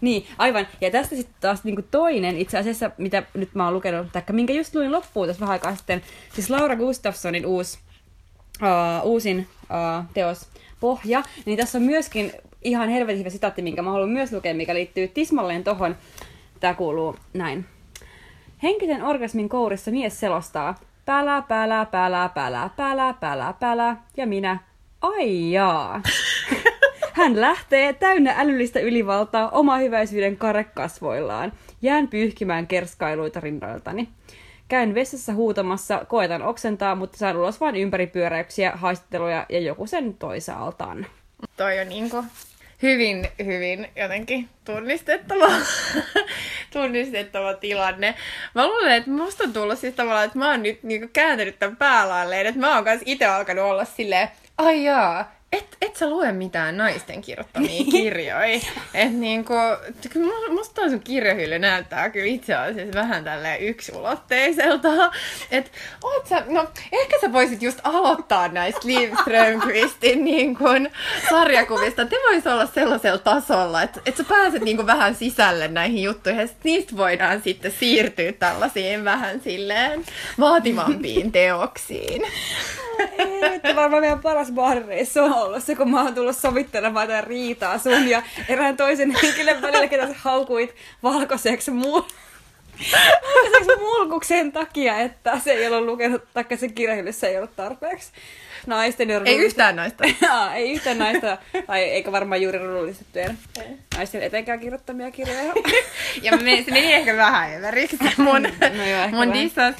Niin, 0.00 0.26
aivan. 0.38 0.66
Ja 0.80 0.90
tästä 0.90 1.16
sitten 1.16 1.34
taas 1.40 1.64
niinku 1.64 1.82
toinen, 1.90 2.38
itse 2.38 2.58
asiassa, 2.58 2.90
mitä 2.98 3.22
nyt 3.34 3.54
mä 3.54 3.64
oon 3.64 3.74
lukenut, 3.74 4.12
taikka 4.12 4.32
minkä 4.32 4.52
just 4.52 4.74
luin 4.74 4.92
loppuun 4.92 5.26
tässä 5.26 5.40
vähän 5.40 5.52
aikaa 5.52 5.76
sitten, 5.76 6.02
siis 6.34 6.50
Laura 6.50 6.76
Gustafssonin 6.76 7.46
uusi, 7.46 7.78
uh, 8.62 9.10
uusin 9.10 9.48
uh, 9.62 10.04
teos 10.14 10.48
Pohja, 10.80 11.22
niin 11.44 11.58
tässä 11.58 11.78
on 11.78 11.84
myöskin 11.84 12.32
ihan 12.64 12.88
helvetin 12.88 13.18
hyvä 13.18 13.30
sitaatti, 13.30 13.62
minkä 13.62 13.82
mä 13.82 13.90
haluan 13.90 14.10
myös 14.10 14.32
lukea, 14.32 14.54
mikä 14.54 14.74
liittyy 14.74 15.08
tismalleen 15.08 15.64
tohon. 15.64 15.96
Tämä 16.60 16.74
kuuluu 16.74 17.16
näin. 17.34 17.64
Henkisen 18.62 19.02
orgasmin 19.02 19.48
kourissa 19.48 19.90
mies 19.90 20.20
selostaa. 20.20 20.74
Pälä, 21.04 21.42
pälä, 21.48 21.86
pälä, 21.90 22.30
pälä, 22.34 22.70
pälä, 22.76 23.14
pälä, 23.20 23.54
pälä. 23.60 23.96
Ja 24.16 24.26
minä, 24.26 24.58
ai 25.00 25.52
jaa. 25.52 26.02
Hän 27.12 27.40
lähtee 27.40 27.92
täynnä 27.92 28.34
älyllistä 28.38 28.80
ylivaltaa 28.80 29.50
oma 29.50 29.76
hyväisyyden 29.76 30.36
karekasvoillaan. 30.36 31.52
Jään 31.82 32.08
pyyhkimään 32.08 32.66
kerskailuita 32.66 33.40
rinnoiltani. 33.40 34.08
Käyn 34.68 34.94
vessassa 34.94 35.34
huutamassa, 35.34 36.04
koetan 36.08 36.42
oksentaa, 36.42 36.94
mutta 36.94 37.18
saan 37.18 37.36
ulos 37.36 37.60
vain 37.60 37.76
ympäripyöräyksiä, 37.76 38.72
haistatteluja 38.74 39.46
ja 39.48 39.60
joku 39.60 39.86
sen 39.86 40.14
toisaaltaan. 40.14 41.06
Toi 41.56 41.80
on 41.80 41.88
niinku 41.88 42.24
hyvin, 42.82 43.28
hyvin 43.44 43.88
jotenkin 43.96 44.48
tunnistettava, 44.64 45.48
tunnistettava 46.72 47.54
tilanne. 47.54 48.14
Mä 48.54 48.66
luulen, 48.66 48.92
että 48.92 49.10
musta 49.10 49.44
on 49.44 49.52
tullut 49.52 49.78
siis 49.78 49.94
tavallaan, 49.94 50.26
että 50.26 50.38
mä 50.38 50.50
oon 50.50 50.62
nyt 50.62 50.82
niinku 50.82 51.08
kääntänyt 51.12 51.58
tämän 51.58 51.76
päälailleen, 51.76 52.46
että 52.46 52.60
mä 52.60 52.74
oon 52.74 52.84
kanssa 52.84 53.04
itse 53.06 53.24
alkanut 53.24 53.64
olla 53.64 53.84
silleen, 53.84 54.28
ai 54.58 54.84
jaa, 54.84 55.33
et, 55.84 55.96
sä 55.96 56.10
lue 56.10 56.32
mitään 56.32 56.76
naisten 56.76 57.22
kirjoittamia 57.22 57.84
kirjoja. 57.90 58.60
Et 58.94 59.12
niinku, 59.12 59.54
musta 60.50 60.82
on 60.82 60.90
sun 60.90 61.00
kirjahylly 61.00 61.58
näyttää 61.58 62.10
kyllä 62.10 62.26
itse 62.26 62.54
asiassa 62.54 63.00
vähän 63.00 63.24
tälleen 63.24 63.60
yksiulotteiselta. 63.60 65.12
Et 65.50 65.72
oot 66.02 66.26
sä, 66.26 66.42
no 66.48 66.66
ehkä 66.92 67.20
sä 67.20 67.32
voisit 67.32 67.62
just 67.62 67.78
aloittaa 67.84 68.48
näistä 68.48 68.80
Liv 68.84 69.12
Strömqvistin 69.20 70.24
niin 70.24 70.56
kun, 70.56 70.88
sarjakuvista. 71.30 72.06
Te 72.06 72.16
vois 72.30 72.46
olla 72.46 72.66
sellaisella 72.66 73.18
tasolla, 73.18 73.82
että 73.82 74.00
et 74.06 74.16
sä 74.16 74.24
pääset 74.24 74.62
niin 74.62 74.76
kun, 74.76 74.86
vähän 74.86 75.14
sisälle 75.14 75.68
näihin 75.68 76.02
juttuihin. 76.02 76.40
Ja 76.40 76.48
niistä 76.64 76.96
voidaan 76.96 77.42
sitten 77.42 77.72
siirtyä 77.80 78.32
tällaisiin 78.32 79.04
vähän 79.04 79.40
silleen 79.40 80.04
vaativampiin 80.40 81.32
teoksiin. 81.32 82.22
Ei, 83.64 83.76
varmaan 83.76 84.02
meidän 84.02 84.20
paras 84.20 84.52
baarireissu 84.52 85.20
on 85.20 85.32
ollut 85.32 85.64
se, 85.64 85.74
kun 85.74 85.90
mä 85.90 86.02
oon 86.02 86.14
tullut 86.14 86.36
sovittelemaan 86.36 87.06
tätä 87.06 87.20
riitaa 87.20 87.78
sun 87.78 88.08
ja 88.08 88.22
erään 88.48 88.76
toisen 88.76 89.16
henkilön 89.22 89.62
välillä, 89.62 89.86
ketä 89.86 90.06
sä 90.06 90.14
haukuit 90.18 90.74
valkoiseksi 91.02 91.70
muu. 91.70 92.06
Valkoiseksi 93.34 93.80
mulkuksen 93.80 94.52
takia, 94.52 95.00
että 95.00 95.38
se 95.44 95.52
ei 95.52 95.66
ollut 95.66 95.86
lukenut, 95.86 96.22
taikka 96.34 96.56
se 96.56 96.68
kirjahyllyssä 96.68 97.28
ei 97.28 97.36
ollut 97.36 97.56
tarpeeksi. 97.56 98.12
Naisten 98.66 99.10
ja 99.10 99.20
Ei 99.24 99.38
yhtään 99.38 99.76
naista. 99.76 100.04
Jaa, 100.22 100.54
ei 100.54 100.72
yhtään 100.72 100.98
naista, 100.98 101.38
tai 101.66 101.82
eikä 101.82 102.12
varmaan 102.12 102.42
juuri 102.42 102.58
rullistettujen 102.58 103.38
naisten 103.96 104.22
etenkään 104.22 104.60
kirjoittamia 104.60 105.10
kirjoja. 105.10 105.52
Ja 106.22 106.36
me, 106.36 106.62
se 106.64 106.70
meni 106.70 106.92
ehkä 106.92 107.16
vähän 107.16 107.54
överiksi 107.54 107.96
se 107.96 108.22
mun, 108.22 108.42
No 108.78 108.84
joo, 108.84 109.08
mun 109.08 109.32
dissas 109.32 109.74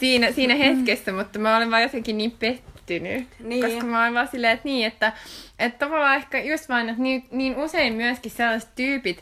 siinä, 0.00 0.32
siinä 0.32 0.54
hetkessä, 0.54 1.12
mutta 1.12 1.38
mä 1.38 1.56
olin 1.56 1.70
vaan 1.70 1.82
jotenkin 1.82 2.18
niin 2.18 2.30
pettynyt. 2.30 3.28
Niin. 3.40 3.64
Koska 3.64 3.86
mä 3.86 4.02
olin 4.02 4.14
vaan 4.14 4.28
silleen, 4.28 4.52
että 4.52 4.68
niin, 4.68 4.86
että, 4.86 5.12
että 5.58 5.78
tavallaan 5.78 6.16
ehkä 6.16 6.42
just 6.42 6.68
vain, 6.68 6.88
että 6.88 7.02
niin, 7.02 7.24
niin 7.30 7.56
usein 7.56 7.92
myöskin 7.92 8.30
sellaiset 8.30 8.70
tyypit, 8.74 9.20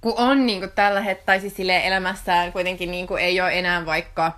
kun 0.00 0.14
on 0.16 0.46
niin 0.46 0.58
kuin 0.58 0.72
tällä 0.74 1.00
hetkellä, 1.00 1.26
tai 1.26 1.40
siis 1.40 1.54
elämässään 1.82 2.52
kuitenkin 2.52 2.90
niin 2.90 3.06
kuin 3.06 3.22
ei 3.22 3.40
ole 3.40 3.58
enää 3.58 3.86
vaikka 3.86 4.32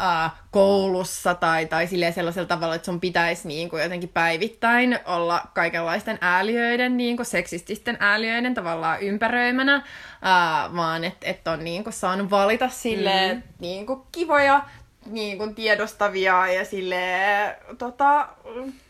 äh, 0.00 0.32
koulussa 0.50 1.34
tai, 1.34 1.66
tai 1.66 1.86
silleen 1.86 2.12
sellaisella 2.12 2.48
tavalla, 2.48 2.74
että 2.74 2.86
sun 2.86 3.00
pitäisi 3.00 3.48
niin 3.48 3.68
kuin 3.68 3.82
jotenkin 3.82 4.08
päivittäin 4.08 4.98
olla 5.04 5.42
kaikenlaisten 5.54 6.18
ääliöiden, 6.20 6.96
niin 6.96 7.16
kuin 7.16 7.26
seksististen 7.26 7.96
ääliöiden 8.00 8.54
tavallaan 8.54 9.00
ympäröimänä, 9.00 9.74
äh, 9.74 9.82
vaan 10.76 11.04
että 11.04 11.26
et 11.26 11.48
on 11.48 11.64
niin 11.64 11.84
kuin 11.84 11.94
saanut 11.94 12.30
valita 12.30 12.68
silleen 12.68 13.36
mm. 13.36 13.42
niin 13.58 13.86
kuin 13.86 14.00
kivoja 14.12 14.62
niin 15.10 15.38
kuin 15.38 15.54
tiedostavia 15.54 16.48
ja 16.48 16.64
sille 16.64 17.02
tota, 17.78 18.28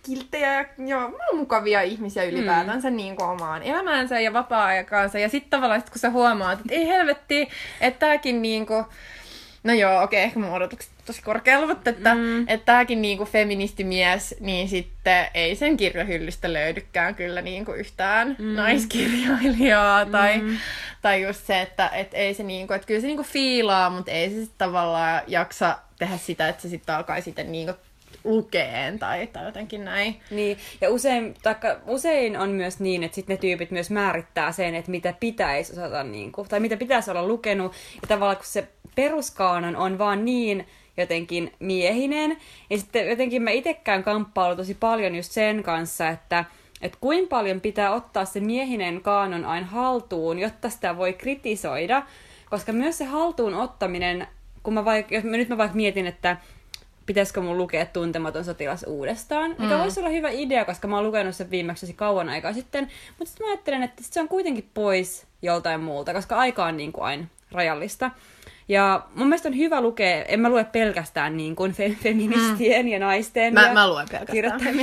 kilttejä 0.02 0.68
ja 0.86 1.10
mukavia 1.32 1.82
ihmisiä 1.82 2.24
ylipäätänsä 2.24 2.90
mm. 2.90 2.96
niin 2.96 3.16
kuin 3.16 3.28
omaan 3.28 3.62
elämäänsä 3.62 4.20
ja 4.20 4.32
vapaa-aikaansa. 4.32 5.18
Ja 5.18 5.28
sitten 5.28 5.50
tavallaan, 5.50 5.80
sit 5.80 5.90
kun 5.90 5.98
sä 5.98 6.10
huomaat, 6.10 6.60
että 6.60 6.74
ei 6.74 6.88
helvetti, 6.88 7.48
että 7.80 8.06
tääkin 8.06 8.42
niin 8.42 8.66
kuin, 8.66 8.84
No 9.68 9.74
joo, 9.74 10.02
okei, 10.02 10.22
ehkä 10.22 10.38
mun 10.38 10.52
odotukset 10.52 10.90
tosi 11.06 11.22
korkealla, 11.22 11.66
mutta 11.66 11.90
että, 11.90 12.14
mm. 12.14 12.40
että 12.40 12.64
tääkin 12.64 13.02
niinku 13.02 13.24
feministimies, 13.24 14.34
niin 14.40 14.68
sitten 14.68 15.26
ei 15.34 15.56
sen 15.56 15.76
kirjahyllystä 15.76 16.52
löydykään 16.52 17.14
kyllä 17.14 17.42
niinku 17.42 17.72
yhtään 17.72 18.36
mm. 18.38 18.54
naiskirjailijaa. 18.54 20.06
Tai, 20.06 20.38
mm. 20.38 20.56
tai 21.02 21.22
just 21.22 21.46
se, 21.46 21.60
että 21.60 21.88
et 21.88 22.10
ei 22.12 22.34
se 22.34 22.42
niinku, 22.42 22.72
että 22.72 22.86
kyllä 22.86 23.00
se 23.00 23.06
niinku 23.06 23.22
fiilaa, 23.22 23.90
mutta 23.90 24.10
ei 24.10 24.30
se 24.30 24.34
sitten 24.34 24.58
tavallaan 24.58 25.22
jaksa 25.26 25.78
tehdä 25.98 26.16
sitä, 26.16 26.48
että 26.48 26.62
se 26.62 26.68
sitten 26.68 26.94
alkaa 26.94 27.20
sitten 27.20 27.52
niinku 27.52 27.74
lukeen 28.24 28.98
tai, 28.98 29.26
tai 29.26 29.44
jotenkin 29.44 29.84
näin. 29.84 30.20
Niin, 30.30 30.58
ja 30.80 30.90
usein, 30.90 31.34
taikka, 31.42 31.80
usein 31.86 32.38
on 32.38 32.50
myös 32.50 32.80
niin, 32.80 33.04
että 33.04 33.14
sitten 33.14 33.34
ne 33.34 33.40
tyypit 33.40 33.70
myös 33.70 33.90
määrittää 33.90 34.52
sen, 34.52 34.74
että 34.74 34.90
mitä 34.90 35.14
pitäisi 35.20 35.72
osata, 35.72 36.02
niin 36.02 36.32
kuin, 36.32 36.48
tai 36.48 36.60
mitä 36.60 36.76
pitäisi 36.76 37.10
olla 37.10 37.26
lukenut, 37.26 37.72
ja 38.02 38.08
tavallaan 38.08 38.36
kun 38.36 38.46
se 38.46 38.68
peruskaanon 38.98 39.76
on 39.76 39.98
vaan 39.98 40.24
niin 40.24 40.66
jotenkin 40.96 41.52
miehinen, 41.58 42.36
ja 42.70 42.78
sitten 42.78 43.08
jotenkin 43.08 43.42
mä 43.42 43.50
itsekään 43.50 44.04
kamppailu 44.04 44.56
tosi 44.56 44.74
paljon 44.74 45.14
just 45.14 45.32
sen 45.32 45.62
kanssa, 45.62 46.08
että 46.08 46.44
että 46.82 46.98
kuinka 47.00 47.28
paljon 47.28 47.60
pitää 47.60 47.92
ottaa 47.92 48.24
se 48.24 48.40
miehinen 48.40 49.00
kaanon 49.00 49.44
aina 49.44 49.66
haltuun, 49.66 50.38
jotta 50.38 50.70
sitä 50.70 50.96
voi 50.96 51.12
kritisoida, 51.12 52.02
koska 52.50 52.72
myös 52.72 52.98
se 52.98 53.04
haltuun 53.04 53.54
ottaminen, 53.54 54.26
kun 54.62 54.74
mä 54.74 54.84
vaikka, 54.84 55.14
jos 55.14 55.24
mä, 55.24 55.36
nyt 55.36 55.48
mä 55.48 55.58
vaikka 55.58 55.76
mietin, 55.76 56.06
että 56.06 56.36
pitäisikö 57.06 57.40
mun 57.40 57.58
lukea 57.58 57.86
Tuntematon 57.86 58.44
sotilas 58.44 58.84
uudestaan, 58.88 59.50
mikä 59.50 59.74
mm. 59.74 59.80
voisi 59.80 60.00
olla 60.00 60.10
hyvä 60.10 60.30
idea, 60.30 60.64
koska 60.64 60.88
mä 60.88 60.96
oon 60.96 61.06
lukenut 61.06 61.36
sen 61.36 61.50
viimeksi 61.50 61.92
kauan 61.92 62.28
aikaa 62.28 62.52
sitten, 62.52 62.90
mutta 63.18 63.30
sitten 63.30 63.46
mä 63.46 63.52
ajattelen, 63.52 63.82
että 63.82 64.02
sit 64.02 64.12
se 64.12 64.20
on 64.20 64.28
kuitenkin 64.28 64.70
pois 64.74 65.26
joltain 65.42 65.80
muulta, 65.80 66.14
koska 66.14 66.36
aika 66.36 66.64
on 66.64 66.76
niin 66.76 66.92
kuin 66.92 67.04
aina 67.04 67.26
rajallista. 67.52 68.10
Ja 68.68 69.02
mun 69.14 69.26
mielestä 69.28 69.48
on 69.48 69.56
hyvä 69.56 69.80
lukea, 69.80 70.24
en 70.24 70.40
mä 70.40 70.48
lue 70.50 70.64
pelkästään 70.64 71.36
niin 71.36 71.56
kuin 71.56 71.72
fe- 71.72 71.96
feministien 72.02 72.86
mm. 72.86 72.92
ja 72.92 72.98
naisten 72.98 73.54
Mä- 73.54 73.66
ja 73.66 73.72
mä 73.72 73.90
luen 73.90 74.06
pelkästään 74.10 74.60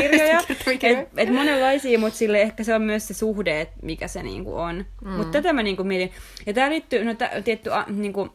kirjoja. 0.00 0.40
et, 0.82 1.08
et 1.16 1.32
monenlaisia, 1.32 1.98
mutta 1.98 2.18
sille 2.18 2.42
ehkä 2.42 2.64
se 2.64 2.74
on 2.74 2.82
myös 2.82 3.08
se 3.08 3.14
suhde, 3.14 3.60
että 3.60 3.74
mikä 3.82 4.08
se 4.08 4.22
niin 4.22 4.44
kuin 4.44 4.56
on. 4.56 4.84
Mm. 5.04 5.10
Mutta 5.10 5.32
tätä 5.32 5.52
mä 5.52 5.62
niin 5.62 5.76
kuin 5.76 5.88
mietin. 5.88 6.12
Ja 6.46 6.52
tää 6.54 6.70
liittyy, 6.70 7.04
no 7.04 7.14
tää, 7.14 7.30
tietty 7.44 7.72
a, 7.72 7.84
niin 7.88 8.12
kuin, 8.12 8.30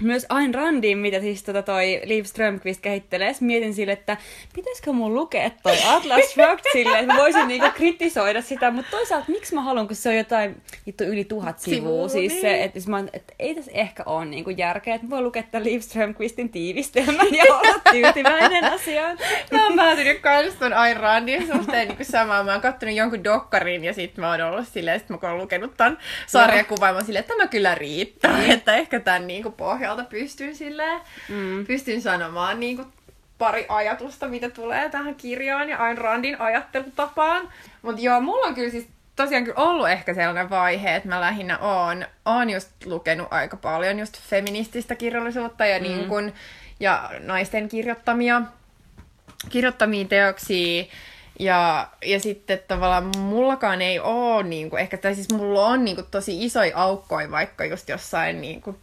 myös 0.00 0.26
Ayn 0.28 0.54
Randiin, 0.54 0.98
mitä 0.98 1.20
siis 1.20 1.42
tota 1.42 1.62
toi 1.62 2.00
Liv 2.04 2.24
Strömqvist 2.24 2.80
kehittelee. 2.80 3.32
Sitten 3.32 3.46
mietin 3.46 3.74
sille, 3.74 3.92
että 3.92 4.16
pitäisikö 4.54 4.92
mun 4.92 5.14
lukea 5.14 5.50
toi 5.62 5.76
Atlas 5.86 6.30
Shrugged 6.32 6.64
sille, 6.72 6.98
että 6.98 7.12
mä 7.14 7.20
voisin 7.20 7.48
niinku 7.48 7.66
kritisoida 7.74 8.42
sitä, 8.42 8.70
mutta 8.70 8.90
toisaalta 8.90 9.26
miksi 9.28 9.54
mä 9.54 9.62
haluan, 9.62 9.86
kun 9.86 9.96
se 9.96 10.08
on 10.08 10.16
jotain 10.16 10.62
vittu 10.86 11.04
yli 11.04 11.24
tuhat 11.24 11.58
sivua, 11.58 12.08
siis 12.08 12.32
niin. 12.32 12.40
se, 12.40 12.64
että, 12.64 12.78
että, 12.78 12.90
mä, 12.90 12.96
oon- 12.96 13.10
että 13.12 13.34
ei 13.38 13.54
tässä 13.54 13.70
ehkä 13.74 14.02
ole 14.06 14.24
niinku 14.24 14.50
järkeä, 14.50 14.94
että 14.94 15.06
mä 15.06 15.10
voin 15.10 15.24
lukea 15.24 15.42
tämän 15.42 15.64
Liv 15.64 15.80
Strömqvistin 15.80 16.48
tiivistelmän 16.48 17.34
ja 17.34 17.44
olla 17.54 17.80
tyytyväinen 17.92 18.64
asiaan. 18.64 19.18
Mä 19.52 19.66
oon 19.66 19.76
päätynyt 19.76 20.20
kans 20.20 20.54
ton 20.54 20.72
Ayn 20.72 20.96
Randin 20.96 21.46
suhteen 21.46 21.88
niin 21.88 22.04
samaan. 22.04 22.46
Mä 22.46 22.52
oon 22.52 22.60
kattonut 22.60 22.94
jonkun 22.94 23.24
dokkarin 23.24 23.84
ja 23.84 23.94
sit 23.94 24.16
mä 24.16 24.30
oon 24.30 24.40
ollut 24.40 24.68
silleen, 24.68 25.00
sit 25.00 25.08
mä 25.08 25.18
oon 25.22 25.38
lukenut 25.38 25.76
ton 25.76 25.98
sarjakuvan, 26.26 26.94
mä 26.94 26.96
oon 26.96 27.06
silleen, 27.06 27.20
että 27.20 27.34
tämä 27.34 27.46
kyllä 27.46 27.74
riittää. 27.74 28.40
Että 28.48 28.76
ehkä 28.76 29.00
tän 29.00 29.26
niinku 29.26 29.50
pohjalta 29.80 30.04
pystyn 30.04 30.56
silleen, 30.56 31.00
mm. 31.28 31.66
pystyn 31.66 32.02
sanomaan 32.02 32.60
niinku 32.60 32.84
pari 33.38 33.66
ajatusta, 33.68 34.28
mitä 34.28 34.50
tulee 34.50 34.88
tähän 34.88 35.14
kirjaan 35.14 35.68
ja 35.68 35.78
Ayn 35.78 35.98
Randin 35.98 36.40
ajattelutapaan. 36.40 37.48
Mutta 37.82 38.00
joo, 38.00 38.20
mulla 38.20 38.46
on 38.46 38.54
kyllä 38.54 38.70
siis 38.70 38.88
tosiaan 39.16 39.44
kyllä 39.44 39.60
ollut 39.60 39.88
ehkä 39.88 40.14
sellainen 40.14 40.50
vaihe, 40.50 40.96
että 40.96 41.08
mä 41.08 41.20
lähinnä 41.20 41.58
oon, 41.58 42.06
oon 42.24 42.50
just 42.50 42.68
lukenut 42.84 43.28
aika 43.30 43.56
paljon 43.56 43.98
just 43.98 44.20
feminististä 44.20 44.94
kirjallisuutta 44.94 45.66
ja, 45.66 45.78
mm. 45.78 45.82
niin 45.82 46.08
kun, 46.08 46.32
ja 46.80 47.10
naisten 47.18 47.68
kirjoittamia 47.68 48.42
kirjoittamia 49.48 50.04
teoksia. 50.04 50.84
Ja, 51.38 51.88
ja 52.04 52.20
sitten 52.20 52.60
tavallaan 52.68 53.18
mullakaan 53.18 53.82
ei 53.82 54.00
ole, 54.00 54.42
niin 54.42 54.70
kuin, 54.70 54.82
ehkä, 54.82 54.96
tai 54.96 55.14
siis 55.14 55.32
mulla 55.32 55.66
on 55.66 55.84
niin 55.84 55.96
kuin, 55.96 56.06
tosi 56.10 56.44
isoja 56.44 56.76
aukkoja 56.76 57.30
vaikka 57.30 57.64
just 57.64 57.88
jossain 57.88 58.40
niin 58.40 58.62
kuin, 58.62 58.76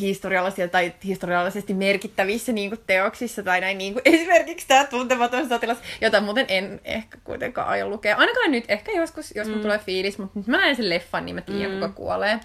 historiallisia 0.00 0.68
tai 0.68 0.92
historiallisesti 1.04 1.74
merkittävissä 1.74 2.52
niin 2.52 2.70
kuin, 2.70 2.80
teoksissa 2.86 3.42
tai 3.42 3.60
näin. 3.60 3.78
Niin 3.78 3.92
kuin, 3.92 4.02
esimerkiksi 4.14 4.68
tämä 4.68 4.84
tuntematon 4.84 5.48
sotilas, 5.48 5.78
jota 6.00 6.20
muuten 6.20 6.46
en 6.48 6.80
ehkä 6.84 7.18
kuitenkaan 7.24 7.68
aio 7.68 7.88
lukea. 7.88 8.16
Ainakaan 8.16 8.50
nyt, 8.50 8.64
ehkä 8.68 8.92
joskus, 8.92 9.32
jos 9.34 9.48
mm. 9.48 9.60
tulee 9.60 9.78
fiilis, 9.78 10.18
mutta 10.18 10.38
nyt 10.38 10.46
mä 10.46 10.56
näen 10.56 10.76
sen 10.76 10.90
leffan, 10.90 11.24
niin 11.24 11.34
mä 11.34 11.40
tiedän, 11.40 11.70
mm. 11.70 11.74
kuka 11.74 11.88
kuolee. 11.88 12.40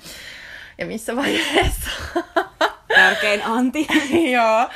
Ja 0.78 0.86
missä 0.86 1.16
vaiheessa. 1.16 1.90
Tärkein 2.96 3.44
anti. 3.44 3.88
joo, 4.34 4.70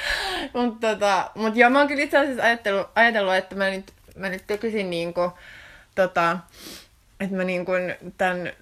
mutta 0.53 0.87
tota, 0.87 1.31
mut 1.35 1.55
joo, 1.55 1.69
mä 1.69 1.79
oon 1.79 1.87
kyllä 1.87 2.03
itse 2.03 2.17
asiassa 2.17 2.43
ajatellut, 2.43 2.87
ajatellut 2.95 3.33
että 3.33 3.55
mä 3.55 3.69
nyt, 3.69 3.93
mä 4.15 4.29
nyt 4.29 4.43
tekisin 4.47 4.89
niinku, 4.89 5.31
tota, 5.95 6.37
että 7.19 7.35
mä 7.35 7.43
niinku 7.43 7.71
tämän 8.17 8.53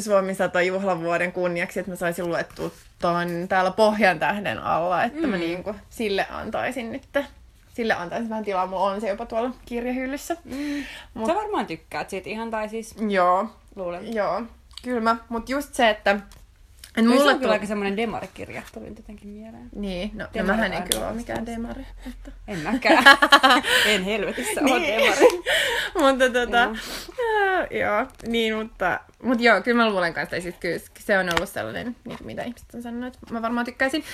Suomi 0.00 0.34
100 0.34 0.62
juhlavuoden 0.62 1.32
kunniaksi, 1.32 1.80
että 1.80 1.92
mä 1.92 1.96
saisin 1.96 2.28
luettua 2.28 2.70
ton 2.98 3.28
täällä 3.48 3.70
Pohjan 3.70 4.18
tähden 4.18 4.58
alla, 4.58 5.04
että 5.04 5.20
mm. 5.22 5.28
mä 5.28 5.36
niinku 5.36 5.74
sille 5.90 6.26
antaisin 6.30 6.92
nyt, 6.92 7.02
sille 7.74 7.94
antaisin 7.94 8.28
vähän 8.30 8.44
tilaa, 8.44 8.66
mulla 8.66 8.84
on 8.84 9.00
se 9.00 9.08
jopa 9.08 9.26
tuolla 9.26 9.50
kirjahyllyssä. 9.66 10.36
Mm. 10.44 10.84
Mut- 11.14 11.26
Sä 11.26 11.34
varmaan 11.34 11.66
tykkäät 11.66 12.10
siitä 12.10 12.30
ihan, 12.30 12.50
tai 12.50 12.68
siis 12.68 12.96
Joo, 13.08 13.46
luulen. 13.76 14.14
joo, 14.14 14.42
kyllä 14.82 15.00
mä, 15.00 15.16
mut 15.28 15.48
just 15.48 15.74
se, 15.74 15.90
että 15.90 16.20
et 16.96 17.04
mulle 17.04 17.20
on 17.20 17.26
kyllä 17.26 17.38
tuli- 17.40 17.52
aika 17.52 17.66
semmoinen 17.66 17.96
demarikirja, 17.96 18.62
tuli 18.74 18.86
jotenkin 18.88 19.28
mieleen. 19.28 19.68
Niin, 19.74 20.10
no, 20.14 20.26
no 20.36 20.44
mähän 20.44 20.72
en 20.72 20.82
kyllä 20.92 21.08
ole 21.08 21.16
mikään 21.16 21.46
demari. 21.46 21.86
Että... 22.06 22.32
En 22.48 22.58
mäkään. 22.58 23.04
en 23.86 24.04
helvetissä 24.04 24.60
niin. 24.60 24.76
ole 24.76 24.86
demari. 24.86 25.42
mutta 26.02 26.30
tota, 26.30 26.56
Joo. 26.56 27.66
joo. 27.70 27.80
joo, 27.80 28.06
niin, 28.26 28.56
mutta, 28.56 29.00
mutta 29.22 29.44
joo, 29.44 29.60
kyllä 29.60 29.82
mä 29.82 29.90
luulen 29.90 30.14
kanssa, 30.14 30.36
että 30.36 30.60
kyllä 30.60 30.78
se 30.98 31.18
on 31.18 31.28
ollut 31.36 31.48
sellainen, 31.48 31.96
niin 32.04 32.18
kuin 32.18 32.26
mitä 32.26 32.42
ihmiset 32.42 32.74
on 32.74 32.82
sanonut, 32.82 33.14
että 33.14 33.34
mä 33.34 33.42
varmaan 33.42 33.66
tykkäisin. 33.66 34.04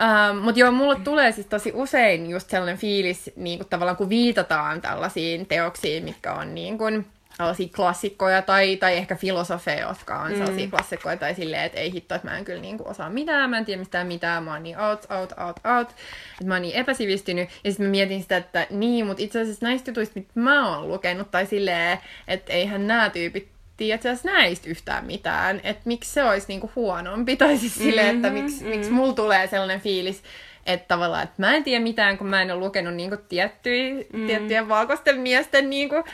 Ähm, 0.00 0.36
mutta 0.36 0.60
joo, 0.60 0.72
mulle 0.72 1.00
tulee 1.04 1.32
siis 1.32 1.46
tosi 1.46 1.72
usein 1.74 2.30
just 2.30 2.50
sellainen 2.50 2.78
fiilis, 2.78 3.30
niin 3.36 3.58
kuin 3.58 3.68
tavallaan 3.68 3.96
kun 3.96 4.08
viitataan 4.08 4.80
tällaisiin 4.80 5.46
teoksiin, 5.46 6.04
mitkä 6.04 6.32
on 6.32 6.54
niin 6.54 6.78
kuin, 6.78 7.06
tällaisia 7.36 7.68
klassikkoja 7.76 8.42
tai, 8.42 8.76
tai 8.76 8.96
ehkä 8.96 9.16
filosofeja, 9.16 9.88
jotka 9.88 10.18
on 10.18 10.30
sellaisia 10.30 10.70
klassikkoja 10.70 11.16
tai 11.16 11.34
silleen, 11.34 11.64
että 11.64 11.80
ei 11.80 11.92
hitto, 11.92 12.14
että 12.14 12.28
mä 12.28 12.38
en 12.38 12.44
kyllä 12.44 12.60
niinku 12.60 12.88
osaa 12.88 13.10
mitään, 13.10 13.50
mä 13.50 13.58
en 13.58 13.64
tiedä 13.64 13.78
mistään 13.78 14.06
mitään, 14.06 14.44
mä 14.44 14.52
oon 14.52 14.62
niin 14.62 14.78
out, 14.78 15.06
out, 15.10 15.32
out, 15.32 15.60
out, 15.78 15.88
että 15.88 16.44
mä 16.44 16.54
oon 16.54 16.62
niin 16.62 16.74
epäsivistynyt. 16.74 17.48
Ja 17.64 17.70
sitten 17.70 17.86
mä 17.86 17.90
mietin 17.90 18.22
sitä, 18.22 18.36
että 18.36 18.66
niin, 18.70 19.06
mutta 19.06 19.22
itse 19.22 19.40
asiassa 19.40 19.66
näistä 19.66 19.90
jutuista, 19.90 20.18
mitä 20.20 20.32
mä 20.34 20.76
oon 20.76 20.88
lukenut, 20.88 21.30
tai 21.30 21.46
silleen, 21.46 21.98
että 22.28 22.52
eihän 22.52 22.86
nämä 22.86 23.10
tyypit 23.10 23.48
tiedä 23.76 24.16
näistä 24.24 24.70
yhtään 24.70 25.06
mitään, 25.06 25.60
että 25.64 25.82
miksi 25.84 26.12
se 26.12 26.24
olisi 26.24 26.46
niinku 26.48 26.70
huonompi, 26.76 27.36
tai 27.36 27.58
siis 27.58 27.74
silleen, 27.74 28.16
että 28.16 28.30
miksi, 28.30 28.56
mm-hmm. 28.56 28.70
miksi 28.70 28.90
mulla 28.90 29.12
tulee 29.12 29.46
sellainen 29.46 29.80
fiilis, 29.80 30.22
että 30.66 30.88
tavallaan, 30.88 31.22
että 31.22 31.34
mä 31.38 31.54
en 31.54 31.64
tiedä 31.64 31.82
mitään, 31.82 32.18
kun 32.18 32.26
mä 32.26 32.42
en 32.42 32.50
ole 32.50 32.60
lukenut 32.60 32.94
niinku 32.94 33.16
tiettyjä, 33.28 34.04
mm. 34.12 34.26
tiettyjä 34.26 34.68
valkoisten 34.68 35.20
miesten 35.20 35.70
niinku 35.70 36.04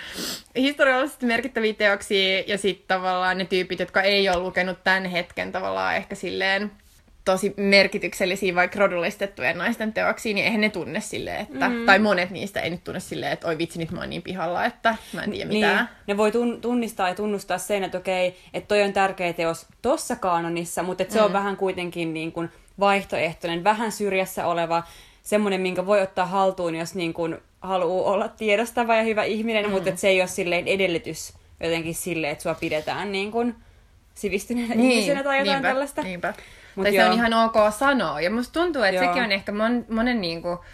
historiallisesti 0.57 1.27
merkittäviä 1.27 1.75
teoksia, 1.75 2.43
ja 2.47 2.59
sitten 2.59 2.89
tavallaan 2.89 3.39
ne 3.39 3.45
tyypit, 3.45 3.81
jotka 3.81 4.03
ei 4.03 4.29
ole 4.29 4.39
lukenut 4.39 4.79
tämän 4.85 5.05
hetken 5.05 5.53
tavallaan 5.53 5.97
ehkä 5.97 6.15
silleen 6.15 6.71
tosi 7.25 7.55
merkityksellisiä 7.57 8.55
vaikka 8.55 8.79
rodullistettujen 8.79 9.59
naisten 9.59 9.93
teoksia, 9.93 10.35
niin 10.35 10.45
eihän 10.45 10.61
ne 10.61 10.69
tunne 10.69 11.01
silleen, 11.01 11.41
että, 11.41 11.69
mm. 11.69 11.87
tai 11.87 11.99
monet 11.99 12.31
niistä 12.31 12.61
ei 12.61 12.71
nyt 12.71 12.85
tunne 12.85 13.01
silleen, 13.01 13.33
että 13.33 13.49
oi 13.49 13.59
vitsi, 13.59 13.79
nyt 13.79 13.91
mä 13.91 14.01
oon 14.01 14.11
niin 14.11 14.23
pihalla, 14.23 14.65
että 14.65 14.97
mä 15.13 15.23
en 15.23 15.31
tiedä 15.31 15.49
mitään. 15.49 15.77
Niin, 15.77 15.89
ne 16.07 16.17
voi 16.17 16.31
tun- 16.31 16.61
tunnistaa 16.61 17.09
ja 17.09 17.15
tunnustaa 17.15 17.59
sen, 17.59 17.85
että 17.85 17.99
okei, 17.99 18.37
että 18.55 18.69
toi 18.69 18.83
on 18.83 18.93
tärkeä 18.93 19.33
teos 19.33 19.67
tossa 19.83 20.17
kaanonissa, 20.17 20.83
mutta 20.83 21.03
että 21.03 21.15
se 21.15 21.21
mm. 21.21 21.27
on 21.27 21.33
vähän 21.33 21.57
kuitenkin 21.57 22.15
niin 22.15 22.33
kuin 22.33 22.51
vaihtoehtoinen, 22.81 23.65
vähän 23.65 23.93
syrjässä 23.93 24.47
oleva, 24.47 24.83
semmoinen, 25.23 25.61
minkä 25.61 25.87
voi 25.87 26.03
ottaa 26.03 26.27
haltuun, 26.27 26.75
jos 26.75 26.95
niin 26.95 27.13
kuin 27.13 27.39
haluaa 27.61 28.13
olla 28.13 28.29
tiedostava 28.29 28.95
ja 28.95 29.03
hyvä 29.03 29.25
ihminen, 29.25 29.67
mm. 29.67 29.71
mutta 29.71 29.97
se 29.97 30.09
ei 30.09 30.21
ole 30.21 30.29
silleen 30.29 30.69
edellytys 30.69 31.33
jotenkin 31.61 31.95
silleen, 31.95 32.33
että 32.33 32.43
sua 32.43 32.55
pidetään 32.55 33.13
niin 33.13 33.33
kuin 33.33 33.55
sivistyneenä 34.15 34.75
niin, 34.75 34.91
ihmisenä 34.91 35.23
tai 35.23 35.39
jotain 35.39 35.55
niinpä, 35.55 35.69
tällaista. 35.69 36.03
Niinpä. 36.03 36.35
Mut 36.75 36.85
tai 36.85 36.95
joo. 36.95 37.05
se 37.05 37.11
on 37.11 37.17
ihan 37.17 37.35
ok 37.35 37.55
sanoa. 37.79 38.21
Ja 38.21 38.31
musta 38.31 38.61
tuntuu, 38.61 38.83
että 38.83 39.03
joo. 39.03 39.05
sekin 39.05 39.23
on 39.23 39.33
ehkä 39.33 39.53
mon, 39.53 39.85
monen 39.89 40.21
niinku, 40.21 40.65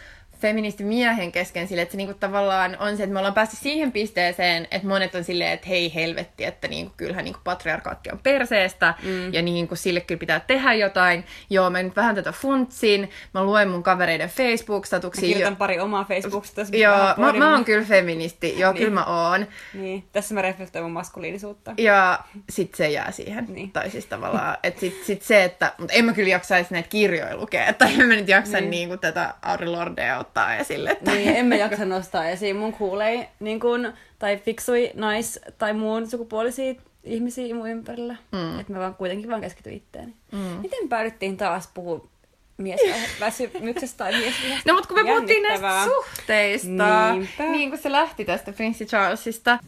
feministimiehen 0.40 1.32
kesken 1.32 1.68
sille, 1.68 1.82
että 1.82 1.92
se 1.92 1.96
niinku 1.96 2.14
tavallaan 2.14 2.76
on 2.80 2.96
se, 2.96 3.02
että 3.02 3.12
me 3.12 3.18
ollaan 3.18 3.34
päästy 3.34 3.56
siihen 3.56 3.92
pisteeseen, 3.92 4.68
että 4.70 4.88
monet 4.88 5.14
on 5.14 5.24
silleen, 5.24 5.52
että 5.52 5.68
hei 5.68 5.94
helvetti, 5.94 6.44
että 6.44 6.68
niinku, 6.68 6.92
kyllähän 6.96 7.24
niinku 7.24 7.40
patriarkaatti 7.44 8.10
on 8.12 8.18
perseestä 8.18 8.94
mm. 9.02 9.32
ja 9.32 9.42
niinku, 9.42 9.76
sille 9.76 10.00
kyllä 10.00 10.18
pitää 10.18 10.40
tehdä 10.40 10.74
jotain. 10.74 11.24
Joo, 11.50 11.70
mä 11.70 11.82
nyt 11.82 11.96
vähän 11.96 12.14
tätä 12.14 12.32
funtsin, 12.32 13.10
mä 13.34 13.44
luen 13.44 13.68
mun 13.68 13.82
kavereiden 13.82 14.28
Facebook-statuksia. 14.28 15.22
Mä 15.22 15.26
kirjoitan 15.26 15.52
jo... 15.52 15.56
pari 15.56 15.80
omaa 15.80 16.04
Facebook-statuksia. 16.04 16.80
Joo, 16.80 17.14
mä, 17.16 17.32
mä 17.32 17.52
oon 17.52 17.64
kyllä 17.64 17.84
feministi, 17.84 18.58
joo, 18.58 18.72
niin. 18.72 18.78
kyllä 18.78 18.94
mä 18.94 19.04
oon. 19.04 19.46
Niin, 19.74 20.04
tässä 20.12 20.34
mä 20.34 20.42
reflektoin 20.42 20.84
mun 20.84 20.92
maskuliinisuutta. 20.92 21.74
Ja 21.78 22.18
sit 22.50 22.74
se 22.74 22.88
jää 22.88 23.10
siihen. 23.10 23.46
Niin. 23.48 23.70
Tai 23.70 23.90
siis 23.90 24.06
tavallaan, 24.06 24.56
että 24.62 24.80
sit, 24.80 25.04
sit 25.04 25.22
se, 25.22 25.44
että, 25.44 25.72
mutta 25.78 25.94
en 25.94 26.04
mä 26.04 26.12
kyllä 26.12 26.30
jaksaisi 26.30 26.72
näitä 26.72 26.88
kirjoja 26.88 27.36
lukea, 27.36 27.66
että 27.66 27.84
en 27.84 28.06
mä 28.08 28.14
nyt 28.14 28.28
jaksa 28.28 28.60
niin. 28.60 28.70
niinku 28.70 28.96
tätä 28.96 29.34
Auri 29.42 29.66
Lordea 29.66 30.18
ottaa 30.26 30.56
esille. 30.56 30.90
Että... 30.90 31.10
Niin, 31.10 31.36
emme 31.36 31.56
jaksa 31.56 31.84
nostaa 31.84 32.28
esiin 32.28 32.56
mun 32.56 32.72
kuulei 32.72 33.28
niin 33.40 33.60
kun, 33.60 33.92
tai 34.18 34.36
fiksui 34.36 34.90
nais- 34.94 35.40
tai 35.58 35.72
muun 35.72 36.10
sukupuolisia 36.10 36.74
ihmisiä 37.04 37.54
mun 37.54 37.70
ympärillä. 37.70 38.16
Mm. 38.32 38.60
Että 38.60 38.72
mä 38.72 38.78
vaan 38.78 38.94
kuitenkin 38.94 39.30
vaan 39.30 39.40
keskityn 39.40 39.72
itteeni. 39.72 40.14
Mm. 40.32 40.38
Miten 40.38 40.88
päädyttiin 40.88 41.36
taas 41.36 41.70
puhua 41.74 42.08
miesväsymyksestä 42.56 43.98
tai 43.98 44.12
miesvihasta? 44.12 44.62
No 44.70 44.74
mutta 44.74 44.88
kun 44.88 45.04
me 45.04 45.10
puhuttiin 45.10 45.42
näistä 45.42 45.84
suhteista, 45.84 47.12
Niinpä. 47.12 47.44
niin 47.44 47.70
kuin 47.70 47.82
se 47.82 47.92
lähti 47.92 48.24
tästä 48.24 48.52
Prince 48.52 48.84
Charlesista. 48.84 49.58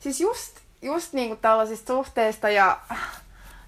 Siis 0.00 0.20
just, 0.20 0.56
just 0.82 1.12
niin 1.12 1.28
kuin 1.28 1.40
tällaisista 1.40 1.92
suhteista 1.92 2.48
ja 2.48 2.80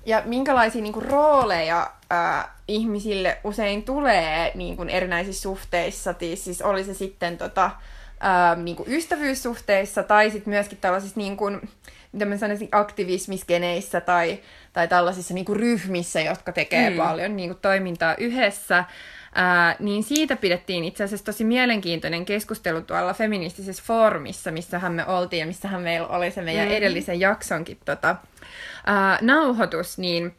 ja 0.06 0.22
minkälaisia 0.24 0.82
niin 0.82 0.92
kuin, 0.92 1.06
rooleja 1.06 1.90
ää, 2.10 2.54
ihmisille 2.70 3.38
usein 3.44 3.82
tulee 3.82 4.52
niin 4.54 4.76
kuin, 4.76 4.88
erinäisissä 4.88 5.42
suhteissa, 5.42 6.14
siis 6.34 6.62
oli 6.62 6.84
se 6.84 6.94
sitten 6.94 7.38
tota, 7.38 7.70
ää, 8.20 8.54
niin 8.54 8.76
kuin 8.76 8.92
ystävyyssuhteissa 8.92 10.02
tai 10.02 10.30
sitten 10.30 10.52
myöskin 10.52 10.78
tällaisissa, 10.80 11.20
niin 11.20 11.36
kuin, 11.36 11.60
mitä 12.12 12.24
mä 12.24 12.36
sanoisin, 12.36 12.68
aktivismiskeneissä 12.72 14.00
tai, 14.00 14.38
tai 14.72 14.88
tällaisissa 14.88 15.34
niin 15.34 15.44
kuin, 15.44 15.60
ryhmissä, 15.60 16.20
jotka 16.20 16.52
tekee 16.52 16.90
mm. 16.90 16.96
paljon 16.96 17.36
niin 17.36 17.48
kuin, 17.48 17.58
toimintaa 17.62 18.14
yhdessä. 18.18 18.84
Ää, 19.34 19.76
niin 19.78 20.02
siitä 20.02 20.36
pidettiin 20.36 20.84
itse 20.84 21.04
asiassa 21.04 21.24
tosi 21.24 21.44
mielenkiintoinen 21.44 22.24
keskustelu 22.24 22.80
tuolla 22.80 23.14
feministisessä 23.14 23.82
foorumissa, 23.86 24.50
missähän 24.50 24.92
me 24.92 25.06
oltiin 25.06 25.40
ja 25.40 25.46
missähän 25.46 25.82
meillä 25.82 26.08
oli 26.08 26.30
se 26.30 26.42
meidän 26.42 26.68
mm. 26.68 26.74
edellisen 26.74 27.20
jaksonkin 27.20 27.78
tota, 27.84 28.16
ää, 28.86 29.18
nauhoitus, 29.22 29.98
niin, 29.98 30.34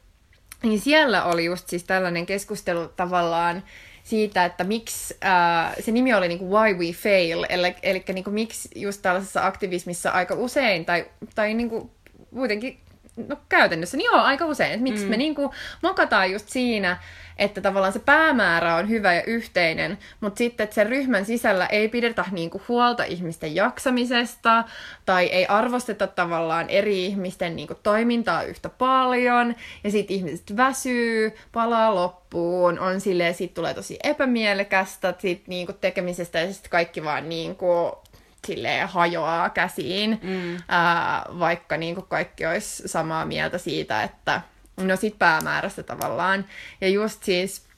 niin 0.63 0.79
siellä 0.79 1.23
oli 1.23 1.45
just 1.45 1.69
siis 1.69 1.83
tällainen 1.83 2.25
keskustelu 2.25 2.87
tavallaan 2.87 3.63
siitä, 4.03 4.45
että 4.45 4.63
miksi, 4.63 5.17
ää, 5.21 5.75
se 5.79 5.91
nimi 5.91 6.13
oli 6.13 6.27
niinku 6.27 6.55
Why 6.55 6.73
We 6.73 6.91
Fail, 6.93 7.45
eli, 7.49 7.75
eli 7.83 8.03
niinku 8.13 8.31
miksi 8.31 8.69
just 8.75 9.01
tällaisessa 9.01 9.45
aktivismissa 9.45 10.11
aika 10.11 10.35
usein, 10.35 10.85
tai, 10.85 11.05
tai 11.35 11.53
niinku 11.53 11.91
kuitenkin 12.33 12.79
no 13.27 13.37
käytännössä, 13.49 13.97
niin 13.97 14.05
joo, 14.05 14.21
aika 14.21 14.45
usein, 14.45 14.71
että 14.71 14.83
miksi 14.83 15.03
mm. 15.03 15.09
me 15.09 15.17
niinku 15.17 15.53
mokataan 15.81 16.31
just 16.31 16.49
siinä, 16.49 16.97
että 17.37 17.61
tavallaan 17.61 17.93
se 17.93 17.99
päämäärä 17.99 18.75
on 18.75 18.89
hyvä 18.89 19.13
ja 19.13 19.23
yhteinen, 19.23 19.97
mutta 20.21 20.37
sitten, 20.37 20.63
että 20.63 20.73
sen 20.73 20.87
ryhmän 20.87 21.25
sisällä 21.25 21.65
ei 21.65 21.89
pidetä 21.89 22.25
niinku 22.31 22.61
huolta 22.67 23.03
ihmisten 23.03 23.55
jaksamisesta 23.55 24.63
tai 25.05 25.25
ei 25.25 25.45
arvosteta 25.45 26.07
tavallaan 26.07 26.69
eri 26.69 27.05
ihmisten 27.05 27.55
niinku 27.55 27.75
toimintaa 27.83 28.43
yhtä 28.43 28.69
paljon 28.69 29.55
ja 29.83 29.91
sitten 29.91 30.15
ihmiset 30.15 30.57
väsyy, 30.57 31.31
palaa 31.51 31.95
loppuun, 31.95 32.79
on 32.79 33.01
silleen, 33.01 33.33
sit 33.33 33.53
tulee 33.53 33.73
tosi 33.73 33.99
epämielekästä 34.03 35.13
sit 35.19 35.47
niinku 35.47 35.73
tekemisestä 35.73 36.39
ja 36.39 36.53
sitten 36.53 36.71
kaikki 36.71 37.03
vaan 37.03 37.29
niinku 37.29 38.01
silleen 38.47 38.87
hajoaa 38.87 39.49
käsiin, 39.49 40.19
mm. 40.23 40.57
ää, 40.67 41.25
vaikka 41.39 41.77
niin 41.77 41.95
kuin 41.95 42.07
kaikki 42.07 42.45
olisi 42.45 42.87
samaa 42.87 43.25
mieltä 43.25 43.57
siitä, 43.57 44.03
että 44.03 44.41
no 44.77 44.95
sit 44.95 45.19
päämäärästä 45.19 45.83
tavallaan. 45.83 46.45
Ja 46.81 46.87
just 46.87 47.23
siis 47.23 47.71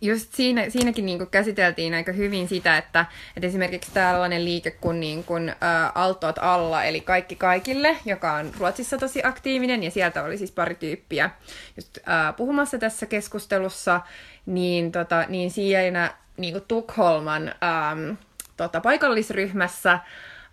just 0.00 0.34
siinä, 0.34 0.70
siinäkin 0.70 1.06
niin 1.06 1.18
kuin 1.18 1.30
käsiteltiin 1.30 1.94
aika 1.94 2.12
hyvin 2.12 2.48
sitä, 2.48 2.78
että, 2.78 3.06
että 3.36 3.46
esimerkiksi 3.46 3.90
tällainen 3.94 4.44
liike 4.44 4.70
kuin, 4.70 5.00
niin 5.00 5.24
kuin 5.24 5.48
ä, 5.48 5.54
Altoot 5.94 6.38
alla, 6.38 6.84
eli 6.84 7.00
Kaikki 7.00 7.36
kaikille, 7.36 7.96
joka 8.04 8.32
on 8.32 8.52
Ruotsissa 8.58 8.98
tosi 8.98 9.20
aktiivinen, 9.24 9.82
ja 9.82 9.90
sieltä 9.90 10.22
oli 10.22 10.38
siis 10.38 10.52
pari 10.52 10.74
tyyppiä 10.74 11.30
just, 11.76 11.98
ä, 11.98 12.32
puhumassa 12.32 12.78
tässä 12.78 13.06
keskustelussa, 13.06 14.00
niin, 14.46 14.92
tota, 14.92 15.24
niin 15.28 15.50
siinä 15.50 16.14
niin 16.36 16.52
kuin 16.52 16.64
Tukholman 16.68 17.48
äm, 17.48 18.16
tota, 18.56 18.80
paikallisryhmässä 18.80 19.98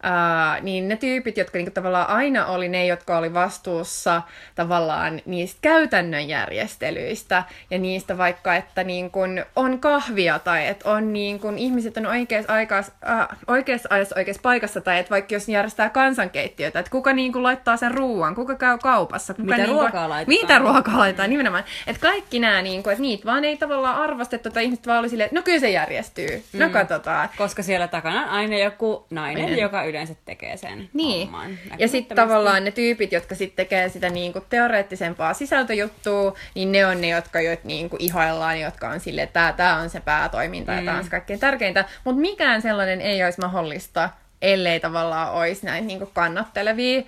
Uh, 0.04 0.64
niin 0.64 0.88
ne 0.88 0.96
tyypit, 0.96 1.38
jotka 1.38 1.58
niinku 1.58 1.72
tavallaan 1.72 2.10
aina 2.10 2.46
oli 2.46 2.70
ne, 2.70 2.86
jotka 2.86 3.18
oli 3.18 3.34
vastuussa 3.34 4.22
tavallaan 4.56 5.22
niistä 5.26 5.60
käytännön 5.62 6.28
järjestelyistä 6.28 7.44
ja 7.72 7.80
niistä 7.80 8.18
vaikka, 8.18 8.56
että 8.56 8.84
niinku 8.84 9.20
on 9.56 9.80
kahvia 9.80 10.40
tai 10.40 10.68
että 10.68 10.90
on 10.90 11.14
niinku, 11.14 11.54
ihmiset 11.58 11.98
on 11.98 12.06
oikeassa, 12.06 12.54
aikas, 12.54 12.88
uh, 12.88 13.38
oikeassa 13.48 13.90
ajassa 13.92 14.16
oikeassa 14.18 14.42
paikassa 14.42 14.82
tai 14.82 15.00
että 15.00 15.10
vaikka 15.10 15.36
jos 15.36 15.50
järjestää 15.50 15.90
kansankeittiötä, 15.90 16.80
että 16.80 16.92
kuka 16.92 17.14
niinku 17.14 17.44
laittaa 17.44 17.78
sen 17.78 17.92
ruoan, 17.92 18.36
kuka 18.36 18.56
käy 18.56 18.78
kaupassa, 18.78 19.34
kuka 19.34 19.44
mitä 19.44 19.58
niinku, 19.58 19.74
ruokaa 19.74 20.10
laitetaan. 20.10 20.42
Mitä 20.42 20.60
ruokaa 20.60 20.98
laitetaan, 20.98 21.30
nimenomaan. 21.30 21.64
Että 21.88 22.02
kaikki 22.02 22.40
nämä, 22.40 22.62
niinku, 22.62 22.90
että 22.90 23.02
niitä 23.02 23.26
vaan 23.26 23.46
ei 23.46 23.58
tavallaan 23.58 23.96
arvostettu 23.96 24.50
tai 24.50 24.64
ihmiset 24.64 24.88
vaan 24.88 25.00
oli 25.00 25.10
silleen, 25.10 25.26
että 25.26 25.40
no 25.40 25.44
kyllä 25.44 25.60
se 25.60 25.70
järjestyy, 25.70 26.44
no 26.54 26.60
mm. 26.60 26.60
no 26.60 26.70
katsotaan. 26.80 27.30
Koska 27.38 27.64
siellä 27.64 27.88
takana 27.88 28.24
on 28.24 28.30
aina 28.30 28.58
joku 28.58 29.06
nainen, 29.10 29.46
Ainen. 29.46 29.60
joka 29.60 29.84
yleensä 29.94 30.16
tekee 30.26 30.58
sen 30.58 30.90
Niin. 30.94 31.30
Ja 31.78 31.88
sitten 31.88 32.16
tavallaan 32.16 32.64
ne 32.64 32.72
tyypit, 32.72 33.12
jotka 33.12 33.36
sitten 33.36 33.66
tekee 33.66 33.90
sitä 33.90 34.10
niinku 34.10 34.42
teoreettisempaa 34.50 35.34
sisältöjuttua, 35.34 36.36
niin 36.56 36.72
ne 36.72 36.86
on 36.86 37.02
ne, 37.02 37.08
jotka 37.08 37.42
jo 37.42 37.58
niinku 37.64 37.96
ihaillaan, 38.00 38.60
jotka 38.60 38.90
on 38.90 39.00
silleen, 39.00 39.28
että 39.28 39.54
tämä 39.58 39.76
on 39.76 39.90
se 39.90 40.00
päätoiminta 40.00 40.72
mm. 40.72 40.78
ja 40.78 40.86
tämä 40.86 40.98
on 40.98 41.04
se 41.04 41.10
kaikkein 41.10 41.40
tärkeintä. 41.40 41.86
Mutta 42.04 42.22
mikään 42.22 42.62
sellainen 42.62 43.02
ei 43.02 43.24
olisi 43.24 43.42
mahdollista, 43.42 44.10
ellei 44.42 44.80
tavallaan 44.80 45.32
olisi 45.32 45.66
näitä 45.66 45.88
niinku 45.88 46.10
kannattelevia 46.14 47.02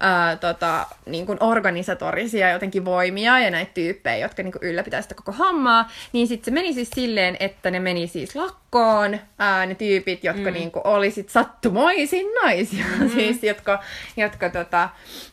ää, 0.00 0.36
tota, 0.36 0.86
niin 1.06 1.26
kuin 1.26 1.38
organisatorisia 1.40 2.50
jotenkin 2.50 2.84
voimia 2.84 3.38
ja 3.38 3.50
näitä 3.50 3.70
tyyppejä, 3.74 4.16
jotka 4.16 4.42
niin 4.42 4.52
kuin 4.52 4.62
ylläpitää 4.62 5.02
sitä 5.02 5.14
koko 5.14 5.32
hommaa, 5.32 5.90
niin 6.12 6.28
sitten 6.28 6.44
se 6.44 6.50
meni 6.50 6.74
siis 6.74 6.90
silleen, 6.94 7.36
että 7.40 7.70
ne 7.70 7.80
meni 7.80 8.06
siis 8.06 8.36
lakkoon, 8.36 9.18
ää, 9.38 9.66
ne 9.66 9.74
tyypit, 9.74 10.24
jotka 10.24 10.50
mm. 10.50 10.52
niin 10.52 10.70
kuin 10.70 10.86
oli 10.86 11.10
sit 11.10 11.28
sattumoisin 11.28 12.26
naisia, 12.42 12.84
mm-hmm. 12.84 13.10
siis, 13.16 13.42
jotka, 13.42 13.82
jotka 14.16 14.50
tota, 14.50 14.88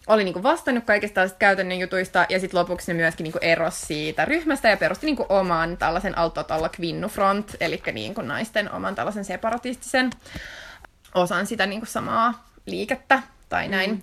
oli 0.08 0.24
niin 0.24 0.34
kuin 0.34 0.44
vastannut 0.44 0.84
kaikista 0.84 1.14
tällaisista 1.14 1.40
käytännön 1.40 1.80
jutuista, 1.80 2.26
ja 2.30 2.40
sitten 2.40 2.60
lopuksi 2.60 2.94
ne 2.94 2.98
myöskin 2.98 3.24
niin 3.24 3.32
kuin 3.32 3.44
erosi 3.44 3.86
siitä 3.86 4.26
ryhmästä 4.26 4.70
ja 4.70 4.78
perusti 4.78 5.06
niin 5.06 5.18
kuin 5.18 5.28
oman 5.30 5.78
tällaisen 5.78 6.18
Altotalla 6.18 6.70
Kvinnufront, 6.70 7.56
eli 7.60 7.82
niin 7.94 8.14
kuin 8.14 8.28
naisten 8.28 8.72
oman 8.72 8.96
tällaisen 8.96 9.26
separatistisen 9.26 10.10
osan 11.16 11.48
sitä 11.48 11.66
niin 11.66 11.80
kuin 11.80 11.90
samaa 11.90 12.48
liikettä 12.66 13.22
tai 13.50 13.68
näin. 13.68 13.90
Mm. 13.90 14.02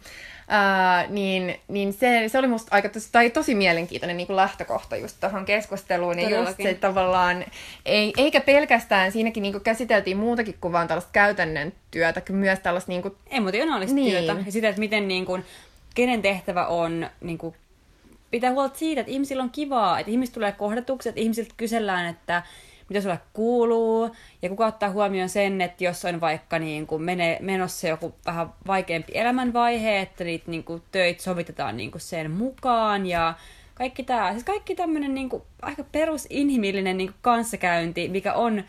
Ää, 0.49 1.07
niin, 1.07 1.61
niin 1.69 1.93
se, 1.93 2.25
se 2.27 2.39
oli 2.39 2.47
musta 2.47 2.69
aika 2.75 2.89
tosi, 2.89 3.09
tai 3.13 3.31
tosi 3.31 3.55
mielenkiintoinen 3.55 4.17
niin 4.17 4.27
kuin 4.27 4.37
lähtökohta 4.37 4.97
just 4.97 5.17
tuohon 5.21 5.45
keskusteluun. 5.45 6.19
Ja 6.19 6.41
just 6.41 6.57
se 6.63 6.75
tavallaan, 6.75 7.45
ei, 7.87 8.13
eikä 8.17 8.41
pelkästään, 8.41 9.13
siinäkin 9.13 9.43
niin 9.43 9.53
kuin 9.53 9.65
käsiteltiin 9.65 10.17
muutakin 10.17 10.57
kuin 10.61 10.73
vaan 10.73 10.89
tällaista 10.89 11.13
käytännön 11.13 11.73
työtä, 11.91 12.21
kuin 12.21 12.37
myös 12.37 12.59
tällaista 12.59 12.93
niin 12.93 13.03
kuin... 13.03 13.15
emotionaalista 13.31 13.95
niin. 13.95 14.11
työtä. 14.11 14.37
Ja 14.47 14.53
sitä, 14.53 14.69
että 14.69 14.81
miten 14.81 15.09
niin 15.09 15.27
kuin, 15.27 15.45
kenen 15.95 16.23
tehtävä 16.23 16.67
on 16.67 17.11
niin 17.21 17.39
kuin, 17.39 17.55
pitää 18.31 18.51
huolta 18.51 18.79
siitä, 18.79 19.01
että 19.01 19.13
ihmisillä 19.13 19.43
on 19.43 19.51
kivaa, 19.51 19.99
että 19.99 20.11
ihmiset 20.11 20.35
tulee 20.35 20.53
kohdatuksi, 20.53 21.09
että 21.09 21.21
ihmisiltä 21.21 21.55
kysellään, 21.57 22.07
että 22.07 22.43
mitä 22.89 23.01
sulle 23.01 23.21
kuuluu, 23.33 24.11
ja 24.43 24.49
kuka 24.49 24.67
ottaa 24.67 24.91
huomioon 24.91 25.29
sen, 25.29 25.61
että 25.61 25.85
jos 25.85 26.05
on 26.05 26.21
vaikka 26.21 26.59
niin 26.59 26.87
kuin 26.87 27.03
mene, 27.03 27.39
menossa 27.41 27.89
joku 27.89 28.15
vähän 28.27 28.53
vaikeampi 28.67 29.13
elämänvaihe, 29.15 30.01
että 30.01 30.25
niitä 30.25 30.51
niin 30.51 30.65
kuin 30.65 30.83
töitä 30.93 31.23
sovitetaan 31.23 31.77
niin 31.77 31.91
kuin 31.91 32.03
sen 32.03 32.31
mukaan, 32.31 33.07
ja 33.07 33.35
kaikki 33.75 34.03
tää. 34.03 34.33
Siis 34.33 34.45
kaikki 34.45 34.75
tämmönen 34.75 35.15
niinku, 35.15 35.47
aika 35.63 35.85
perusinhimillinen 35.93 36.97
niinku 36.97 37.17
kanssakäynti, 37.23 38.09
mikä 38.09 38.35
on 38.35 38.65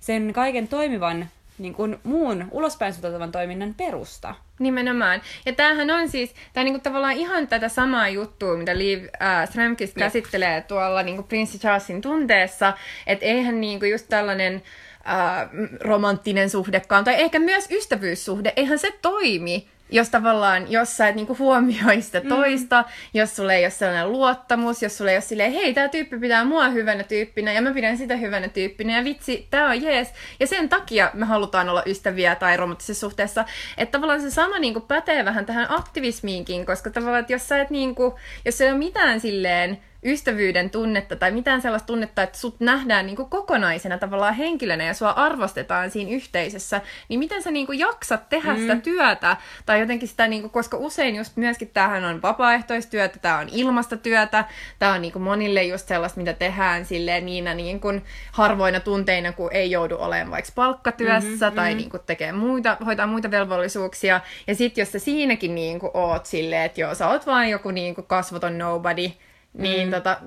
sen 0.00 0.32
kaiken 0.32 0.68
toimivan 0.68 1.28
niin 1.58 1.74
kuin 1.74 1.98
muun 2.04 2.44
ulospäin 2.50 2.94
toiminnan 3.32 3.74
perusta. 3.74 4.34
Nimenomaan. 4.60 5.22
Ja 5.46 5.52
tämähän 5.52 5.90
on 5.90 6.08
siis, 6.08 6.34
tämä 6.52 6.62
on 6.62 6.64
niinku 6.64 6.80
tavallaan 6.80 7.16
ihan 7.16 7.48
tätä 7.48 7.68
samaa 7.68 8.08
juttua, 8.08 8.56
mitä 8.56 8.78
Liv 8.78 9.04
äh, 9.22 9.48
Strömqvist 9.48 9.94
käsittelee 9.94 10.60
tuolla 10.60 11.02
niinku 11.02 11.22
Prince 11.22 11.58
Charlesin 11.58 12.00
tunteessa, 12.00 12.72
että 13.06 13.26
eihän 13.26 13.60
niinku 13.60 13.84
just 13.84 14.06
tällainen 14.08 14.62
äh, 15.08 15.48
romanttinen 15.80 16.50
suhdekaan, 16.50 17.04
tai 17.04 17.20
ehkä 17.20 17.38
myös 17.38 17.68
ystävyyssuhde, 17.70 18.52
eihän 18.56 18.78
se 18.78 18.90
toimi, 19.02 19.68
jos 19.90 20.08
tavallaan, 20.08 20.72
jos 20.72 20.96
sä 20.96 21.08
et 21.08 21.16
niinku 21.16 21.36
huomioi 21.38 22.02
sitä 22.02 22.20
mm. 22.20 22.28
toista, 22.28 22.82
mm. 22.82 22.88
jos 23.14 23.36
sulle 23.36 23.56
ei 23.56 23.64
ole 23.64 23.70
sellainen 23.70 24.12
luottamus, 24.12 24.82
jos 24.82 24.98
sulle 24.98 25.10
ei 25.10 25.16
ole 25.16 25.20
silleen, 25.20 25.52
hei, 25.52 25.74
tämä 25.74 25.88
tyyppi 25.88 26.18
pitää 26.18 26.44
mua 26.44 26.68
hyvänä 26.68 27.02
tyyppinä 27.02 27.52
ja 27.52 27.62
mä 27.62 27.72
pidän 27.72 27.98
sitä 27.98 28.16
hyvänä 28.16 28.48
tyyppinä 28.48 28.96
ja 28.96 29.04
vitsi, 29.04 29.46
tää 29.50 29.68
on 29.68 29.82
jees. 29.82 30.12
Ja 30.40 30.46
sen 30.46 30.68
takia 30.68 31.10
me 31.14 31.26
halutaan 31.26 31.68
olla 31.68 31.82
ystäviä 31.86 32.34
tai 32.34 32.56
romanttisessa 32.56 33.00
suhteessa. 33.00 33.44
Että 33.78 33.92
tavallaan 33.92 34.20
se 34.20 34.30
sama 34.30 34.58
niinku 34.58 34.80
pätee 34.80 35.24
vähän 35.24 35.46
tähän 35.46 35.66
aktivismiinkin, 35.68 36.66
koska 36.66 36.90
tavallaan, 36.90 37.20
että 37.20 37.32
jos 37.32 37.48
sä 37.48 37.60
et 37.60 37.70
niinku, 37.70 38.18
jos 38.44 38.60
ei 38.60 38.70
ole 38.70 38.78
mitään 38.78 39.20
silleen, 39.20 39.78
ystävyyden 40.04 40.70
tunnetta 40.70 41.16
tai 41.16 41.30
mitään 41.30 41.62
sellaista 41.62 41.86
tunnetta, 41.86 42.22
että 42.22 42.38
sut 42.38 42.60
nähdään 42.60 43.06
niin 43.06 43.16
kuin 43.16 43.30
kokonaisena 43.30 43.98
tavallaan 43.98 44.34
henkilönä 44.34 44.84
ja 44.84 44.94
sua 44.94 45.10
arvostetaan 45.10 45.90
siinä 45.90 46.10
yhteisössä, 46.10 46.80
niin 47.08 47.18
miten 47.18 47.42
sä 47.42 47.50
niin 47.50 47.66
kuin 47.66 47.78
jaksat 47.78 48.28
tehdä 48.28 48.54
mm. 48.54 48.60
sitä 48.60 48.76
työtä 48.76 49.36
tai 49.66 49.80
jotenkin 49.80 50.08
sitä, 50.08 50.28
niin 50.28 50.42
kuin, 50.42 50.50
koska 50.50 50.76
usein 50.76 51.16
just 51.16 51.36
myöskin 51.36 51.68
tämähän 51.68 52.04
on 52.04 52.22
vapaaehtoistyötä, 52.22 53.18
tämä 53.18 53.38
on 53.38 53.48
ilmastotyötä, 53.52 54.44
tämä 54.78 54.92
on 54.92 55.02
niin 55.02 55.12
kuin 55.12 55.22
monille 55.22 55.64
just 55.64 55.88
sellaista, 55.88 56.20
mitä 56.20 56.32
tehdään 56.32 56.84
silleen 56.84 57.26
niinä 57.26 57.54
niin 57.54 57.80
kuin 57.80 58.04
harvoina 58.32 58.80
tunteina, 58.80 59.32
kun 59.32 59.52
ei 59.52 59.70
joudu 59.70 59.96
olemaan 59.98 60.30
vaikka 60.30 60.52
palkkatyössä 60.54 61.28
mm-hmm, 61.28 61.56
tai 61.56 61.68
mm-hmm. 61.68 61.80
Niin 61.80 61.90
kuin 61.90 62.02
tekee 62.06 62.32
muita, 62.32 62.76
hoitaa 62.86 63.06
muita 63.06 63.30
velvollisuuksia. 63.30 64.20
Ja 64.46 64.54
sitten 64.54 64.82
jos 64.82 64.92
sä 64.92 64.98
siinäkin 64.98 65.54
niin 65.54 65.78
kuin 65.78 65.90
oot 65.94 66.26
silleen, 66.26 66.62
että 66.62 66.80
joo, 66.80 66.94
sä 66.94 67.08
oot 67.08 67.26
vaan 67.26 67.50
joku 67.50 67.70
niin 67.70 67.94
kuin 67.94 68.06
kasvoton 68.06 68.58
nobody, 68.58 69.10
niin 69.52 69.88
mm. 69.88 69.94
tota, 69.94 70.20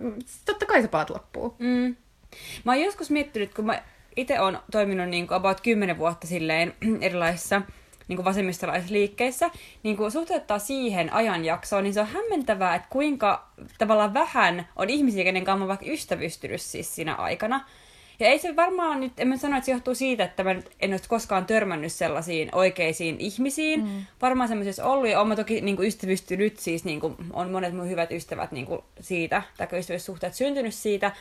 totta 0.46 0.66
kai 0.66 0.82
se 0.82 0.88
palat 0.88 1.10
loppuu. 1.10 1.56
Mm. 1.60 1.96
Mä 2.64 2.72
oon 2.72 2.82
joskus 2.82 3.10
miettinyt, 3.10 3.54
kun 3.54 3.66
mä 3.66 3.82
itse 4.16 4.40
oon 4.40 4.60
toiminut 4.72 5.10
niin 5.10 5.28
kuin 5.28 5.36
about 5.36 5.62
10 5.62 5.98
vuotta 5.98 6.28
silleen 6.28 6.74
erilaisissa 7.02 7.62
niin 8.08 8.18
kuin 8.18 8.26
vasemmistolaisissa 8.26 8.94
liikkeissä, 8.94 9.50
niin 9.84 9.98
kuin 9.98 10.12
suhteuttaa 10.12 10.60
siihen 10.60 11.14
ajanjaksoon, 11.14 11.84
niin 11.84 11.94
se 11.94 12.02
on 12.02 12.08
hämmentävää, 12.08 12.76
että 12.76 12.88
kuinka 12.90 13.48
tavallaan 13.78 14.14
vähän 14.14 14.68
on 14.76 14.90
ihmisiä, 14.90 15.24
kenen 15.24 15.46
kanssa 15.46 15.60
mä 15.60 15.68
vaikka 15.68 15.86
ystävystynyt 15.86 16.62
siis 16.62 16.96
siinä 16.96 17.16
aikana. 17.16 17.66
Ja 18.24 18.30
ei 18.30 18.40
se 18.40 18.56
varmaan 18.56 19.00
nyt, 19.00 19.20
en 19.20 19.28
mä 19.28 19.38
sano, 19.38 19.58
että 19.58 19.66
se 19.66 19.72
johtuu 19.72 19.96
siitä, 19.96 20.24
että 20.24 20.44
mä 20.44 20.56
en 20.80 20.92
ole 20.94 21.00
koskaan 21.08 21.46
törmännyt 21.46 21.92
sellaisiin 21.92 22.50
oikeisiin 22.56 23.16
ihmisiin. 23.20 23.84
Mm. 23.84 24.06
Varmaan 24.22 24.48
semmoisessa 24.48 24.86
ollut, 24.86 25.10
ja 25.10 25.22
olen 25.22 25.38
toki 25.38 25.62
niin 25.62 25.76
kuin 25.76 25.88
ystävystynyt, 25.88 26.60
siis 26.60 26.86
niin 26.86 27.00
kuin, 27.00 27.16
on 27.34 27.52
monet 27.52 27.76
mun 27.76 27.90
hyvät 27.90 28.12
ystävät 28.12 28.52
niin 28.52 28.66
kuin 28.66 28.82
siitä, 29.00 29.42
tai 29.58 29.68
ystävyyssuhteet 29.74 30.34
syntynyt 30.34 30.74
siitä. 30.74 31.12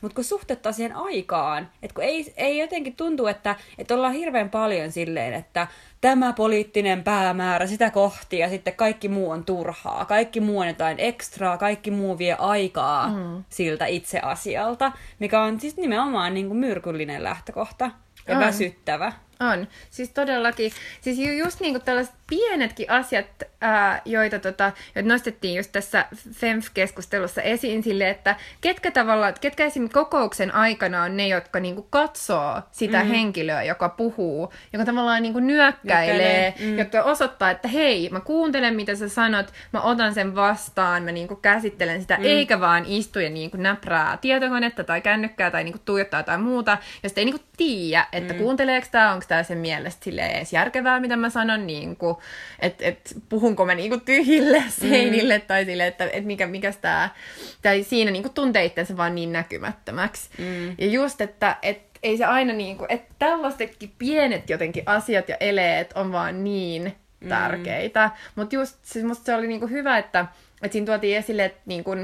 Mutta 0.00 0.14
kun 0.14 0.24
suhteuttaa 0.24 0.72
siihen 0.72 0.96
aikaan, 0.96 1.68
että 1.82 1.94
kun 1.94 2.04
ei, 2.04 2.32
ei 2.36 2.58
jotenkin 2.58 2.96
tuntu, 2.96 3.26
että, 3.26 3.56
että 3.78 3.94
ollaan 3.94 4.12
hirveän 4.12 4.50
paljon 4.50 4.92
silleen, 4.92 5.34
että 5.34 5.66
tämä 6.02 6.32
poliittinen 6.32 7.04
päämäärä 7.04 7.66
sitä 7.66 7.90
kohti 7.90 8.38
ja 8.38 8.48
sitten 8.48 8.74
kaikki 8.74 9.08
muu 9.08 9.30
on 9.30 9.44
turhaa. 9.44 10.04
Kaikki 10.04 10.40
muu 10.40 10.58
on 10.58 10.66
jotain 10.66 11.00
ekstraa, 11.00 11.58
kaikki 11.58 11.90
muu 11.90 12.18
vie 12.18 12.36
aikaa 12.38 13.08
mm. 13.08 13.44
siltä 13.48 13.86
itse 13.86 14.20
asialta, 14.20 14.92
mikä 15.18 15.42
on 15.42 15.60
siis 15.60 15.76
nimenomaan 15.76 16.34
niin 16.34 16.46
kuin 16.46 16.58
myrkyllinen 16.58 17.24
lähtökohta 17.24 17.90
ja 18.28 18.34
on. 18.34 18.40
väsyttävä. 18.40 19.12
On. 19.40 19.68
Siis 19.90 20.10
todellakin. 20.10 20.72
Siis 21.00 21.18
ju- 21.18 21.44
just 21.44 21.60
niin 21.60 21.74
kuin 21.74 21.84
tällaiset 21.84 22.14
pienetkin 22.32 22.90
asiat, 22.90 23.26
ää, 23.60 24.02
joita, 24.04 24.38
tota, 24.38 24.72
joita 24.94 25.08
nostettiin 25.08 25.56
just 25.56 25.72
tässä 25.72 26.04
FEMF-keskustelussa 26.32 27.42
esiin 27.42 27.82
sille, 27.82 28.10
että 28.10 28.36
ketkä 28.60 28.90
tavallaan, 28.90 29.34
ketkä 29.40 29.64
esim. 29.64 29.88
kokouksen 29.88 30.54
aikana 30.54 31.02
on 31.02 31.16
ne, 31.16 31.28
jotka 31.28 31.60
niin 31.60 31.74
kuin 31.74 31.86
katsoo 31.90 32.62
sitä 32.70 33.04
mm. 33.04 33.08
henkilöä, 33.08 33.62
joka 33.62 33.88
puhuu, 33.88 34.52
joka 34.72 34.84
tavallaan 34.84 35.22
niin 35.22 35.32
kuin 35.32 35.46
nyökkäilee, 35.46 36.54
mm. 36.60 36.78
jotka 36.78 37.02
osoittaa, 37.02 37.50
että 37.50 37.68
hei, 37.68 38.08
mä 38.12 38.20
kuuntelen 38.20 38.74
mitä 38.74 38.94
sä 38.94 39.08
sanot, 39.08 39.52
mä 39.72 39.80
otan 39.80 40.14
sen 40.14 40.34
vastaan, 40.34 41.02
mä 41.02 41.12
niin 41.12 41.28
kuin 41.28 41.40
käsittelen 41.40 42.00
sitä, 42.00 42.16
mm. 42.16 42.24
eikä 42.24 42.60
vaan 42.60 42.84
istu 42.86 43.18
ja 43.18 43.30
niin 43.30 43.50
kuin 43.50 43.62
näprää 43.62 44.18
tietokonetta 44.20 44.84
tai 44.84 45.00
kännykkää 45.00 45.50
tai 45.50 45.64
niin 45.64 45.72
kuin 45.72 45.82
tuijottaa 45.84 46.22
tai 46.22 46.38
muuta, 46.38 46.78
jos 47.02 47.12
ei 47.16 47.24
niin 47.24 47.38
kuin 47.38 47.46
tiedä, 47.56 48.06
että 48.12 48.34
mm. 48.34 48.38
kuunteleeko 48.38 48.86
tämä, 48.90 49.12
onko 49.12 49.24
tämä 49.28 49.42
sen 49.42 49.58
mielestä 49.58 50.10
edes 50.10 50.52
järkevää, 50.52 51.00
mitä 51.00 51.16
mä 51.16 51.30
sanon, 51.30 51.66
niin 51.66 51.96
kuin, 51.96 52.16
että 52.60 52.84
et, 52.84 53.16
puhunko 53.28 53.66
mä 53.66 53.74
niinku 53.74 54.00
tyhjille 54.00 54.58
mm. 54.58 54.70
seinille 54.70 55.38
mm. 55.38 55.44
tai 55.46 55.64
sille, 55.64 55.86
että 55.86 56.08
et 56.12 56.24
mikä, 56.24 56.46
mikä 56.46 56.72
tää, 56.80 57.14
tai 57.62 57.82
siinä 57.82 58.10
niinku 58.10 58.28
tuntee 58.28 58.64
itsensä 58.64 58.96
vaan 58.96 59.14
niin 59.14 59.32
näkymättömäksi. 59.32 60.30
Mm. 60.38 60.74
Ja 60.78 60.86
just, 60.86 61.20
että 61.20 61.56
et, 61.62 61.82
ei 62.02 62.16
se 62.16 62.24
aina 62.24 62.52
niinku, 62.52 62.86
että 62.88 63.14
tällaisetkin 63.18 63.92
pienet 63.98 64.50
jotenkin 64.50 64.82
asiat 64.86 65.28
ja 65.28 65.36
eleet 65.40 65.92
on 65.94 66.12
vaan 66.12 66.44
niin 66.44 66.96
mm. 67.20 67.28
tärkeitä. 67.28 68.06
Mm. 68.06 68.12
Mutta 68.34 68.54
just, 68.54 68.78
siis 68.82 69.04
musta 69.04 69.24
se 69.24 69.34
oli 69.34 69.46
niinku 69.46 69.66
hyvä, 69.66 69.98
että, 69.98 70.26
että 70.62 70.72
siinä 70.72 70.86
tuotiin 70.86 71.16
esille, 71.16 71.44
että 71.44 71.60
niinku, 71.66 71.96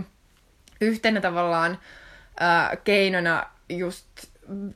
yhtenä 0.80 1.20
tavallaan 1.20 1.78
ää, 2.40 2.76
keinona 2.76 3.46
just 3.68 4.06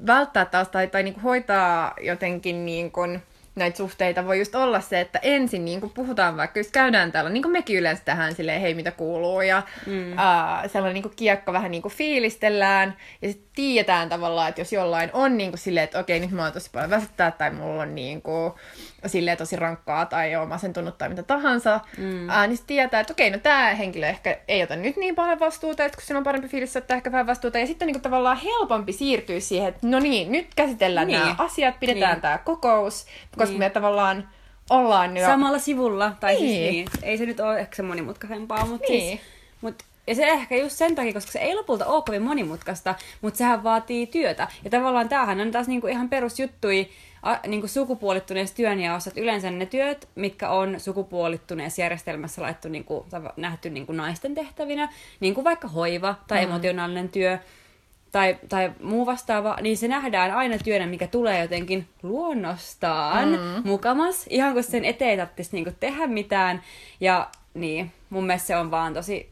välttää 0.06 0.44
taas 0.44 0.68
tai, 0.68 0.88
tai 0.88 1.02
niinku 1.02 1.20
hoitaa 1.20 1.94
jotenkin 2.00 2.66
niin 2.66 2.90
kuin, 2.90 3.22
näitä 3.54 3.76
suhteita 3.76 4.26
voi 4.26 4.38
just 4.38 4.54
olla 4.54 4.80
se, 4.80 5.00
että 5.00 5.18
ensin 5.22 5.64
niin 5.64 5.80
kuin 5.80 5.92
puhutaan 5.92 6.36
vaikka, 6.36 6.60
jos 6.60 6.70
käydään 6.72 7.12
täällä, 7.12 7.30
niin 7.30 7.42
kuin 7.42 7.52
mekin 7.52 7.78
yleensä 7.78 8.02
tähän 8.04 8.34
silleen, 8.34 8.60
hei 8.60 8.74
mitä 8.74 8.90
kuuluu, 8.90 9.40
ja 9.40 9.62
mm. 9.86 10.12
uh, 10.12 10.70
sellainen 10.72 10.94
niin 10.94 11.02
kuin 11.02 11.16
kiekko 11.16 11.52
vähän 11.52 11.70
niin 11.70 11.82
kuin 11.82 11.94
fiilistellään, 11.94 12.96
ja 13.22 13.28
sitten 13.28 13.48
tiedetään 13.54 14.08
tavallaan, 14.08 14.48
että 14.48 14.60
jos 14.60 14.72
jollain 14.72 15.10
on 15.12 15.38
niin 15.38 15.50
kuin 15.50 15.58
silleen, 15.58 15.84
että 15.84 15.98
okei, 15.98 16.20
nyt 16.20 16.30
mä 16.30 16.42
oon 16.42 16.52
tosi 16.52 16.70
paljon 16.72 16.90
väsyttää, 16.90 17.30
tai 17.30 17.50
mulla 17.50 17.82
on 17.82 17.94
niin 17.94 18.22
kuin, 18.22 18.52
silleen 19.08 19.38
tosi 19.38 19.56
rankkaa, 19.56 20.06
tai 20.06 20.36
on 20.36 20.48
masentunut, 20.48 20.98
tai 20.98 21.08
mitä 21.08 21.22
tahansa, 21.22 21.80
mm. 21.98 22.28
uh, 22.28 22.48
niin 22.48 22.58
tietää, 22.66 23.00
että 23.00 23.12
okei, 23.12 23.30
no 23.30 23.38
tämä 23.38 23.74
henkilö 23.74 24.06
ehkä 24.06 24.38
ei 24.48 24.62
ota 24.62 24.76
nyt 24.76 24.96
niin 24.96 25.14
paljon 25.14 25.40
vastuuta, 25.40 25.84
että 25.84 25.96
kun 25.96 26.04
sillä 26.06 26.18
on 26.18 26.24
parempi 26.24 26.48
fiilis 26.48 26.76
ottaa 26.76 26.96
ehkä 26.96 27.12
vähän 27.12 27.26
vastuuta, 27.26 27.58
ja 27.58 27.66
sitten 27.66 27.88
on 27.88 27.92
niin 27.92 28.02
tavallaan 28.02 28.40
helpompi 28.44 28.92
siirtyä 28.92 29.40
siihen, 29.40 29.68
että 29.68 29.86
no 29.86 29.98
niin, 29.98 30.32
nyt 30.32 30.46
käsitellään 30.56 31.06
niin. 31.06 31.20
nämä 31.20 31.34
asiat, 31.38 31.80
pidetään 31.80 32.12
niin. 32.12 32.22
tämä 32.22 32.38
kokous, 32.38 33.06
koska 33.36 33.52
niin. 33.52 33.58
me 33.58 33.70
tavallaan 33.70 34.28
ollaan 34.70 35.16
jo... 35.16 35.26
Samalla 35.26 35.58
sivulla, 35.58 36.12
tai 36.20 36.36
siis 36.36 36.50
niin. 36.50 36.72
siis 36.72 36.92
niin, 36.92 37.10
ei 37.10 37.18
se 37.18 37.26
nyt 37.26 37.40
ole 37.40 37.60
ehkä 37.60 37.76
se 37.76 37.82
monimutkaisempaa, 37.82 38.66
mutta 38.66 38.86
niin. 38.88 39.18
siis, 39.18 39.20
mut, 39.60 39.82
ja 40.06 40.14
se 40.14 40.28
ehkä 40.28 40.56
just 40.56 40.76
sen 40.76 40.94
takia, 40.94 41.12
koska 41.12 41.32
se 41.32 41.38
ei 41.38 41.54
lopulta 41.54 41.86
ole 41.86 42.02
kovin 42.06 42.22
monimutkaista, 42.22 42.94
mutta 43.20 43.38
sehän 43.38 43.64
vaatii 43.64 44.06
työtä. 44.06 44.48
Ja 44.64 44.70
tavallaan 44.70 45.08
tämähän 45.08 45.40
on 45.40 45.50
taas 45.50 45.68
niinku 45.68 45.86
ihan 45.86 46.08
perusjuttui 46.08 46.88
a, 47.22 47.36
niinku 47.46 47.68
sukupuolittuneessa 47.68 48.56
työnjaossa, 48.56 49.10
että 49.10 49.20
yleensä 49.20 49.50
ne 49.50 49.66
työt, 49.66 50.08
mitkä 50.14 50.48
on 50.48 50.80
sukupuolittuneessa 50.80 51.82
järjestelmässä 51.82 52.42
laittu 52.42 52.68
niinku, 52.68 53.06
nähty 53.36 53.70
niinku 53.70 53.92
naisten 53.92 54.34
tehtävinä, 54.34 54.88
niin 55.20 55.34
kuin 55.34 55.44
vaikka 55.44 55.68
hoiva 55.68 56.14
tai 56.28 56.38
mm. 56.38 56.50
emotionaalinen 56.50 57.08
työ, 57.08 57.38
tai, 58.12 58.36
tai 58.48 58.72
muu 58.82 59.06
vastaava, 59.06 59.56
niin 59.60 59.76
se 59.76 59.88
nähdään 59.88 60.30
aina 60.30 60.58
työnä, 60.58 60.86
mikä 60.86 61.06
tulee 61.06 61.42
jotenkin 61.42 61.86
luonnostaan 62.02 63.28
mm. 63.28 63.68
mukamas, 63.68 64.26
ihan 64.30 64.52
kun 64.52 64.62
sen 64.62 64.84
eteen 64.84 65.18
tarvitsisi 65.18 65.56
niinku 65.56 65.70
tehdä 65.80 66.06
mitään. 66.06 66.62
Ja 67.00 67.28
niin, 67.54 67.92
mun 68.10 68.26
mielestä 68.26 68.46
se 68.46 68.56
on 68.56 68.70
vaan 68.70 68.94
tosi 68.94 69.31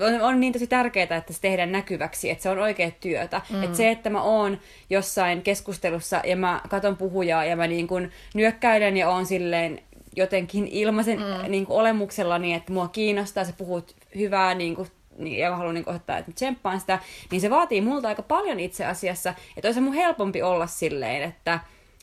on, 0.00 0.22
on 0.22 0.40
niin 0.40 0.52
tosi 0.52 0.66
tärkeää, 0.66 1.16
että 1.16 1.32
se 1.32 1.40
tehdään 1.40 1.72
näkyväksi, 1.72 2.30
että 2.30 2.42
se 2.42 2.50
on 2.50 2.58
oikea 2.58 2.90
työtä. 2.90 3.40
Mm. 3.50 3.62
Että 3.62 3.76
se, 3.76 3.90
että 3.90 4.10
mä 4.10 4.22
oon 4.22 4.58
jossain 4.90 5.42
keskustelussa 5.42 6.20
ja 6.24 6.36
mä 6.36 6.60
katon 6.68 6.96
puhujaa 6.96 7.44
ja 7.44 7.56
mä 7.56 7.66
niin 7.66 7.86
kun 7.86 8.10
nyökkäilen 8.34 8.96
ja 8.96 9.08
oon 9.10 9.26
silleen 9.26 9.80
jotenkin 10.16 10.68
ilmaisen 10.68 11.18
mm. 11.18 11.50
niin 11.50 11.66
olemuksella 11.68 12.38
niin, 12.38 12.56
että 12.56 12.72
mua 12.72 12.88
kiinnostaa, 12.88 13.44
sä 13.44 13.52
puhut 13.58 13.94
hyvää 14.14 14.54
niin 14.54 14.76
kuin 14.76 14.88
niin, 15.18 15.38
ja 15.38 15.50
mä 15.50 15.56
haluan 15.56 15.74
niin 15.74 15.88
ottaa, 15.88 16.18
että 16.18 16.32
tsemppaan 16.32 16.80
sitä, 16.80 16.98
niin 17.30 17.40
se 17.40 17.50
vaatii 17.50 17.80
multa 17.80 18.08
aika 18.08 18.22
paljon 18.22 18.60
itse 18.60 18.84
asiassa, 18.84 19.34
että 19.56 19.68
olisi 19.68 19.80
mun 19.80 19.94
helpompi 19.94 20.42
olla 20.42 20.66
silleen, 20.66 21.22
että 21.22 21.60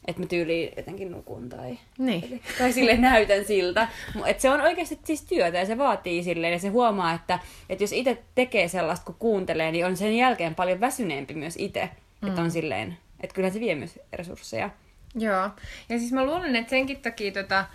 että 0.07 0.21
mä 0.21 0.27
tyyliin 0.27 0.73
jotenkin 0.77 1.11
nukun 1.11 1.49
tai, 1.49 1.77
niin. 1.97 2.41
tai 2.57 2.73
sille 2.73 2.97
näytän 2.97 3.45
siltä. 3.45 3.87
Että 4.25 4.41
se 4.41 4.49
on 4.49 4.61
oikeasti 4.61 4.99
siis 5.03 5.21
työtä 5.21 5.57
ja 5.57 5.65
se 5.65 5.77
vaatii 5.77 6.23
silleen 6.23 6.53
ja 6.53 6.59
se 6.59 6.67
huomaa, 6.67 7.13
että, 7.13 7.39
että 7.69 7.83
jos 7.83 7.91
itse 7.91 8.21
tekee 8.35 8.67
sellaista 8.67 9.05
kun 9.05 9.15
kuuntelee, 9.19 9.71
niin 9.71 9.85
on 9.85 9.97
sen 9.97 10.17
jälkeen 10.17 10.55
paljon 10.55 10.79
väsyneempi 10.79 11.33
myös 11.33 11.55
itse. 11.57 11.89
Mm. 12.21 12.27
Että 12.27 12.41
on 12.41 12.51
silleen, 12.51 12.97
että 13.21 13.33
kyllä 13.33 13.49
se 13.49 13.59
vie 13.59 13.75
myös 13.75 13.99
resursseja. 14.13 14.69
Joo. 15.15 15.49
Ja 15.89 15.99
siis 15.99 16.11
mä 16.11 16.25
luulen, 16.25 16.55
että 16.55 16.69
senkin 16.69 17.01
takia 17.01 17.31
tota, 17.31 17.65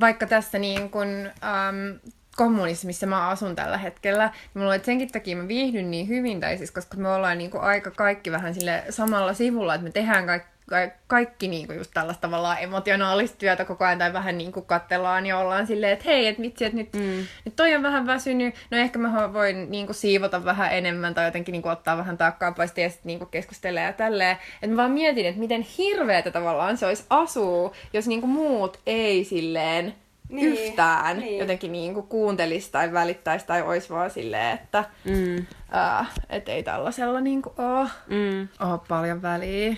vaikka 0.00 0.26
tässä 0.26 0.58
niin 0.58 0.90
kun, 0.90 1.08
um, 1.08 2.12
kommunissa, 2.36 2.86
missä 2.86 3.06
mä 3.06 3.28
asun 3.28 3.56
tällä 3.56 3.78
hetkellä. 3.78 4.22
Ja 4.22 4.30
mä 4.54 4.62
luulen, 4.62 4.76
että 4.76 4.86
senkin 4.86 5.12
takia 5.12 5.36
mä 5.36 5.48
viihdyn 5.48 5.90
niin 5.90 6.08
hyvin, 6.08 6.40
tai 6.40 6.58
siis 6.58 6.70
koska 6.70 6.96
me 6.96 7.08
ollaan 7.08 7.38
niinku 7.38 7.58
aika 7.58 7.90
kaikki 7.90 8.32
vähän 8.32 8.54
sille 8.54 8.84
samalla 8.90 9.34
sivulla, 9.34 9.74
että 9.74 9.84
me 9.84 9.90
tehdään 9.90 10.26
kaikki 10.26 10.55
ka- 10.70 10.96
kaikki 11.06 11.48
niinku 11.48 11.72
just 11.72 11.90
tällaista 11.94 12.20
tavallaan 12.20 12.56
emotionaalista 12.60 13.38
työtä 13.38 13.64
koko 13.64 13.84
ajan 13.84 13.98
tai 13.98 14.12
vähän 14.12 14.38
niinku 14.38 14.62
kattellaan 14.62 15.26
ja 15.26 15.38
ollaan 15.38 15.66
silleen, 15.66 15.92
että 15.92 16.04
hei, 16.04 16.26
että 16.26 16.42
vitsi, 16.42 16.64
että 16.64 16.76
nyt, 16.76 16.92
mm. 16.92 17.26
nyt 17.44 17.56
toi 17.56 17.74
on 17.74 17.82
vähän 17.82 18.06
väsynyt, 18.06 18.54
no 18.70 18.78
ehkä 18.78 18.98
mä 18.98 19.32
voin 19.32 19.70
niinku 19.70 19.92
siivota 19.92 20.44
vähän 20.44 20.72
enemmän 20.72 21.14
tai 21.14 21.24
jotenkin 21.24 21.52
niinku 21.52 21.68
ottaa 21.68 21.96
vähän 21.96 22.18
taakkaa 22.18 22.52
pois 22.52 22.72
ja 22.76 22.90
sitten 22.90 23.06
niinku 23.06 23.26
keskustella 23.26 23.80
ja 23.80 23.92
tälleen. 23.92 24.36
Että 24.54 24.66
mä 24.66 24.76
vaan 24.76 24.90
mietin, 24.90 25.26
että 25.26 25.40
miten 25.40 25.62
hirveetä 25.62 26.30
tavallaan 26.30 26.76
se 26.76 26.86
olisi 26.86 27.04
asuu, 27.10 27.74
jos 27.92 28.06
niinku 28.06 28.26
muut 28.26 28.80
ei 28.86 29.24
silleen 29.24 29.94
niin, 30.28 30.52
yhtään 30.52 31.18
niin. 31.18 31.38
jotenkin 31.38 31.72
niinku 31.72 32.02
kuuntelisi 32.02 32.72
tai 32.72 32.92
välittäisi 32.92 33.46
tai 33.46 33.62
olisi 33.62 33.90
vaan 33.90 34.10
silleen, 34.10 34.54
että 34.54 34.84
mm. 35.04 35.46
ää, 35.70 36.06
et 36.30 36.48
ei 36.48 36.62
tällaisella 36.62 37.20
niinku 37.20 37.54
ole, 37.58 37.88
mm. 38.06 38.48
ole 38.60 38.80
paljon 38.88 39.22
väliä 39.22 39.76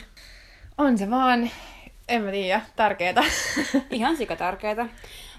on 0.78 0.98
se 0.98 1.10
vaan, 1.10 1.50
en 2.08 2.22
mä 2.22 2.30
tiedä, 2.30 2.60
tärkeetä. 2.76 3.24
Ihan 3.90 4.16
sika 4.16 4.36
tärkeetä. 4.36 4.86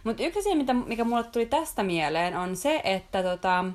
Mutta 0.03 0.23
yksi 0.23 0.39
asia, 0.39 0.55
mitä, 0.55 0.73
mikä 0.73 1.03
mulle 1.03 1.23
tuli 1.23 1.45
tästä 1.45 1.83
mieleen, 1.83 2.37
on 2.37 2.55
se, 2.55 2.81
että 2.83 3.23
tota, 3.23 3.65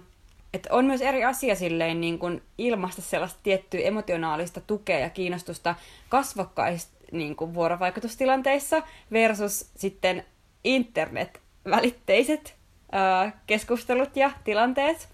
että 0.54 0.68
on 0.72 0.84
myös 0.84 1.00
eri 1.00 1.24
asia 1.24 1.54
silleen 1.54 2.00
niin 2.00 2.18
kun 2.18 2.42
ilmaista 2.58 3.02
sellaista 3.02 3.40
tiettyä 3.42 3.80
emotionaalista 3.80 4.60
tukea 4.60 4.98
ja 4.98 5.10
kiinnostusta 5.10 5.74
kasvokkaista 6.08 6.94
niin 7.12 7.36
kuin 7.36 7.54
vuorovaikutustilanteissa 7.54 8.82
versus 9.12 9.70
sitten 9.76 10.24
internet-välitteiset 10.64 12.54
ää, 12.92 13.40
keskustelut 13.46 14.16
ja 14.16 14.30
tilanteet. 14.44 15.08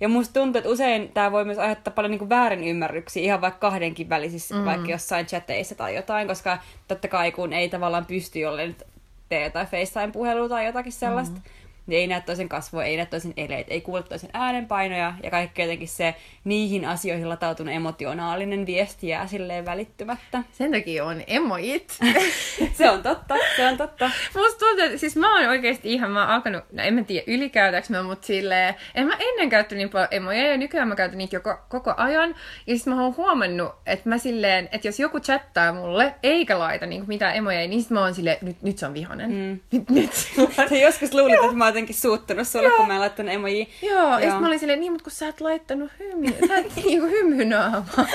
Ja 0.00 0.08
musta 0.08 0.40
tuntuu, 0.40 0.58
että 0.58 0.70
usein 0.70 1.08
tämä 1.08 1.32
voi 1.32 1.44
myös 1.44 1.58
aiheuttaa 1.58 1.94
paljon 1.94 2.10
niin 2.10 2.28
väärinymmärryksiä 2.28 3.22
ihan 3.22 3.40
vaikka 3.40 3.58
kahdenkin 3.70 4.08
välisissä, 4.08 4.54
mm. 4.54 4.64
vaikka 4.64 4.90
jossain 4.90 5.26
chateissa 5.26 5.74
tai 5.74 5.94
jotain, 5.94 6.28
koska 6.28 6.58
totta 6.88 7.08
kai 7.08 7.32
kun 7.32 7.52
ei 7.52 7.68
tavallaan 7.68 8.06
pysty 8.06 8.38
jolle 8.38 8.74
tee 9.28 9.50
tai 9.50 9.66
FaceTime-puhelua 9.66 10.48
tai 10.48 10.66
jotakin 10.66 10.92
sellaista, 10.92 11.36
mm 11.36 11.42
niin 11.88 12.00
ei 12.00 12.06
näe 12.06 12.20
toisen 12.20 12.48
kasvoja, 12.48 12.86
ei 12.86 12.96
näe 12.96 13.06
toisen 13.06 13.34
eleet, 13.36 13.66
ei 13.70 13.80
kuule 13.80 14.02
toisen 14.02 14.30
äänenpainoja 14.32 15.14
ja 15.22 15.30
kaikki 15.30 15.62
jotenkin 15.62 15.88
se 15.88 16.14
niihin 16.44 16.84
asioihin 16.84 17.28
latautunut 17.28 17.74
emotionaalinen 17.74 18.66
viesti 18.66 19.08
jää 19.08 19.26
silleen 19.26 19.64
välittymättä. 19.64 20.42
Sen 20.52 20.72
takia 20.72 21.04
on 21.04 21.22
emojit. 21.26 21.98
se 22.78 22.90
on 22.90 23.02
totta, 23.02 23.34
se 23.56 23.66
on 23.66 23.76
totta. 23.76 24.10
Musta 24.36 24.58
tuntuu, 24.58 24.84
että 24.84 24.98
siis 24.98 25.16
mä 25.16 25.38
oon 25.38 25.48
oikeasti 25.48 25.92
ihan, 25.92 26.10
mä 26.10 26.20
oon 26.20 26.30
alkanut, 26.30 26.64
no 26.72 26.82
en 26.82 26.94
mä 26.94 27.02
tiedä 27.02 27.24
ylikäytäks 27.26 27.90
mä, 27.90 28.02
mutta 28.02 28.26
silleen, 28.26 28.74
en 28.94 29.06
mä 29.06 29.16
ennen 29.20 29.50
käyttänyt 29.50 29.78
niin 29.78 29.90
paljon 29.90 30.08
emoja 30.10 30.50
ja 30.50 30.56
nykyään 30.56 30.88
mä 30.88 30.96
käytän 30.96 31.18
niitä 31.18 31.36
joko, 31.36 31.56
koko 31.68 31.94
ajan. 31.96 32.30
Ja 32.30 32.34
siis 32.66 32.86
mä 32.86 33.02
oon 33.02 33.16
huomannut, 33.16 33.72
että 33.86 34.08
mä 34.08 34.18
silleen, 34.18 34.68
että 34.72 34.88
jos 34.88 35.00
joku 35.00 35.20
chattaa 35.20 35.72
mulle 35.72 36.14
eikä 36.22 36.58
laita 36.58 36.86
niin 36.86 37.04
mitään 37.06 37.36
emoja, 37.36 37.68
niin 37.68 37.82
sit 37.82 37.90
mä 37.90 38.00
oon 38.00 38.14
silleen, 38.14 38.36
nyt, 38.42 38.62
nyt 38.62 38.78
se 38.78 38.86
on 38.86 38.94
vihanen. 38.94 39.30
Mm. 39.30 39.60
Nyt, 39.72 39.90
nyt. 39.90 40.10
joskus 40.82 41.14
luulit, 41.14 41.34
että 41.34 41.56
mä 41.56 41.64
oon 41.64 41.74
jotenkin 41.78 41.96
suuttunut 41.96 42.48
sulle, 42.48 42.68
Joo. 42.68 42.76
kun 42.76 42.86
mä 42.86 42.94
en 42.94 43.00
laittanut 43.00 43.32
emoji. 43.32 43.68
Joo, 43.82 44.00
Joo. 44.00 44.18
ja 44.18 44.40
mä 44.40 44.46
olin 44.46 44.58
silleen, 44.58 44.80
niin, 44.80 44.92
mutta 44.92 45.04
kun 45.04 45.12
sä 45.12 45.28
et 45.28 45.40
laittanut 45.40 45.90
hymy, 45.98 46.34
sä 46.48 46.58
et 46.58 46.76
niinku 46.84 47.06
hymynaamaa. 47.06 48.06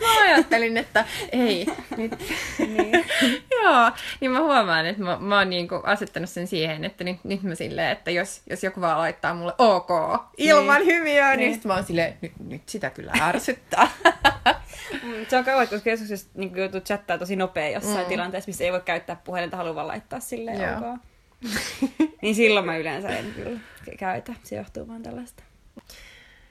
mä 0.00 0.22
ajattelin, 0.24 0.76
että 0.76 1.04
ei, 1.32 1.66
nyt. 1.96 2.12
Niin. 2.58 3.04
Joo, 3.50 3.90
niin 4.20 4.30
mä 4.30 4.40
huomaan, 4.40 4.86
että 4.86 5.02
mä, 5.02 5.18
mä 5.20 5.38
oon 5.38 5.50
niinku 5.50 5.74
asettanut 5.84 6.30
sen 6.30 6.46
siihen, 6.46 6.84
että 6.84 7.04
nyt, 7.04 7.16
nyt 7.24 7.42
mä 7.42 7.54
silleen, 7.54 7.90
että 7.90 8.10
jos, 8.10 8.42
jos 8.50 8.64
joku 8.64 8.80
vaan 8.80 8.98
laittaa 8.98 9.34
mulle 9.34 9.54
ok 9.58 9.90
ilman 10.36 10.76
niin. 10.76 10.86
hymiöä, 10.86 11.30
niin, 11.30 11.38
niin 11.38 11.54
sit 11.54 11.64
mä 11.64 11.74
oon 11.74 11.84
silleen, 11.84 12.18
nyt, 12.20 12.32
nyt 12.48 12.68
sitä 12.68 12.90
kyllä 12.90 13.12
ärsyttää. 13.20 13.88
Mm, 15.02 15.26
se 15.28 15.36
on 15.36 15.44
kauan, 15.44 15.68
koska 15.68 15.90
joskus 15.90 16.28
niin 16.34 16.56
joutuu 16.56 16.80
chattaa 16.80 17.18
tosi 17.18 17.36
nopea 17.36 17.68
jossain 17.68 17.98
mm. 17.98 18.08
tilanteessa, 18.08 18.48
missä 18.48 18.64
ei 18.64 18.72
voi 18.72 18.80
käyttää 18.80 19.16
puhelinta, 19.24 19.56
haluaa 19.56 19.86
laittaa 19.86 20.20
silleen 20.20 20.60
Joo. 20.60 20.92
ok. 20.92 21.00
niin 22.22 22.34
silloin 22.34 22.66
mä 22.66 22.76
yleensä 22.76 23.08
en 23.08 23.32
kyllä 23.36 23.60
käytä. 23.98 24.34
Se 24.42 24.56
johtuu 24.56 24.88
vaan 24.88 25.02
tällaista. 25.02 25.42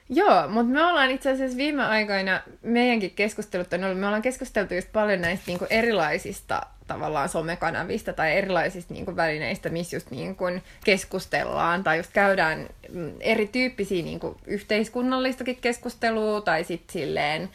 Joo, 0.08 0.48
mutta 0.48 0.72
me 0.72 0.84
ollaan 0.84 1.10
itse 1.10 1.30
asiassa 1.30 1.56
viime 1.56 1.86
aikoina 1.86 2.42
meidänkin 2.62 3.10
keskustelut 3.10 3.72
on 3.72 3.84
ollut, 3.84 4.00
me 4.00 4.06
ollaan 4.06 4.22
keskusteltu 4.22 4.74
just 4.74 4.92
paljon 4.92 5.20
näistä 5.20 5.44
niinku 5.46 5.66
erilaisista 5.70 6.62
tavallaan 6.86 7.28
somekanavista 7.28 8.12
tai 8.12 8.36
erilaisista 8.36 8.94
niinku 8.94 9.16
välineistä, 9.16 9.68
missä 9.68 9.96
just 9.96 10.10
niinku 10.10 10.44
keskustellaan 10.84 11.84
tai 11.84 11.96
just 11.96 12.12
käydään 12.12 12.68
mm, 12.92 13.12
erityyppisiä 13.20 14.04
niinku 14.04 14.36
yhteiskunnallistakin 14.46 15.56
keskustelua 15.60 16.40
tai 16.40 16.64
sitten 16.64 16.92
silleen 16.92 17.50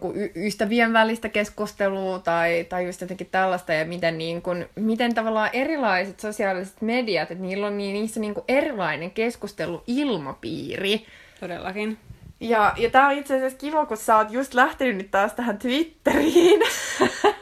kuin 0.00 0.16
y- 0.16 0.32
ystävien 0.36 0.92
välistä 0.92 1.28
keskustelua 1.28 2.18
tai, 2.18 2.66
tai 2.68 2.86
just 2.86 3.00
jotenkin 3.00 3.28
tällaista 3.30 3.72
ja 3.72 3.84
miten, 3.84 4.18
niin 4.18 4.42
kuin, 4.42 4.66
miten 4.74 5.14
tavallaan 5.14 5.50
erilaiset 5.52 6.20
sosiaaliset 6.20 6.82
mediat, 6.82 7.30
että 7.30 7.44
niillä 7.44 7.66
on 7.66 7.78
niin, 7.78 7.94
niissä 7.94 8.20
niin 8.20 8.34
kuin 8.34 8.44
erilainen 8.48 9.10
keskusteluilmapiiri. 9.10 11.06
Todellakin. 11.40 11.98
Ja, 12.40 12.72
ja 12.76 12.90
tää 12.90 13.06
on 13.06 13.12
itse 13.12 13.36
asiassa 13.36 13.58
kiva, 13.58 13.86
kun 13.86 13.96
sä 13.96 14.16
oot 14.16 14.30
just 14.30 14.54
lähtenyt 14.54 14.96
nyt 14.96 15.10
taas 15.10 15.32
tähän 15.32 15.58
Twitteriin. 15.58 16.60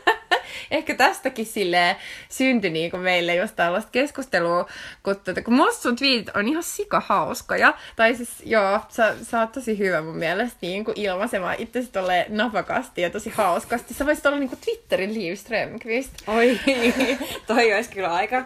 ehkä 0.71 0.95
tästäkin 0.95 1.47
sille 1.47 1.97
syntyi 2.29 2.71
niinku 2.71 2.97
meille 2.97 3.35
just 3.35 3.57
tällaista 3.57 3.91
keskustelua, 3.91 4.68
kun, 5.03 5.16
tuota, 5.25 5.43
kun 5.43 5.55
musta 5.55 5.83
sun 5.83 5.97
tweetit 5.97 6.37
on 6.37 6.49
ihan 6.49 6.62
sika 6.62 7.03
hauskoja. 7.07 7.75
Tai 7.97 8.14
siis 8.14 8.31
joo, 8.45 8.81
sä, 8.89 9.14
sä 9.23 9.41
oot 9.41 9.53
tosi 9.53 9.79
hyvä 9.79 10.03
mun 10.03 10.16
mielestä 10.16 10.59
niin 10.61 10.85
kuin 10.85 11.01
ilmaisemaan 11.01 11.57
itse 11.59 11.83
tolle 11.93 12.27
napakasti 12.29 13.03
ja 13.03 13.11
tosi 13.11 13.31
hauskasti. 13.31 13.95
Sä 13.95 14.07
voisit 14.07 14.27
olla 14.27 14.39
niin 14.39 14.49
kuin 14.49 14.61
Twitterin 14.64 15.14
Liv 15.14 15.35
Strömqvist. 15.35 16.11
Oi, 16.27 16.61
toi 17.47 17.75
olisi 17.75 17.91
kyllä 17.91 18.14
aika 18.14 18.45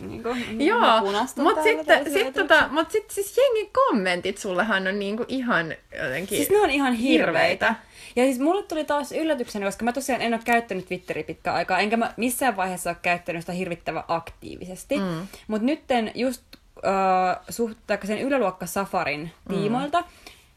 niin 0.00 0.22
kuin, 0.22 0.66
Joo, 0.66 1.00
mutta 1.36 1.62
sitten 1.62 2.12
sit, 2.12 2.34
tota, 2.34 2.68
mut 2.70 2.90
sit, 2.90 3.10
siis 3.10 3.36
jengin 3.36 3.70
kommentit 3.72 4.38
sullehan 4.38 4.86
on 4.86 4.98
niin 4.98 5.16
kuin 5.16 5.26
ihan 5.28 5.74
jotenkin 6.02 6.38
Siis 6.38 6.50
ne 6.50 6.60
on 6.60 6.70
ihan 6.70 6.92
hirveitä. 6.92 7.66
hirveitä. 7.66 7.74
Ja 8.16 8.24
siis 8.24 8.38
mulle 8.38 8.62
tuli 8.62 8.84
taas 8.84 9.12
yllätyksenä, 9.12 9.66
koska 9.66 9.84
mä 9.84 9.92
tosiaan 9.92 10.22
en 10.22 10.34
ole 10.34 10.42
käyttänyt 10.44 10.86
Twitteriä 10.86 11.24
pitkään 11.24 11.56
aikaa, 11.56 11.78
enkä 11.78 11.96
mä 11.96 12.14
missään 12.16 12.56
vaiheessa 12.56 12.90
ole 12.90 12.96
käyttänyt 13.02 13.42
sitä 13.42 13.52
hirvittävän 13.52 14.04
aktiivisesti. 14.08 14.98
Mm. 14.98 15.26
Mutta 15.48 15.66
nytten 15.66 16.10
just 16.14 16.42
äh, 16.86 17.44
suht, 17.48 17.78
sen 18.04 18.18
yläluokka 18.18 18.66
Safarin 18.66 19.30
mm. 19.48 19.54
tiimoilta, 19.54 20.00
mm. 20.00 20.06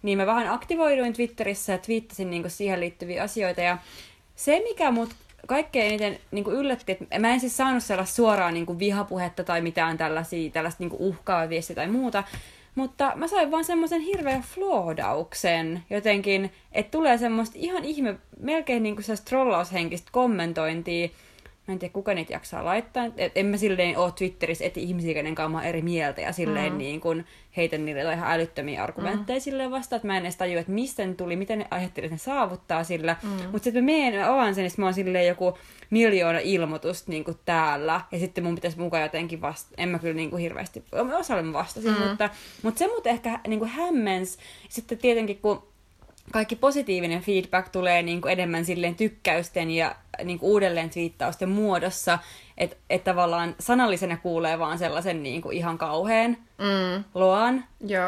niin 0.02 0.18
mä 0.18 0.26
vähän 0.26 0.48
aktivoiduin 0.48 1.14
Twitterissä 1.14 1.72
ja 1.72 1.78
twiittasin 1.78 2.30
niinku 2.30 2.50
siihen 2.50 2.80
liittyviä 2.80 3.24
asioita. 3.24 3.62
Ja 3.62 3.78
se, 4.36 4.62
mikä 4.64 4.92
mut 4.92 5.10
kaikkein 5.48 5.88
eniten 5.88 6.20
niin 6.32 6.44
kuin 6.44 6.56
yllätti, 6.56 6.92
että 6.92 7.20
mä 7.20 7.34
en 7.34 7.40
siis 7.40 7.58
saanut 7.58 7.84
sellaista 7.84 8.16
suoraa 8.16 8.52
niin 8.52 8.66
kuin 8.66 8.80
vihapuhetta 8.80 9.44
tai 9.44 9.62
mitään 9.62 9.98
tällaisia, 9.98 10.52
tällaista 10.52 10.84
niin 10.84 10.90
kuin 10.90 11.02
uhkaa 11.02 11.50
viestiä 11.50 11.76
tai 11.76 11.88
muuta, 11.88 12.24
mutta 12.78 13.12
mä 13.16 13.28
sain 13.28 13.52
vaan 13.52 13.66
semmoisen 13.66 14.02
hirveän 14.02 14.42
floodauksen 14.42 15.84
jotenkin, 15.90 16.52
että 16.72 16.92
tulee 16.92 17.18
semmoista 17.18 17.56
ihan 17.60 17.86
ihme, 17.86 18.16
melkein 18.40 18.84
niin 18.84 18.96
kuin 18.96 19.06
trollaushenkistä 19.26 20.10
kommentointia, 20.12 21.10
mä 21.68 21.72
en 21.74 21.80
tiedä 21.80 21.94
kuka 21.94 22.14
niitä 22.14 22.34
jaksaa 22.34 22.66
laittaa. 22.66 23.06
Et 23.18 23.32
en 23.36 23.46
mä 23.46 23.58
silleen 23.58 23.98
ole 23.98 24.12
Twitterissä 24.12 24.66
eti 24.66 24.84
ihmisiä, 24.84 25.14
kenen 25.14 25.36
kanssa 25.36 25.64
eri 25.64 25.82
mieltä 25.82 26.22
ja 26.22 26.32
silleen 26.32 26.72
mm. 26.72 26.78
niin 26.78 27.02
kun 27.02 27.24
heitän 27.58 27.86
niille 27.86 28.14
ihan 28.14 28.32
älyttömiä 28.32 28.84
argumentteja 28.84 29.40
mm. 29.40 29.42
silleen 29.42 29.72
vasta, 29.72 29.96
että 29.96 30.08
mä 30.08 30.18
en 30.18 30.24
edes 30.24 30.36
tajua, 30.36 30.60
että 30.60 30.72
mistä 30.72 31.06
ne 31.06 31.14
tuli, 31.14 31.36
miten 31.36 31.60
ne 31.60 31.68
että 31.86 32.02
ne 32.02 32.18
saavuttaa 32.18 32.84
sillä. 32.84 33.16
Mm. 33.24 33.30
Mutta 33.30 33.64
sitten 33.64 33.84
mä 33.84 33.92
menen, 33.92 34.20
mä 34.20 34.34
avaan 34.34 34.56
sen, 34.56 34.64
niin 34.64 34.74
mä 34.78 34.86
oon 34.86 34.94
silleen 34.94 35.28
joku 35.28 35.58
miljoona 35.90 36.40
ilmoitusta 36.40 37.12
niin 37.12 37.24
kuin 37.24 37.38
täällä, 37.46 38.02
ja 38.12 38.20
sitten 38.20 38.44
mun 38.44 38.56
pitäisi 38.56 38.80
mukaan 38.80 39.04
jotenkin 39.04 39.42
vasta, 39.42 39.76
en 39.78 39.90
mä 39.90 40.00
kyllä 40.00 40.14
niin 40.14 40.30
kuin 40.30 40.42
hirveästi, 40.42 40.84
osalle 41.18 41.42
mä 41.42 41.54
vastasin, 41.54 41.92
mm. 41.92 42.08
mutta, 42.08 42.30
mutta 42.64 42.80
se 42.80 42.88
mut 42.88 43.08
ehkä 43.08 43.40
niin 43.48 43.60
kuin 43.60 43.72
hämmens, 43.72 44.38
sitten 44.70 44.98
tietenkin 44.98 45.38
kun 45.38 45.64
kaikki 46.32 46.56
positiivinen 46.56 47.22
feedback 47.22 47.70
tulee 47.70 48.02
niin 48.02 48.22
kuin 48.22 48.32
enemmän 48.32 48.66
silleen 48.66 48.96
tykkäysten 48.96 49.72
ja 49.72 49.96
niin 50.24 50.40
kuin 50.40 50.50
uudelleen 50.50 50.90
twiittausten 50.90 51.50
muodossa, 51.50 52.20
että 52.58 52.78
et 52.90 53.04
tavallaan 53.04 53.56
sanallisena 53.60 54.18
kuulee 54.18 54.60
vaan 54.60 54.78
sellaisen 54.78 55.24
niin 55.24 55.42
kuin 55.42 55.58
ihan 55.58 55.78
kauheen 55.78 56.38
mm. 56.58 57.04
loan, 57.14 57.64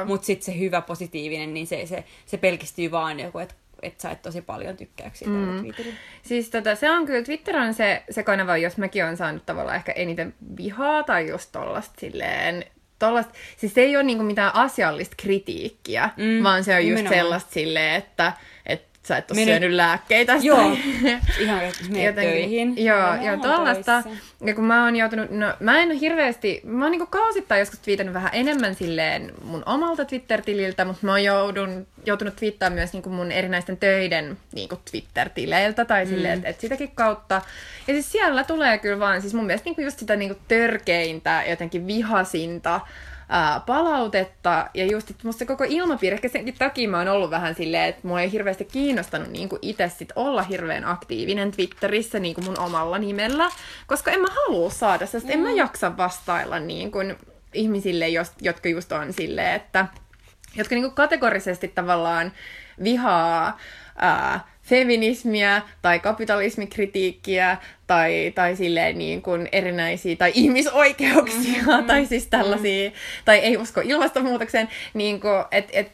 mutta 0.05 0.25
sitten 0.25 0.45
se 0.45 0.59
hyvä 0.59 0.81
positiivinen, 0.81 1.53
niin 1.53 1.67
se, 1.67 1.85
se, 1.85 2.03
se 2.25 2.37
pelkistyy 2.37 2.91
vaan 2.91 3.19
joku, 3.19 3.39
että 3.39 3.55
että 3.81 4.01
sait 4.01 4.21
tosi 4.21 4.41
paljon 4.41 4.77
tykkäyksiä 4.77 5.27
mm. 5.27 5.73
Siis 6.21 6.49
tota, 6.49 6.75
se 6.75 6.91
on 6.91 7.05
kyllä, 7.05 7.23
Twitter 7.23 7.57
on 7.57 7.73
se, 7.73 8.03
se 8.09 8.23
kanava, 8.23 8.57
jos 8.57 8.77
mäkin 8.77 9.05
on 9.05 9.17
saanut 9.17 9.45
tavallaan 9.45 9.75
ehkä 9.75 9.91
eniten 9.91 10.33
vihaa 10.57 11.03
tai 11.03 11.29
just 11.29 11.51
tollasta 11.51 11.99
silleen 11.99 12.65
tollast, 12.99 13.29
siis 13.57 13.73
se 13.73 13.81
ei 13.81 13.95
ole 13.95 14.03
niinku 14.03 14.23
mitään 14.23 14.55
asiallista 14.55 15.15
kritiikkiä, 15.17 16.09
mm, 16.17 16.43
vaan 16.43 16.63
se 16.63 16.75
on 16.75 16.87
just 16.87 16.87
nimenomaan. 16.89 17.15
sellaista 17.15 17.53
silleen, 17.53 17.95
että 17.95 18.27
et 18.27 18.58
sä 19.09 19.17
et 19.17 19.31
ole 19.31 19.39
Mene- 19.39 19.45
syönyt 19.51 19.71
lääkkeitä. 19.71 20.37
Joo, 20.41 20.59
ihan 21.39 21.63
että 21.63 21.83
mene 21.89 22.13
töihin. 22.13 22.85
Joo, 22.85 22.97
Ja 22.97 23.23
joo 23.23 23.37
tuollaista. 23.37 24.01
töissä. 24.03 24.21
Ja 24.45 24.55
kun 24.55 24.63
mä 24.63 24.83
oon 24.83 24.95
joutunut, 24.95 25.29
no 25.29 25.53
mä 25.59 25.79
en 25.79 25.91
hirveästi, 25.91 26.61
mä 26.63 26.85
oon 26.85 26.91
niinku 26.91 27.05
kausittain 27.07 27.59
joskus 27.59 27.79
twiitannut 27.79 28.13
vähän 28.13 28.29
enemmän 28.33 28.75
silleen 28.75 29.33
mun 29.43 29.63
omalta 29.65 30.05
Twitter-tililtä, 30.05 30.85
mutta 30.85 31.05
mä 31.05 31.11
oon 31.11 31.23
joudun, 31.23 31.87
joutunut 32.05 32.35
twiittaamaan 32.35 32.75
myös 32.79 32.93
niinku 32.93 33.09
mun 33.09 33.31
erinäisten 33.31 33.77
töiden 33.77 34.37
niinku 34.53 34.79
Twitter-tileiltä 34.91 35.85
tai 35.85 36.05
silleen, 36.05 36.33
että 36.37 36.49
et 36.49 36.59
sitäkin 36.59 36.91
kautta. 36.95 37.41
Ja 37.87 37.93
siis 37.93 38.11
siellä 38.11 38.43
tulee 38.43 38.77
kyllä 38.77 38.99
vaan, 38.99 39.21
siis 39.21 39.33
mun 39.33 39.45
mielestä 39.45 39.65
niinku 39.65 39.81
just 39.81 39.99
sitä 39.99 40.15
niinku 40.15 40.39
törkeintä, 40.47 41.43
jotenkin 41.49 41.87
vihasinta, 41.87 42.79
ää, 43.29 43.61
palautetta 43.65 44.67
ja 44.73 44.85
just, 44.85 45.09
että 45.09 45.27
musta 45.27 45.39
se 45.39 45.45
koko 45.45 45.65
ilmapiiri, 45.67 46.13
ehkä 46.13 46.29
senkin 46.29 46.55
takia 46.59 46.89
mä 46.89 46.97
oon 46.97 47.07
ollut 47.07 47.29
vähän 47.29 47.55
silleen, 47.55 47.89
että 47.89 48.07
mua 48.07 48.21
ei 48.21 48.31
hirveästi 48.31 48.65
kiinnostanut 48.65 49.29
niin 49.29 49.49
itse 49.61 49.91
sit 49.97 50.11
olla 50.15 50.43
hirveän 50.43 50.85
aktiivinen 50.85 51.51
Twitterissä 51.51 52.19
niin 52.19 52.35
kuin 52.35 52.45
mun 52.45 52.59
omalla 52.59 52.97
nimellä, 52.97 53.49
koska 53.87 54.11
en 54.11 54.21
mä 54.21 54.27
halua 54.27 54.69
saada 54.69 55.05
sitä, 55.05 55.27
mm. 55.27 55.31
en 55.31 55.39
mä 55.39 55.51
jaksa 55.51 55.97
vastailla 55.97 56.59
niin 56.59 56.91
kuin 56.91 57.15
ihmisille, 57.53 58.07
jos, 58.07 58.31
jotka 58.41 58.69
just 58.69 58.91
on 58.91 59.13
silleen, 59.13 59.55
että 59.55 59.85
jotka 60.55 60.75
niin 60.75 60.83
kuin 60.83 60.95
kategorisesti 60.95 61.67
tavallaan 61.67 62.31
vihaa 62.83 63.57
ää, 63.99 64.47
feminismiä 64.61 65.61
tai 65.81 65.99
kapitalismikritiikkiä 65.99 67.57
tai, 67.87 68.31
tai 68.35 68.55
silleen 68.55 68.97
niin 68.97 69.21
kuin 69.21 69.49
erinäisiä 69.51 70.15
tai 70.15 70.31
ihmisoikeuksia 70.35 71.61
mm-hmm. 71.61 71.85
tai 71.85 72.05
siis 72.05 72.27
tällaisia, 72.27 72.91
tai 73.25 73.37
ei 73.37 73.57
usko 73.57 73.81
ilmastonmuutokseen, 73.83 74.69
niin 74.93 75.19
kuin, 75.19 75.45
että 75.51 75.71
et, 75.73 75.91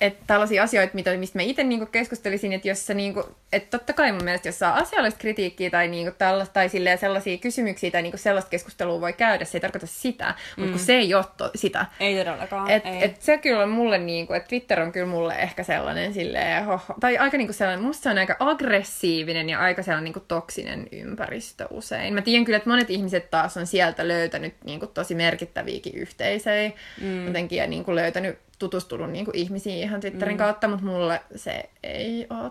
että 0.00 0.24
tällaisia 0.26 0.62
asioita, 0.62 0.94
mitä, 0.94 1.16
mistä 1.16 1.38
mä 1.38 1.42
itse 1.42 1.64
niinku 1.64 1.86
keskustelisin, 1.86 2.52
että 2.52 2.68
jos 2.68 2.86
sä 2.86 2.94
niinku, 2.94 3.24
että 3.52 3.78
totta 3.78 3.92
kai 3.92 4.12
mun 4.12 4.24
mielestä, 4.24 4.48
jos 4.48 4.58
saa 4.58 4.74
asiallista 4.74 5.20
kritiikkiä 5.20 5.70
tai, 5.70 5.88
niinku 5.88 6.14
tällaista, 6.18 6.52
tai 6.52 6.68
silleen 6.68 6.98
sellaisia 6.98 7.38
kysymyksiä 7.38 7.90
tai 7.90 8.02
niinku 8.02 8.18
sellaista 8.18 8.50
keskustelua 8.50 9.00
voi 9.00 9.12
käydä, 9.12 9.44
se 9.44 9.56
ei 9.56 9.60
tarkoita 9.60 9.86
sitä, 9.86 10.24
mm. 10.26 10.60
mutta 10.60 10.70
kun 10.70 10.86
se 10.86 10.92
ei 10.92 11.14
ole 11.14 11.24
to, 11.36 11.50
sitä. 11.54 11.86
Ei 12.00 12.18
todellakaan, 12.18 12.70
Et, 12.70 12.86
ei. 12.86 13.04
et 13.04 13.22
se 13.22 13.38
kyllä 13.38 13.62
on 13.62 13.68
mulle, 13.68 13.98
niinku, 13.98 14.32
että 14.32 14.48
Twitter 14.48 14.80
on 14.80 14.92
kyllä 14.92 15.06
mulle 15.06 15.34
ehkä 15.34 15.62
sellainen 15.62 16.14
silleen, 16.14 16.64
hoho, 16.64 16.94
tai 17.00 17.18
aika 17.18 17.36
niinku 17.36 17.52
sellainen, 17.52 17.84
musta 17.84 18.02
se 18.02 18.10
on 18.10 18.18
aika 18.18 18.36
aggressiivinen 18.38 19.48
ja 19.48 19.60
aika 19.60 19.82
sellainen 19.82 20.04
niinku 20.04 20.24
toksinen 20.28 20.86
ympäristö 20.92 21.66
usein. 21.70 22.14
Mä 22.14 22.22
tiedän 22.22 22.44
kyllä, 22.44 22.56
että 22.56 22.70
monet 22.70 22.90
ihmiset 22.90 23.30
taas 23.30 23.56
on 23.56 23.66
sieltä 23.66 24.08
löytänyt 24.08 24.54
niinku 24.64 24.86
tosi 24.86 25.14
merkittäviäkin 25.14 25.94
yhteisöjä 25.94 26.70
mm. 27.00 27.26
jotenkin 27.26 27.58
ja 27.58 27.66
niinku 27.66 27.94
löytänyt 27.94 28.38
tutustunut 28.58 29.10
niin 29.10 29.24
kuin 29.24 29.36
ihmisiin 29.36 29.78
ihan 29.78 30.00
Twitterin 30.00 30.34
mm. 30.34 30.38
kautta, 30.38 30.68
mutta 30.68 30.84
mulle 30.84 31.20
se 31.36 31.70
ei 31.82 32.26
ole 32.30 32.50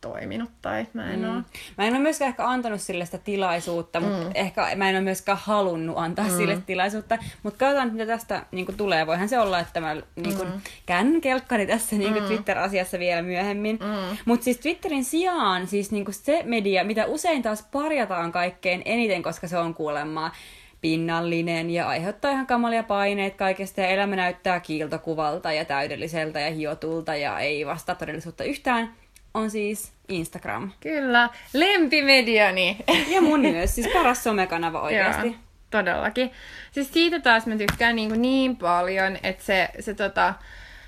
toiminut 0.00 0.50
tai 0.62 0.86
mä 0.92 1.12
en 1.12 1.20
mm. 1.20 1.34
ole. 1.34 1.42
Mä 1.78 1.84
en 1.84 1.92
ole 1.92 2.02
myöskään 2.02 2.28
ehkä 2.28 2.48
antanut 2.48 2.80
sille 2.80 3.04
sitä 3.04 3.18
tilaisuutta, 3.18 4.00
mutta 4.00 4.24
mm. 4.24 4.30
ehkä 4.34 4.76
mä 4.76 4.88
en 4.88 4.94
ole 4.94 5.04
myöskään 5.04 5.38
halunnut 5.42 5.98
antaa 5.98 6.24
mm. 6.24 6.36
sille 6.36 6.62
tilaisuutta. 6.66 7.18
Mutta 7.42 7.58
katsotaan, 7.58 7.92
mitä 7.92 8.06
tästä 8.06 8.46
niin 8.52 8.66
kuin, 8.66 8.76
tulee. 8.76 9.06
Voihan 9.06 9.28
se 9.28 9.38
olla, 9.38 9.60
että 9.60 9.80
mä 9.80 9.94
niin 10.16 10.36
kuin, 10.36 10.48
mm. 10.48 10.60
käännän 10.86 11.20
kelkkani 11.20 11.66
tässä 11.66 11.96
niin 11.96 12.12
kuin, 12.12 12.22
mm. 12.22 12.28
Twitter-asiassa 12.28 12.98
vielä 12.98 13.22
myöhemmin. 13.22 13.78
Mm. 13.82 14.16
Mutta 14.24 14.44
siis 14.44 14.58
Twitterin 14.58 15.04
sijaan 15.04 15.66
siis 15.66 15.90
niin 15.90 16.04
kuin 16.04 16.14
se 16.14 16.42
media, 16.44 16.84
mitä 16.84 17.06
usein 17.06 17.42
taas 17.42 17.66
parjataan 17.72 18.32
kaikkein 18.32 18.82
eniten, 18.84 19.22
koska 19.22 19.48
se 19.48 19.58
on 19.58 19.74
kuulemma 19.74 20.32
pinnallinen 20.80 21.70
ja 21.70 21.88
aiheuttaa 21.88 22.30
ihan 22.30 22.46
kamalia 22.46 22.82
paineet 22.82 23.34
kaikesta 23.34 23.80
ja 23.80 23.88
elämä 23.88 24.16
näyttää 24.16 24.60
kiiltokuvalta 24.60 25.52
ja 25.52 25.64
täydelliseltä 25.64 26.40
ja 26.40 26.50
hiotulta 26.50 27.14
ja 27.14 27.38
ei 27.38 27.66
vastaa 27.66 27.94
todellisuutta 27.94 28.44
yhtään, 28.44 28.94
on 29.34 29.50
siis 29.50 29.92
Instagram. 30.08 30.70
Kyllä, 30.80 31.30
lempimediani. 31.52 32.76
Ja 33.08 33.20
mun 33.20 33.40
myös, 33.40 33.74
siis 33.74 33.88
paras 33.92 34.24
somekanava 34.24 34.80
oikeasti. 34.88 35.26
Joo, 35.26 35.36
todellakin. 35.70 36.30
Siis 36.70 36.92
siitä 36.92 37.20
taas 37.20 37.46
mä 37.46 37.56
tykkään 37.56 37.96
niin, 37.96 38.08
kuin 38.08 38.22
niin 38.22 38.56
paljon, 38.56 39.18
että 39.22 39.44
se, 39.44 39.68
se 39.80 39.94
tota, 39.94 40.34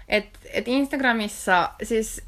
et, 0.08 0.26
et 0.52 0.68
Instagramissa, 0.68 1.70
siis 1.82 2.22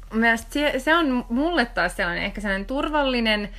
se, 0.49 0.73
se 0.77 0.95
on 0.95 1.25
mulle 1.29 1.65
taas 1.65 1.95
sellainen 1.95 2.23
ehkä 2.23 2.41
sellainen 2.41 2.67
turvallinen, 2.67 3.49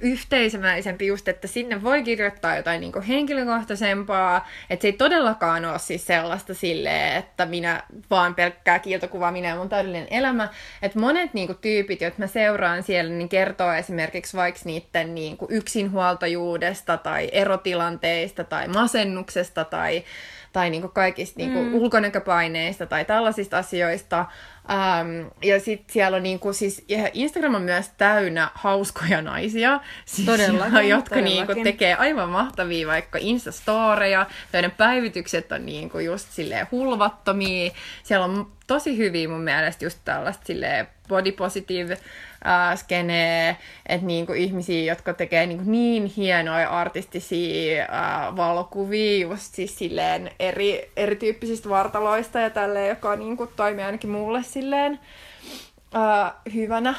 yhteisömäisempi 0.00 1.06
just, 1.06 1.28
että 1.28 1.48
sinne 1.48 1.82
voi 1.82 2.02
kirjoittaa 2.02 2.56
jotain 2.56 2.80
niin 2.80 3.02
henkilökohtaisempaa, 3.02 4.48
että 4.70 4.82
se 4.82 4.88
ei 4.88 4.92
todellakaan 4.92 5.64
ole 5.64 5.78
siis 5.78 6.06
sellaista 6.06 6.54
silleen, 6.54 7.16
että 7.16 7.46
minä 7.46 7.82
vaan 8.10 8.34
pelkkää 8.34 8.78
kiiltokuva, 8.78 9.32
minä 9.32 9.48
ja 9.48 9.56
mun 9.56 9.68
täydellinen 9.68 10.08
elämä, 10.10 10.48
että 10.82 10.98
monet 10.98 11.34
niin 11.34 11.46
kuin, 11.46 11.58
tyypit, 11.60 12.00
joita 12.00 12.16
mä 12.18 12.26
seuraan 12.26 12.82
siellä, 12.82 13.12
niin 13.12 13.28
kertoo 13.28 13.72
esimerkiksi 13.72 14.36
vaikka 14.36 14.60
niiden 14.64 15.14
niin 15.14 15.36
kuin, 15.36 15.52
yksinhuoltajuudesta 15.52 16.96
tai 16.96 17.28
erotilanteista 17.32 18.44
tai 18.44 18.68
masennuksesta 18.68 19.64
tai 19.64 20.04
tai 20.52 20.70
niinku 20.70 20.88
kaikista 20.88 21.38
niinku 21.38 21.62
mm. 21.62 21.74
ulkonäköpaineista 21.74 22.86
tai 22.86 23.04
tällaisista 23.04 23.58
asioista. 23.58 24.26
Um, 24.68 25.30
ja 25.42 25.60
sitten 25.60 25.92
siellä 25.92 26.16
on 26.16 26.22
niinku, 26.22 26.52
siis, 26.52 26.84
ja 26.88 27.08
Instagram 27.12 27.54
on 27.54 27.62
myös 27.62 27.90
täynnä 27.98 28.50
hauskoja 28.54 29.22
naisia, 29.22 29.80
siis, 30.04 30.26
Todellakin, 30.26 30.88
jotka 30.88 31.14
todellakin. 31.14 31.24
niinku 31.24 31.62
tekee 31.64 31.94
aivan 31.94 32.28
mahtavia 32.28 32.86
vaikka 32.86 33.18
Instastoreja, 33.22 34.26
joiden 34.52 34.70
päivitykset 34.70 35.52
on 35.52 35.66
niinku 35.66 35.98
just 35.98 36.30
silleen 36.30 36.66
hulvattomia. 36.72 37.70
Siellä 38.02 38.24
on 38.24 38.52
tosi 38.66 38.96
hyviä 38.96 39.28
mun 39.28 39.40
mielestä 39.40 39.84
just 39.84 39.98
tällaista 40.04 40.46
silleen 40.46 40.88
body 41.08 41.32
positive 41.32 41.98
äh, 42.46 42.78
skenee, 42.78 43.56
että 43.86 44.06
niinku 44.06 44.32
ihmisiä, 44.32 44.92
jotka 44.92 45.14
tekee 45.14 45.46
niinku 45.46 45.70
niin 45.70 46.06
hienoja 46.06 46.70
artistisia 46.70 47.82
äh, 47.82 48.36
valokuvia 48.36 49.26
just 49.26 49.54
siis 49.54 49.78
silleen 49.78 50.30
eri, 50.40 50.90
erityyppisistä 50.96 51.68
vartaloista 51.68 52.40
ja 52.40 52.50
tälleen, 52.50 52.88
joka 52.88 53.16
niinku 53.16 53.46
toimii 53.46 53.84
ainakin 53.84 54.10
mulle 54.10 54.42
silleen 54.42 55.00
äh, 55.94 56.32
hyvänä, 56.54 56.94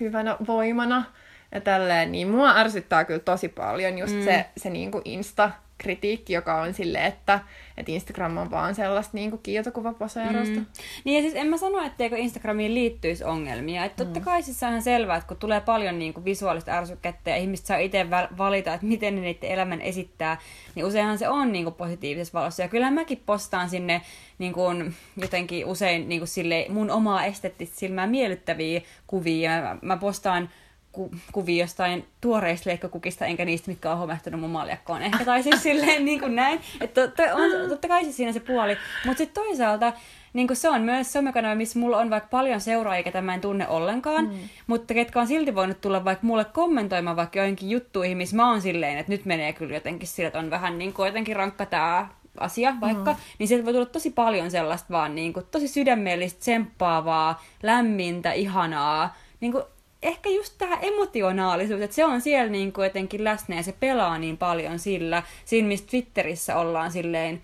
hyvänä 0.00 0.36
voimana 0.46 1.04
ja 1.52 1.60
tälleen, 1.60 2.12
niin 2.12 2.28
mua 2.28 2.56
ärsyttää 2.56 3.04
kyllä 3.04 3.20
tosi 3.20 3.48
paljon 3.48 3.98
just 3.98 4.14
mm. 4.14 4.24
se, 4.24 4.46
se 4.56 4.70
niinku 4.70 5.02
Insta 5.04 5.50
kritiikki, 5.78 6.32
joka 6.32 6.60
on 6.60 6.74
silleen, 6.74 7.04
että, 7.04 7.40
että 7.76 7.92
Instagram 7.92 8.36
on 8.36 8.50
vaan 8.50 8.74
sellaista 8.74 9.16
niin 9.16 9.30
kuin 9.30 9.42
kiiltokuvaposeerausta. 9.42 10.54
Mm. 10.60 10.66
Niin 11.04 11.16
ja 11.16 11.30
siis 11.30 11.42
en 11.42 11.46
mä 11.46 11.56
sano, 11.56 11.86
etteikö 11.86 12.16
Instagramiin 12.16 12.74
liittyisi 12.74 13.24
ongelmia. 13.24 13.84
Että 13.84 14.04
totta 14.04 14.20
kai 14.20 14.42
siis 14.42 14.62
on 14.62 14.68
ihan 14.68 14.82
selvää, 14.82 15.16
että 15.16 15.28
kun 15.28 15.36
tulee 15.36 15.60
paljon 15.60 15.98
niin 15.98 16.14
kuin 16.14 16.24
visuaalista 16.24 16.72
ärsykettä 16.72 17.30
ja 17.30 17.36
ihmiset 17.36 17.66
saa 17.66 17.78
itse 17.78 18.06
valita, 18.38 18.74
että 18.74 18.86
miten 18.86 19.14
ne 19.14 19.20
niiden 19.20 19.50
elämän 19.50 19.80
esittää, 19.80 20.38
niin 20.74 20.86
useinhan 20.86 21.18
se 21.18 21.28
on 21.28 21.52
niin 21.52 21.64
kuin 21.64 21.74
positiivisessa 21.74 22.38
valossa. 22.38 22.62
Ja 22.62 22.68
kyllä 22.68 22.90
mäkin 22.90 23.22
postaan 23.26 23.70
sinne 23.70 24.02
niin 24.38 24.52
kuin, 24.52 24.94
jotenkin 25.16 25.66
usein 25.66 26.08
niin 26.08 26.20
kuin 26.20 26.28
sille, 26.28 26.66
mun 26.68 26.90
omaa 26.90 27.24
esteettistä 27.24 27.76
silmää 27.76 28.06
miellyttäviä 28.06 28.80
kuvia. 29.06 29.50
Mä, 29.50 29.78
mä 29.82 29.96
postaan 29.96 30.48
ku, 30.92 31.10
kuvia 31.32 31.64
jostain 31.64 32.04
tuoreista 32.20 32.70
leikkakukista, 32.70 33.26
enkä 33.26 33.44
niistä, 33.44 33.70
mitkä 33.70 33.92
on 33.92 33.98
homehtunut 33.98 34.40
mun 34.40 34.50
maljakkoon. 34.50 35.02
Ehkä 35.02 35.24
tai 35.24 35.42
siis 35.42 35.62
silleen 35.62 36.04
niin 36.04 36.20
kuin 36.20 36.36
näin. 36.36 36.60
Että 36.80 37.00
totta, 37.00 37.22
on, 37.34 37.68
totta 37.68 37.88
kai 37.88 38.04
siis 38.04 38.16
siinä 38.16 38.32
se 38.32 38.40
puoli. 38.40 38.76
Mutta 39.06 39.18
sitten 39.18 39.44
toisaalta 39.44 39.92
niin 40.32 40.46
kuin 40.46 40.56
se 40.56 40.68
on 40.68 40.82
myös 40.82 41.12
somekanava, 41.12 41.54
missä 41.54 41.78
mulla 41.78 41.98
on 41.98 42.10
vaikka 42.10 42.28
paljon 42.30 42.60
seuraajia, 42.60 43.02
ketä 43.02 43.20
mä 43.20 43.34
en 43.34 43.40
tunne 43.40 43.68
ollenkaan, 43.68 44.24
mm. 44.24 44.38
mutta 44.66 44.94
ketkä 44.94 45.20
on 45.20 45.26
silti 45.26 45.54
voinut 45.54 45.80
tulla 45.80 46.04
vaikka 46.04 46.26
mulle 46.26 46.44
kommentoimaan 46.44 47.16
vaikka 47.16 47.38
joihinkin 47.38 47.70
juttuihin, 47.70 48.16
missä 48.16 48.36
mä 48.36 48.50
oon 48.50 48.62
silleen, 48.62 48.98
että 48.98 49.12
nyt 49.12 49.24
menee 49.24 49.52
kyllä 49.52 49.74
jotenkin 49.74 50.08
sillä, 50.08 50.26
että 50.26 50.38
on 50.38 50.50
vähän 50.50 50.78
niin 50.78 50.92
kuin 50.92 51.06
jotenkin 51.06 51.36
rankka 51.36 51.66
tää 51.66 52.08
asia 52.40 52.74
vaikka, 52.80 53.12
mm. 53.12 53.18
niin 53.38 53.48
sieltä 53.48 53.64
voi 53.64 53.72
tulla 53.72 53.86
tosi 53.86 54.10
paljon 54.10 54.50
sellaista 54.50 54.88
vaan 54.90 55.14
niin 55.14 55.32
kuin, 55.32 55.46
tosi 55.50 55.68
sydämellistä, 55.68 56.40
tsemppaavaa, 56.40 57.42
lämmintä, 57.62 58.32
ihanaa, 58.32 59.16
niin 59.40 59.52
kuin, 59.52 59.64
ehkä 60.02 60.28
just 60.28 60.54
tämä 60.58 60.76
emotionaalisuus, 60.76 61.80
että 61.80 61.96
se 61.96 62.04
on 62.04 62.20
siellä 62.20 62.52
niin 62.52 62.72
kuin 62.72 62.84
jotenkin 62.84 63.24
läsnä 63.24 63.56
ja 63.56 63.62
se 63.62 63.74
pelaa 63.80 64.18
niin 64.18 64.36
paljon 64.36 64.78
sillä, 64.78 65.22
siinä 65.44 65.68
missä 65.68 65.86
Twitterissä 65.86 66.56
ollaan 66.56 66.92
silleen, 66.92 67.40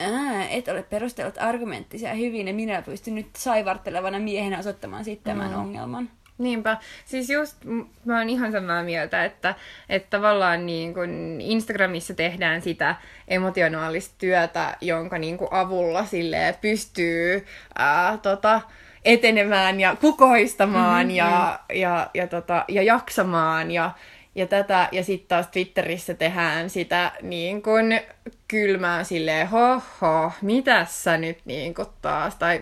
Ää, 0.00 0.48
et 0.48 0.68
ole 0.68 0.82
perustellut 0.82 1.38
argumenttisia 1.38 2.14
hyvin 2.14 2.48
ja 2.48 2.54
minä 2.54 2.82
pystyn 2.82 3.14
nyt 3.14 3.26
saivartelevana 3.36 4.18
miehenä 4.18 4.58
osoittamaan 4.58 5.04
sitten 5.04 5.36
tämän 5.36 5.50
mm. 5.52 5.58
ongelman. 5.58 6.10
Niinpä. 6.38 6.76
Siis 7.04 7.30
just 7.30 7.56
mä 8.04 8.18
oon 8.18 8.28
ihan 8.28 8.52
samaa 8.52 8.82
mieltä, 8.82 9.24
että, 9.24 9.54
että 9.88 10.10
tavallaan 10.10 10.66
niin 10.66 10.94
kun 10.94 11.38
Instagramissa 11.40 12.14
tehdään 12.14 12.62
sitä 12.62 12.96
emotionaalista 13.28 14.14
työtä, 14.18 14.76
jonka 14.80 15.18
niin 15.18 15.38
kun 15.38 15.48
avulla 15.50 16.04
silleen 16.04 16.54
pystyy 16.60 17.46
ää, 17.78 18.18
tota, 18.18 18.60
etenemään 19.04 19.80
ja 19.80 19.96
kukoistamaan 19.96 21.06
mm-hmm. 21.06 21.16
ja, 21.16 21.58
ja, 21.72 22.10
ja, 22.14 22.26
tota, 22.26 22.64
ja 22.68 22.82
jaksamaan 22.82 23.70
ja, 23.70 23.90
ja 24.34 24.46
tätä, 24.46 24.88
ja 24.92 25.04
sitten 25.04 25.28
taas 25.28 25.46
Twitterissä 25.46 26.14
tehdään 26.14 26.70
sitä 26.70 27.12
niin 27.22 27.62
kuin 27.62 28.00
kylmää 28.48 29.04
silleen, 29.04 29.48
hoho, 29.48 30.32
mitäs 30.42 31.04
sä 31.04 31.16
nyt 31.16 31.38
niin 31.44 31.74
kuin 31.74 31.88
taas, 32.02 32.34
tai 32.34 32.60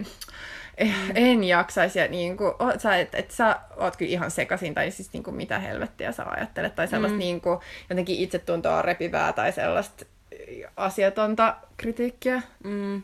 en 1.14 1.44
jaksaisi. 1.44 1.98
Ja 1.98 2.08
niin 2.08 2.36
kuin, 2.36 2.52
sä, 2.78 2.96
et, 2.96 3.14
et 3.14 3.30
sä 3.30 3.60
oot 3.76 3.96
kyllä 3.96 4.12
ihan 4.12 4.30
sekaisin, 4.30 4.74
tai 4.74 4.90
siis 4.90 5.12
niin 5.12 5.22
kuin, 5.22 5.36
mitä 5.36 5.58
helvettiä 5.58 6.12
sä 6.12 6.24
ajattelet, 6.26 6.74
tai 6.74 6.88
sellaista 6.88 7.14
mm. 7.14 7.18
niin 7.18 7.40
kuin, 7.40 7.58
jotenkin 7.90 8.18
itsetuntoa 8.18 8.82
repivää, 8.82 9.32
tai 9.32 9.52
sellaista 9.52 10.04
asiatonta 10.76 11.56
kritiikkiä. 11.76 12.42
Mm. 12.64 13.02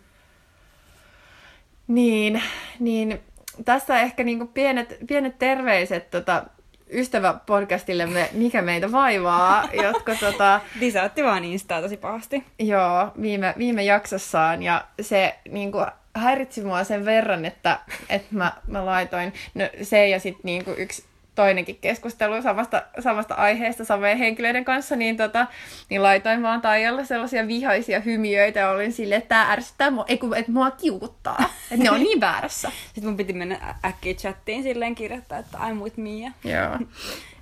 Niin, 1.88 2.42
niin 2.78 3.20
tässä 3.64 4.00
ehkä 4.00 4.24
niin 4.24 4.38
kuin 4.38 4.48
pienet, 4.48 4.98
pienet 5.06 5.38
terveiset 5.38 6.10
tota, 6.10 6.44
ystäväpodcastillemme 6.92 8.28
Mikä 8.32 8.62
meitä 8.62 8.92
vaivaa, 8.92 9.68
jotka 9.72 10.14
tota... 10.14 10.60
Lisa 10.80 11.02
otti 11.02 11.24
vaan 11.24 11.44
Instaa 11.44 11.82
tosi 11.82 11.96
pahasti. 11.96 12.44
Joo, 12.58 13.10
viime, 13.22 13.54
viime 13.58 13.82
jaksossaan, 13.84 14.62
ja 14.62 14.84
se 15.00 15.38
niin 15.50 15.72
kuin, 15.72 15.86
häiritsi 16.14 16.64
mua 16.64 16.84
sen 16.84 17.04
verran, 17.04 17.44
että, 17.44 17.78
että 18.08 18.28
mä, 18.30 18.52
mä 18.66 18.86
laitoin 18.86 19.32
no, 19.54 19.64
se 19.82 20.08
ja 20.08 20.20
sitten 20.20 20.40
niin 20.44 20.64
yksi 20.76 21.04
toinenkin 21.34 21.78
keskustelu 21.80 22.42
samasta, 22.42 22.82
samasta 23.00 23.34
aiheesta 23.34 23.84
samojen 23.84 24.18
henkilöiden 24.18 24.64
kanssa, 24.64 24.96
niin, 24.96 25.16
tota, 25.16 25.46
niin 25.88 26.02
laitoin 26.02 26.42
vaan 26.42 26.60
Taijalle 26.60 27.04
sellaisia 27.04 27.48
vihaisia 27.48 28.00
hymiöitä 28.00 28.60
ja 28.60 28.70
olin 28.70 28.92
silleen, 28.92 29.18
että 29.18 29.28
tämä 29.28 29.52
ärsyttää 29.52 29.90
mua, 29.90 30.04
ei 30.08 30.18
kun, 30.18 30.36
että 30.36 30.52
mua 30.52 30.70
kiukuttaa, 30.70 31.44
että 31.70 31.84
ne 31.84 31.90
on 31.90 32.00
niin 32.00 32.20
väärässä. 32.20 32.70
Sitten 32.84 33.04
mun 33.04 33.16
piti 33.16 33.32
mennä 33.32 33.74
äkkiä 33.84 34.14
chattiin 34.14 34.62
silleen 34.62 34.94
kirjoittaa, 34.94 35.38
että 35.38 35.58
I'm 35.58 35.82
with 35.82 35.98
Mia. 35.98 36.30
Joo. 36.44 36.78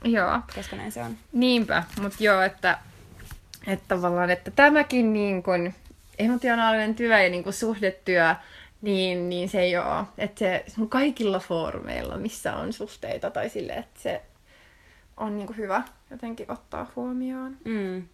joo. 0.17 0.41
Koska 0.55 0.77
näin 0.77 0.93
se 0.93 1.03
on. 1.03 1.17
Niinpä, 1.33 1.83
mutta 2.01 2.25
joo, 2.25 2.43
että, 2.43 2.79
että 3.67 3.85
tavallaan, 3.89 4.31
että 4.31 4.51
tämäkin 4.51 5.13
niin 5.13 5.43
kuin 5.43 5.75
emotionaalinen 6.19 6.95
työ 6.95 7.23
ja 7.23 7.31
niin 7.31 7.45
kuin 7.45 7.55
suhdetyö 7.55 8.35
niin, 8.83 9.29
niin 9.29 9.49
se 9.49 9.61
ei 9.61 9.77
ole. 9.77 10.05
Että 10.19 10.39
se, 10.39 10.65
se 10.67 10.81
on 10.81 10.89
kaikilla 10.89 11.39
foorumeilla, 11.39 12.17
missä 12.19 12.57
on 12.57 12.73
suhteita 12.73 13.31
tai 13.31 13.49
sille, 13.49 13.73
että 13.73 14.01
se 14.01 14.23
on 15.17 15.37
niin 15.37 15.47
kuin 15.47 15.57
hyvä 15.57 15.83
jotenkin 16.11 16.51
ottaa 16.51 16.91
huomioon. 16.97 17.57
Mm. 17.65 18.09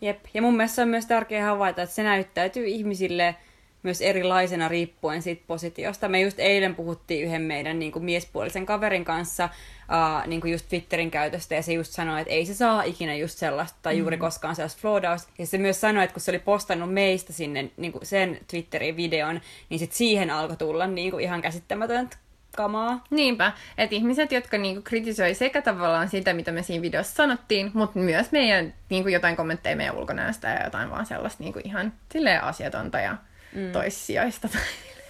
Jep. 0.00 0.24
Ja 0.34 0.42
mun 0.42 0.56
mielestä 0.56 0.82
on 0.82 0.88
myös 0.88 1.06
tärkeää 1.06 1.50
havaita, 1.50 1.82
että 1.82 1.94
se 1.94 2.02
näyttäytyy 2.02 2.66
ihmisille 2.66 3.36
myös 3.82 4.00
erilaisena 4.00 4.68
riippuen 4.68 5.22
siitä 5.22 5.44
positiosta. 5.46 6.08
Me 6.08 6.20
just 6.20 6.38
eilen 6.38 6.74
puhuttiin 6.74 7.26
yhden 7.26 7.42
meidän 7.42 7.78
niin 7.78 7.92
kuin 7.92 8.04
miespuolisen 8.04 8.66
kaverin 8.66 9.04
kanssa 9.04 9.44
uh, 9.44 10.26
niin 10.26 10.40
kuin 10.40 10.52
just 10.52 10.68
Twitterin 10.68 11.10
käytöstä, 11.10 11.54
ja 11.54 11.62
se 11.62 11.72
just 11.72 11.92
sanoi, 11.92 12.20
että 12.20 12.32
ei 12.32 12.46
se 12.46 12.54
saa 12.54 12.82
ikinä 12.82 13.14
just 13.14 13.38
sellaista, 13.38 13.78
tai 13.82 13.98
juuri 13.98 14.16
mm. 14.16 14.20
koskaan 14.20 14.56
sellaista 14.56 14.80
floodausta. 14.80 15.32
Ja 15.38 15.46
se 15.46 15.58
myös 15.58 15.80
sanoi, 15.80 16.04
että 16.04 16.14
kun 16.14 16.20
se 16.20 16.30
oli 16.30 16.38
postannut 16.38 16.92
meistä 16.92 17.32
sinne 17.32 17.70
niin 17.76 17.92
kuin 17.92 18.06
sen 18.06 18.38
Twitterin 18.50 18.96
videon, 18.96 19.40
niin 19.70 19.78
sit 19.78 19.92
siihen 19.92 20.30
alkoi 20.30 20.56
tulla 20.56 20.86
niin 20.86 21.10
kuin 21.10 21.24
ihan 21.24 21.42
käsittämätöntä 21.42 22.16
kamaa. 22.56 23.04
Niinpä, 23.10 23.52
että 23.78 23.96
ihmiset, 23.96 24.32
jotka 24.32 24.58
niinku 24.58 24.82
kritisoi 24.82 25.34
sekä 25.34 25.62
tavallaan 25.62 26.08
sitä, 26.08 26.34
mitä 26.34 26.52
me 26.52 26.62
siinä 26.62 26.82
videossa 26.82 27.14
sanottiin, 27.14 27.70
mutta 27.74 27.98
myös 27.98 28.32
meidän 28.32 28.74
niinku 28.90 29.08
jotain 29.08 29.36
kommentteja 29.36 29.76
meidän 29.76 29.96
ulkonäöstä 29.96 30.48
ja 30.48 30.64
jotain 30.64 30.90
vaan 30.90 31.06
sellaista 31.06 31.42
niinku 31.42 31.60
ihan 31.64 31.92
silleen 32.12 32.42
asiatonta 32.42 33.00
ja 33.00 33.16
mm. 33.54 33.72
toissijaista. 33.72 34.48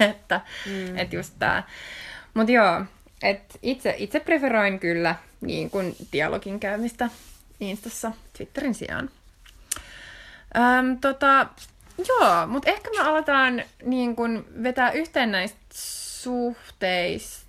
että 0.01 0.41
mm. 0.66 0.99
et 0.99 1.12
just 1.12 1.34
tää. 1.39 1.62
Mutta 2.34 2.53
joo, 2.53 2.84
et 3.22 3.59
itse, 3.62 3.95
itse 3.99 4.20
preferoin 4.20 4.80
kyllä 4.80 5.14
niin 5.41 5.70
kuin 5.70 5.97
dialogin 6.12 6.61
käymistä 6.61 7.11
Instassa 7.61 8.12
Twitterin 8.37 8.74
sijaan. 8.74 9.11
Öm, 10.57 10.99
tota, 11.01 11.47
joo, 12.09 12.47
mutta 12.47 12.70
ehkä 12.70 12.91
me 12.91 12.99
aletaan 12.99 13.62
niin 13.82 14.16
kuin 14.16 14.45
vetää 14.62 14.91
yhteen 14.91 15.32
näistä 15.32 15.59
suhteista. 16.22 17.47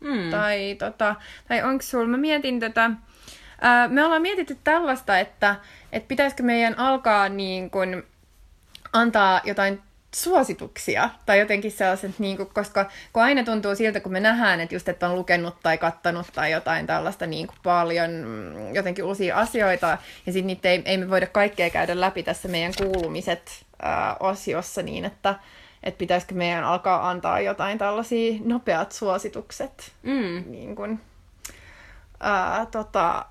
Mm. 0.00 0.30
Tai, 0.30 0.76
tota, 0.78 1.14
tai 1.48 1.62
onko 1.62 1.82
sulla, 1.82 2.06
mä 2.06 2.16
mietin 2.16 2.60
tätä, 2.60 2.90
ää, 3.60 3.88
me 3.88 4.04
ollaan 4.04 4.22
mietitty 4.22 4.58
tällaista, 4.64 5.18
että, 5.18 5.56
että 5.92 6.08
pitäisikö 6.08 6.42
meidän 6.42 6.78
alkaa 6.78 7.28
niin 7.28 7.70
kuin 7.70 8.02
antaa 8.92 9.40
jotain 9.44 9.82
suosituksia 10.14 11.10
tai 11.26 11.38
jotenkin 11.38 11.72
sellaiset, 11.72 12.18
niin 12.18 12.36
kuin, 12.36 12.48
koska 12.54 12.90
kun 13.12 13.22
aina 13.22 13.44
tuntuu 13.44 13.74
siltä, 13.74 14.00
kun 14.00 14.12
me 14.12 14.20
nähdään, 14.20 14.60
että 14.60 14.74
just, 14.74 14.88
että 14.88 15.08
on 15.08 15.16
lukenut 15.16 15.56
tai 15.62 15.78
kattanut 15.78 16.26
tai 16.34 16.52
jotain 16.52 16.86
tällaista 16.86 17.26
niin 17.26 17.46
kuin 17.46 17.58
paljon 17.62 18.10
mm, 18.10 18.74
jotenkin 18.74 19.04
uusia 19.04 19.36
asioita, 19.36 19.98
ja 20.26 20.32
sitten 20.32 20.46
niitä 20.46 20.68
ei, 20.68 20.82
ei 20.84 20.96
me 20.96 21.10
voida 21.10 21.26
kaikkea 21.26 21.70
käydä 21.70 22.00
läpi 22.00 22.22
tässä 22.22 22.48
meidän 22.48 22.72
kuulumiset 22.78 23.66
ää, 23.82 24.16
osiossa 24.20 24.82
niin, 24.82 25.04
että 25.04 25.34
että 25.82 25.98
pitäisikö 25.98 26.34
meidän 26.34 26.64
alkaa 26.64 27.08
antaa 27.08 27.40
jotain 27.40 27.78
tällaisia 27.78 28.38
nopeat 28.44 28.92
suositukset 28.92 29.92
mm. 30.02 30.44
niin 30.46 30.76
kuin, 30.76 31.00
ää, 32.20 32.66
tota, 32.66 33.26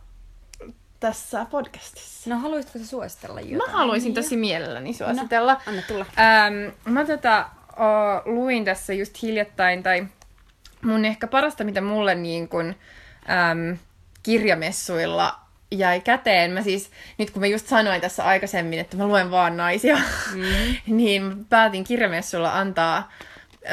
tässä 1.00 1.46
podcastissa. 1.46 2.30
No 2.30 2.38
haluaisitko 2.38 2.80
suositella 2.80 3.42
jotain? 3.42 3.72
Mä 3.72 3.78
haluaisin 3.78 4.14
tosi 4.14 4.38
mielelläni 4.38 4.94
suositella. 4.94 5.54
No, 5.54 5.60
anna 5.68 5.82
tulla. 5.82 6.06
Ähm, 6.20 6.94
mä 6.94 7.06
tota, 7.06 7.50
o, 7.72 8.22
luin 8.26 8.66
tässä 8.66 8.94
just 8.94 9.22
hiljattain, 9.22 9.84
tai 9.84 10.08
mun 10.82 11.06
ehkä 11.06 11.28
parasta, 11.28 11.64
mitä 11.64 11.82
mulle 11.82 12.16
niin 12.16 12.48
kun, 12.48 12.76
äm, 13.30 13.78
kirjamessuilla 14.24 15.40
jäi 15.72 16.02
käteen. 16.02 16.52
Mä 16.52 16.62
siis, 16.62 16.92
nyt 17.18 17.32
kun 17.32 17.40
mä 17.40 17.48
just 17.48 17.68
sanoin 17.68 18.02
tässä 18.02 18.24
aikaisemmin, 18.24 18.80
että 18.80 18.98
mä 18.98 19.08
luen 19.08 19.32
vaan 19.32 19.58
naisia, 19.58 19.96
mm-hmm. 19.96 20.76
niin 20.98 21.46
päätin 21.46 21.84
kirjamessuilla 21.84 22.60
antaa 22.60 23.12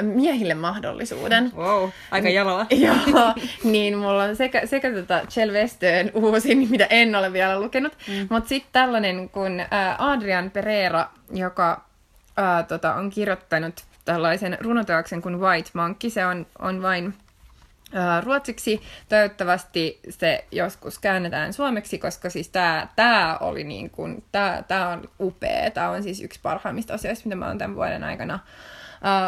miehille 0.03 0.55
mahdollisuuden. 0.55 1.53
Wow, 1.57 1.89
aika 2.11 2.29
jalalla. 2.29 2.67
Joo, 2.87 3.35
niin 3.65 3.99
mulla 3.99 4.25
on 4.25 4.37
sekä, 4.37 4.67
sekä 4.67 4.93
tota 4.93 5.21
Chelvestön 5.29 6.11
uusin, 6.15 6.71
mitä 6.71 6.87
en 6.91 7.15
ole 7.15 7.33
vielä 7.33 7.61
lukenut, 7.61 7.93
mm. 8.09 8.27
mutta 8.31 8.49
sitten 8.49 8.73
tällainen 8.73 9.29
kuin 9.29 9.67
Adrian 9.99 10.51
Pereira, 10.51 11.07
joka 11.33 11.85
ää, 12.37 12.63
tota, 12.63 12.95
on 12.95 13.11
kirjoittanut 13.11 13.85
tällaisen 14.05 14.59
runoteoksen 14.61 15.23
kuin 15.23 15.41
White 15.41 15.71
Monkey. 15.75 16.11
Se 16.11 16.27
on, 16.27 16.47
on 16.59 16.83
vain 16.83 17.15
ää, 17.95 18.21
ruotsiksi. 18.21 18.83
Toivottavasti 19.09 20.01
se 20.09 20.45
joskus 20.53 20.99
käännetään 20.99 21.53
suomeksi, 21.53 21.99
koska 21.99 22.31
siis 22.31 22.49
tämä 22.49 22.89
tää 22.97 23.39
oli 23.39 23.65
niin 23.65 23.91
kuin, 23.91 24.25
tää, 24.33 24.63
tää 24.63 24.89
on 24.89 25.09
upea. 25.21 25.71
Tämä 25.71 25.91
on 25.91 26.03
siis 26.03 26.23
yksi 26.23 26.41
parhaimmista 26.43 26.95
asioista, 26.95 27.25
mitä 27.25 27.37
mä 27.37 27.47
oon 27.47 27.59
tämän 27.59 27.77
vuoden 27.77 28.05
aikana 28.05 28.39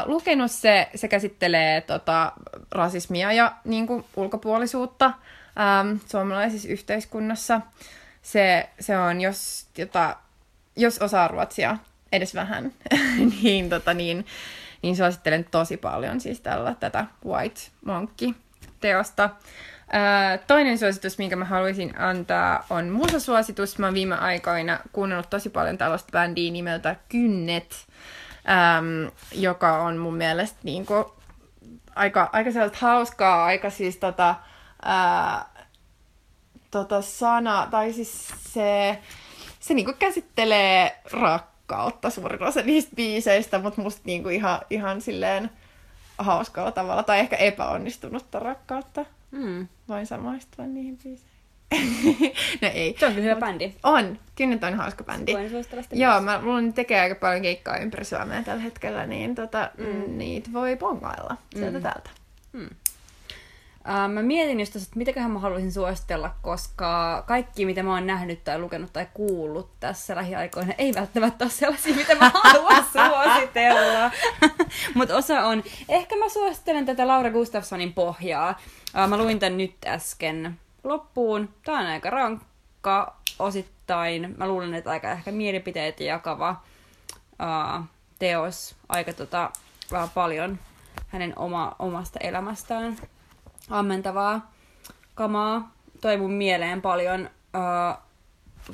Lukenut 0.07 0.51
se, 0.51 0.89
se 0.95 1.09
käsittelee 1.09 1.81
tota, 1.81 2.33
rasismia 2.70 3.33
ja 3.33 3.53
niin 3.64 3.87
kuin, 3.87 4.05
ulkopuolisuutta 4.16 5.07
um, 5.07 6.01
suomalaisessa 6.07 6.68
yhteiskunnassa. 6.68 7.61
Se, 8.22 8.68
se 8.81 8.99
on, 8.99 9.20
jos, 9.20 9.66
jota, 9.79 10.16
jos 10.77 10.99
osaa 10.99 11.29
ruotsia 11.29 11.79
edes 12.12 12.35
vähän, 12.35 12.72
niin, 13.43 13.70
tota, 13.70 13.95
niin, 13.95 14.27
niin 14.83 14.97
suosittelen 14.97 15.47
tosi 15.51 15.77
paljon 15.77 16.20
siis 16.20 16.41
tällä, 16.41 16.74
tätä 16.81 17.07
White 17.27 17.61
Monkey-teosta. 17.85 19.31
Toinen 20.47 20.79
suositus, 20.79 21.18
minkä 21.18 21.37
mä 21.37 21.45
haluaisin 21.45 21.99
antaa, 21.99 22.66
on 22.70 22.89
musasuositus. 22.89 23.79
Mä 23.79 23.87
oon 23.87 23.95
viime 23.95 24.14
aikoina 24.14 24.81
kuunnellut 24.93 25.31
tosi 25.31 25.49
paljon 25.49 25.79
tällaista 25.79 26.12
bändiä 26.12 26.53
nimeltä 26.53 26.97
Kynnet 27.09 27.87
äm, 28.49 29.11
joka 29.32 29.78
on 29.78 29.97
mun 29.97 30.14
mielestä 30.14 30.59
niin 30.62 30.86
kuin, 30.86 31.05
aika, 31.94 32.30
aika 32.32 32.53
sellaista 32.53 32.78
hauskaa, 32.80 33.44
aika 33.44 33.70
siis 33.70 33.97
tota, 33.97 34.34
ää, 34.82 35.44
tota 36.70 37.03
sana, 37.03 37.68
tai 37.70 37.92
siis 37.92 38.28
se, 38.38 38.99
se 39.61 39.74
niin 39.74 39.84
kuin 39.84 39.97
käsittelee 39.97 41.01
rakkautta 41.12 42.11
suurin 42.11 42.42
osa 42.42 42.62
niistä 42.62 42.97
biiseistä, 42.97 43.59
mutta 43.59 43.82
musta 43.82 44.03
niin 44.05 44.22
kuin 44.22 44.34
ihan, 44.34 44.61
ihan 44.70 45.01
silleen 45.01 45.51
hauskalla 46.18 46.72
tavalla, 46.72 47.03
tai 47.03 47.18
ehkä 47.18 47.36
epäonnistunutta 47.36 48.38
rakkautta. 48.38 49.07
Mm. 49.30 49.68
Voin 49.88 50.07
samaistua 50.07 50.64
niihin 50.64 50.97
biiseihin. 50.97 51.36
no 52.62 52.69
ei. 52.75 52.97
Se 52.99 53.07
on 53.07 53.12
kyllä 53.14 53.29
hyvä 53.29 53.41
bändi. 53.41 53.75
On. 53.83 54.19
Kynnet 54.37 54.64
on 54.64 54.75
hauska 54.75 55.05
bändi. 55.05 55.33
Voin 55.33 55.51
suositella 55.51 55.83
sitä 55.83 55.97
Joo, 55.97 56.21
mä, 56.21 56.41
mulla 56.41 56.73
tekee 56.73 57.01
aika 57.01 57.14
paljon 57.14 57.43
keikkaa 57.43 57.79
ympäri 57.79 58.05
Suomea 58.05 58.43
tällä 58.43 58.62
hetkellä, 58.62 59.07
niin 59.07 59.35
tota, 59.35 59.71
mm. 59.79 60.19
niitä 60.19 60.51
voi 60.53 60.77
pongailla 60.77 61.37
sieltä 61.55 61.79
mm. 61.79 61.83
täältä. 61.83 62.11
Mm. 62.53 62.69
Uh, 63.89 64.12
mä 64.12 64.23
mietin 64.23 64.61
just 64.61 64.77
että 64.77 64.89
mitäköhän 64.95 65.31
mä 65.31 65.39
haluaisin 65.39 65.73
suositella, 65.73 66.35
koska 66.43 67.25
kaikki, 67.27 67.67
mitä 67.67 67.83
mä 67.83 67.95
oon 67.95 68.07
nähnyt 68.07 68.45
tai 68.45 68.59
lukenut 68.59 68.93
tai 68.93 69.07
kuullut 69.14 69.71
tässä 69.81 70.17
lähiaikoina, 70.17 70.73
ei 70.79 70.95
välttämättä 70.95 71.45
ole 71.45 71.51
sellaisia, 71.51 71.95
mitä 71.95 72.14
mä 72.14 72.31
haluan 72.35 72.85
suositella. 72.93 74.11
Mutta 74.95 75.17
osa 75.17 75.43
on. 75.43 75.62
Ehkä 75.89 76.17
mä 76.17 76.29
suosittelen 76.29 76.87
tätä 76.87 77.07
Laura 77.07 77.31
Gustafssonin 77.31 77.93
pohjaa. 77.93 78.59
Uh, 79.05 79.09
mä 79.09 79.17
luin 79.17 79.39
tän 79.39 79.57
nyt 79.57 79.77
äsken 79.87 80.59
loppuun. 80.89 81.49
Tämä 81.64 81.80
on 81.80 81.87
aika 81.87 82.11
rankka 82.11 83.16
osittain. 83.39 84.34
Mä 84.39 84.49
luulen, 84.49 84.74
että 84.74 84.91
aika 84.91 85.11
ehkä 85.11 85.32
mielipiteet 85.32 86.01
jakava 86.01 86.62
uh, 87.30 87.84
teos. 88.18 88.76
Aika 88.89 89.12
tota, 89.12 89.51
uh, 89.93 90.12
paljon 90.14 90.59
hänen 91.09 91.39
oma, 91.39 91.76
omasta 91.78 92.18
elämästään 92.22 92.97
ammentavaa 93.70 94.53
kamaa. 95.14 95.72
Toi 96.01 96.16
mun 96.16 96.32
mieleen 96.32 96.82
paljon 96.82 97.30
uh, 97.55 98.03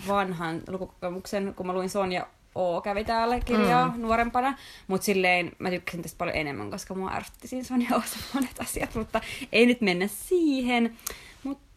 vanhan 0.08 0.62
lukukokemuksen, 0.68 1.54
kun 1.54 1.66
mä 1.66 1.72
luin 1.72 1.90
Sonja 1.90 2.26
O 2.54 2.80
kävi 2.80 3.04
täällä 3.04 3.40
kirjaa 3.40 3.88
mm. 3.88 4.02
nuorempana, 4.02 4.58
mutta 4.86 5.04
silleen 5.04 5.52
mä 5.58 5.70
tykkäsin 5.70 6.02
tästä 6.02 6.18
paljon 6.18 6.36
enemmän, 6.36 6.70
koska 6.70 6.94
mua 6.94 7.12
ärsytti 7.12 7.48
siinä 7.48 7.64
Sonja 7.64 7.88
Oossa 7.94 8.18
monet 8.34 8.60
asiat, 8.60 8.94
mutta 8.94 9.20
ei 9.52 9.66
nyt 9.66 9.80
mennä 9.80 10.06
siihen. 10.06 10.96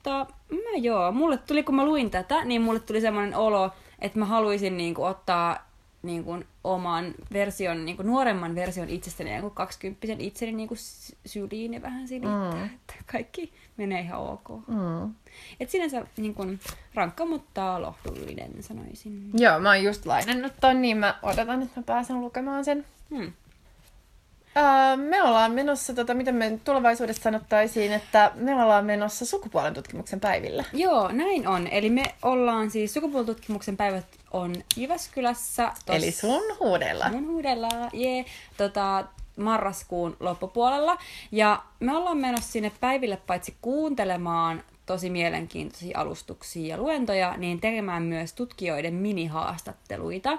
Mutta 0.05 0.33
mä 0.51 0.77
joo, 0.77 1.11
mulle 1.11 1.37
tuli, 1.37 1.63
kun 1.63 1.75
mä 1.75 1.85
luin 1.85 2.11
tätä, 2.11 2.45
niin 2.45 2.61
mulle 2.61 2.79
tuli 2.79 3.01
semmoinen 3.01 3.35
olo, 3.35 3.71
että 3.99 4.19
mä 4.19 4.25
haluaisin 4.25 4.77
niinku 4.77 5.03
ottaa 5.03 5.69
niin 6.03 6.23
kuin, 6.23 6.45
oman 6.63 7.13
version, 7.33 7.85
niin 7.85 7.97
kuin, 7.97 8.07
nuoremman 8.07 8.55
version 8.55 8.89
itsestäni, 8.89 9.29
niin 9.29 9.41
kuin 9.41 9.53
kaksikymppisen 9.53 10.21
itseni 10.21 10.51
niin 10.51 10.67
kuin, 10.67 10.77
syliin 11.25 11.73
ja 11.73 11.81
vähän 11.81 12.07
silittää, 12.07 12.51
mm. 12.51 12.65
että 12.65 12.93
kaikki 13.11 13.53
menee 13.77 14.01
ihan 14.01 14.21
ok. 14.21 14.49
Mm. 14.67 15.15
Et 15.59 15.69
sinänsä 15.69 16.07
niin 16.17 16.33
kuin, 16.33 16.59
rankka, 16.93 17.25
mutta 17.25 17.81
lohdullinen, 17.81 18.63
sanoisin. 18.63 19.29
Joo, 19.33 19.59
mä 19.59 19.69
oon 19.69 19.83
just 19.83 20.05
lainannut 20.05 20.53
ton, 20.61 20.81
niin 20.81 20.97
mä 20.97 21.19
odotan, 21.23 21.61
että 21.61 21.79
mä 21.79 21.83
pääsen 21.83 22.21
lukemaan 22.21 22.65
sen. 22.65 22.85
Hmm. 23.09 23.33
Me 24.95 25.23
ollaan 25.23 25.51
menossa, 25.51 25.93
tota, 25.93 26.13
miten 26.13 26.35
me 26.35 26.59
tulevaisuudessa 26.63 27.23
sanottaisiin, 27.23 27.93
että 27.93 28.31
me 28.35 28.63
ollaan 28.63 28.85
menossa 28.85 29.25
sukupuolen 29.25 29.73
tutkimuksen 29.73 30.19
päiville. 30.19 30.65
Joo, 30.73 31.11
näin 31.11 31.47
on. 31.47 31.67
Eli 31.67 31.89
me 31.89 32.03
ollaan 32.21 32.71
siis 32.71 32.93
sukupuolentutkimuksen 32.93 33.77
päivät 33.77 34.05
on 34.31 34.55
Jyväskylässä. 34.77 35.71
Tos... 35.85 35.95
Eli 35.95 36.11
sun 36.11 36.41
huudella. 36.59 37.09
Mun 37.09 37.27
huudella, 37.27 37.69
jee. 37.93 38.13
Yeah. 38.13 38.25
Tota, 38.57 39.05
marraskuun 39.37 40.17
loppupuolella. 40.19 40.97
Ja 41.31 41.63
me 41.79 41.97
ollaan 41.97 42.17
menossa 42.17 42.51
sinne 42.51 42.71
päiville 42.79 43.17
paitsi 43.17 43.55
kuuntelemaan 43.61 44.63
tosi 44.85 45.09
mielenkiintoisia 45.09 45.99
alustuksia 45.99 46.67
ja 46.67 46.77
luentoja, 46.77 47.37
niin 47.37 47.59
tekemään 47.61 48.03
myös 48.03 48.33
tutkijoiden 48.33 48.93
minihaastatteluita. 48.93 50.37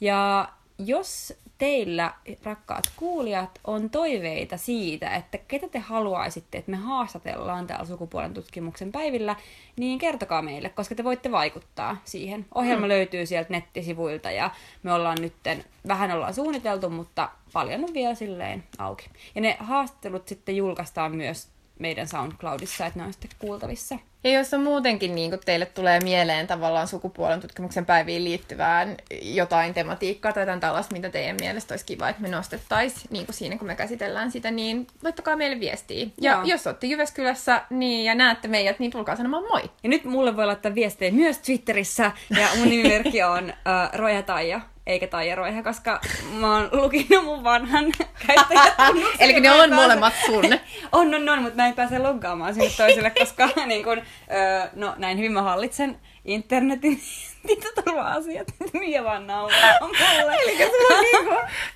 Ja 0.00 0.48
jos 0.86 1.34
teillä, 1.58 2.14
rakkaat 2.42 2.84
kuulijat, 2.96 3.60
on 3.64 3.90
toiveita 3.90 4.56
siitä, 4.56 5.14
että 5.14 5.38
ketä 5.38 5.68
te 5.68 5.78
haluaisitte, 5.78 6.58
että 6.58 6.70
me 6.70 6.76
haastatellaan 6.76 7.66
täällä 7.66 7.86
sukupuolen 7.86 8.34
tutkimuksen 8.34 8.92
päivillä, 8.92 9.36
niin 9.76 9.98
kertokaa 9.98 10.42
meille, 10.42 10.68
koska 10.68 10.94
te 10.94 11.04
voitte 11.04 11.30
vaikuttaa 11.30 11.96
siihen. 12.04 12.46
Ohjelma 12.54 12.86
mm. 12.86 12.88
löytyy 12.88 13.26
sieltä 13.26 13.50
nettisivuilta 13.50 14.30
ja 14.30 14.50
me 14.82 14.92
ollaan 14.92 15.18
nytten, 15.20 15.64
vähän 15.88 16.10
ollaan 16.10 16.34
suunniteltu, 16.34 16.90
mutta 16.90 17.30
paljon 17.52 17.84
on 17.84 17.94
vielä 17.94 18.14
silleen 18.14 18.64
auki. 18.78 19.10
Ja 19.34 19.40
ne 19.40 19.56
haastattelut 19.60 20.28
sitten 20.28 20.56
julkaistaan 20.56 21.16
myös 21.16 21.48
meidän 21.78 22.08
SoundCloudissa, 22.08 22.86
että 22.86 22.98
ne 22.98 23.06
on 23.06 23.12
sitten 23.12 23.30
kuultavissa. 23.38 23.98
Ja 24.24 24.30
jos 24.30 24.54
on 24.54 24.62
muutenkin 24.62 25.14
niin 25.14 25.38
teille 25.44 25.66
tulee 25.66 26.00
mieleen 26.00 26.46
tavallaan 26.46 26.88
sukupuolen 26.88 27.40
tutkimuksen 27.40 27.86
päiviin 27.86 28.24
liittyvään 28.24 28.96
jotain 29.22 29.74
tematiikkaa 29.74 30.32
tai 30.32 30.42
jotain 30.42 30.60
tällaista, 30.60 30.94
mitä 30.94 31.08
teidän 31.08 31.36
mielestä 31.40 31.72
olisi 31.72 31.84
kiva, 31.84 32.08
että 32.08 32.22
me 32.22 32.28
nostettaisiin 32.28 33.06
niin 33.10 33.26
kuin 33.26 33.34
siinä, 33.34 33.58
kun 33.58 33.66
me 33.66 33.76
käsitellään 33.76 34.30
sitä, 34.30 34.50
niin 34.50 34.86
laittakaa 35.02 35.36
meille 35.36 35.60
viestiä. 35.60 36.06
Ja 36.20 36.32
Joo. 36.32 36.42
jos 36.44 36.66
olette 36.66 36.86
Jyväskylässä 36.86 37.62
niin, 37.70 38.04
ja 38.04 38.14
näette 38.14 38.48
meidät, 38.48 38.78
niin 38.78 38.90
tulkaa 38.90 39.16
sanomaan 39.16 39.44
moi. 39.44 39.62
Ja 39.82 39.88
nyt 39.88 40.04
mulle 40.04 40.36
voi 40.36 40.46
laittaa 40.46 40.74
viestejä 40.74 41.12
myös 41.12 41.38
Twitterissä, 41.38 42.12
ja 42.30 42.48
mun 42.56 42.68
nimimerkki 42.68 43.22
on 43.22 43.44
uh, 43.44 43.98
Roja 43.98 44.22
Taija 44.22 44.60
eikä 44.86 45.06
Taija 45.06 45.34
Roiha, 45.34 45.62
koska 45.62 46.00
mä 46.32 46.54
oon 46.54 46.68
lukinut 46.72 47.24
mun 47.24 47.44
vanhan 47.44 47.92
käyttäjän. 48.26 48.96
Eli 49.18 49.40
ne 49.40 49.50
on 49.50 49.74
molemmat 49.74 50.14
sun. 50.26 50.44
on, 50.92 51.14
on, 51.14 51.28
on, 51.28 51.42
mutta 51.42 51.56
mä 51.56 51.66
en 51.66 51.74
pääse 51.74 51.98
loggaamaan 51.98 52.54
sinne 52.54 52.70
toiselle, 52.76 53.10
koska 53.10 53.48
niin 53.66 53.84
kun, 53.84 54.02
öö, 54.32 54.68
no, 54.74 54.94
näin 54.98 55.18
hyvin 55.18 55.32
mä 55.32 55.42
hallitsen 55.42 55.98
internetin 56.24 57.00
tietoturva-asiat. 57.46 58.48
Mia 58.80 59.04
vaan 59.04 59.26
nauraa 59.26 59.78
mulle. 59.80 60.34
Eli 60.34 60.56
sulla 60.56 60.96
on 60.96 61.04
niinku 61.12 61.34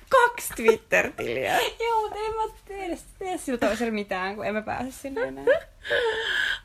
kaksi 0.09 0.53
Twitter-tiliä. 0.55 1.59
Joo, 1.59 2.01
mutta 2.01 2.19
en 2.19 2.35
mä 2.35 2.53
tee, 2.65 2.97
tee 3.19 3.37
sillä 3.37 3.57
toisella 3.57 3.93
mitään, 3.93 4.35
kun 4.35 4.45
en 4.45 4.53
mä 4.53 4.61
pääse 4.61 4.91
sinne 4.91 5.21
enää. 5.21 5.45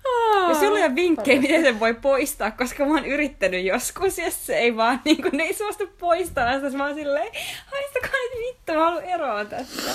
Oh, 0.05 0.49
ja 0.49 0.55
sulla 0.55 0.85
on 0.85 0.95
vinkkejä, 0.95 1.41
miten 1.41 1.62
sen 1.62 1.80
voi 1.80 1.95
poistaa, 1.95 2.51
koska 2.51 2.85
mä 2.85 2.95
oon 2.95 3.07
yrittänyt 3.07 3.64
joskus, 3.64 4.18
ja 4.18 4.30
se 4.30 4.57
ei 4.57 4.76
vaan, 4.76 5.01
niin 5.05 5.22
kuin, 5.22 5.37
ne 5.37 5.43
ei 5.43 5.55
suostu 5.55 5.87
poistaa 5.99 6.55
sitä. 6.55 6.76
Mä 6.76 6.87
oon 6.87 6.95
silleen, 6.95 7.33
haistakaa 7.66 8.20
nyt 8.22 8.47
vittu, 8.49 8.72
mä 8.72 8.85
haluan 8.85 9.05
eroa 9.05 9.45
tästä. 9.45 9.91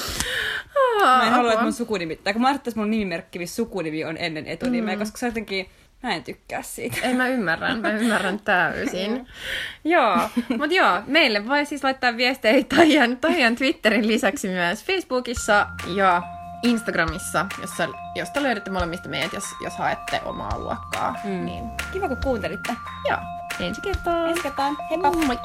Oh, 0.76 1.02
mä 1.02 1.28
en 1.28 1.34
halua, 1.34 1.52
että 1.52 1.64
mun 1.64 1.74
sukunimi, 1.74 2.16
tai 2.16 2.34
kun 2.34 2.42
mä 2.42 2.48
ajattelin, 2.48 2.74
että 2.74 2.80
mun 2.80 2.92
nimimerkki, 2.92 3.40
missä 3.40 3.56
sukunimi 3.56 4.06
on 4.06 4.18
ennen 4.18 4.48
etunimeä, 4.48 4.96
mm. 4.96 5.00
koska 5.00 5.18
se 5.18 5.26
jotenkin, 5.26 5.70
Mä 6.04 6.14
en 6.14 6.24
tykkää 6.24 6.62
siitä. 6.62 6.98
Ei, 7.04 7.14
mä 7.14 7.28
ymmärrän. 7.28 7.80
Mä 7.80 7.89
ymmärrän 7.89 8.39
täysin. 8.39 9.28
joo, 9.84 10.18
mutta 10.50 10.76
joo, 10.76 11.02
meille 11.08 11.48
voi 11.48 11.66
siis 11.66 11.84
laittaa 11.84 12.18
viestejä 12.18 12.64
Tajan, 12.64 13.18
Tajan 13.18 13.56
Twitterin 13.56 14.08
lisäksi 14.08 14.48
myös 14.48 14.84
Facebookissa 14.84 15.68
ja 15.95 16.22
Instagramissa, 16.64 17.45
jossa, 17.62 17.88
josta 18.16 18.43
löydätte 18.43 18.72
molemmista 18.72 19.10
meidät, 19.10 19.34
jos, 19.34 19.43
jos 19.64 19.78
haette 19.78 20.22
omaa 20.26 20.60
luokkaa. 20.60 21.16
Mm. 21.24 21.45
Niin. 21.45 21.64
Kiva, 21.93 22.08
kun 22.08 22.18
kuuntelitte. 22.24 22.74
Joo, 23.10 23.20
ensi 23.60 23.82
kertaan. 23.82 24.30
Ensi 24.30 24.41
kertaan. 24.41 24.78
Heippa. 24.89 25.12
Moi. 25.12 25.38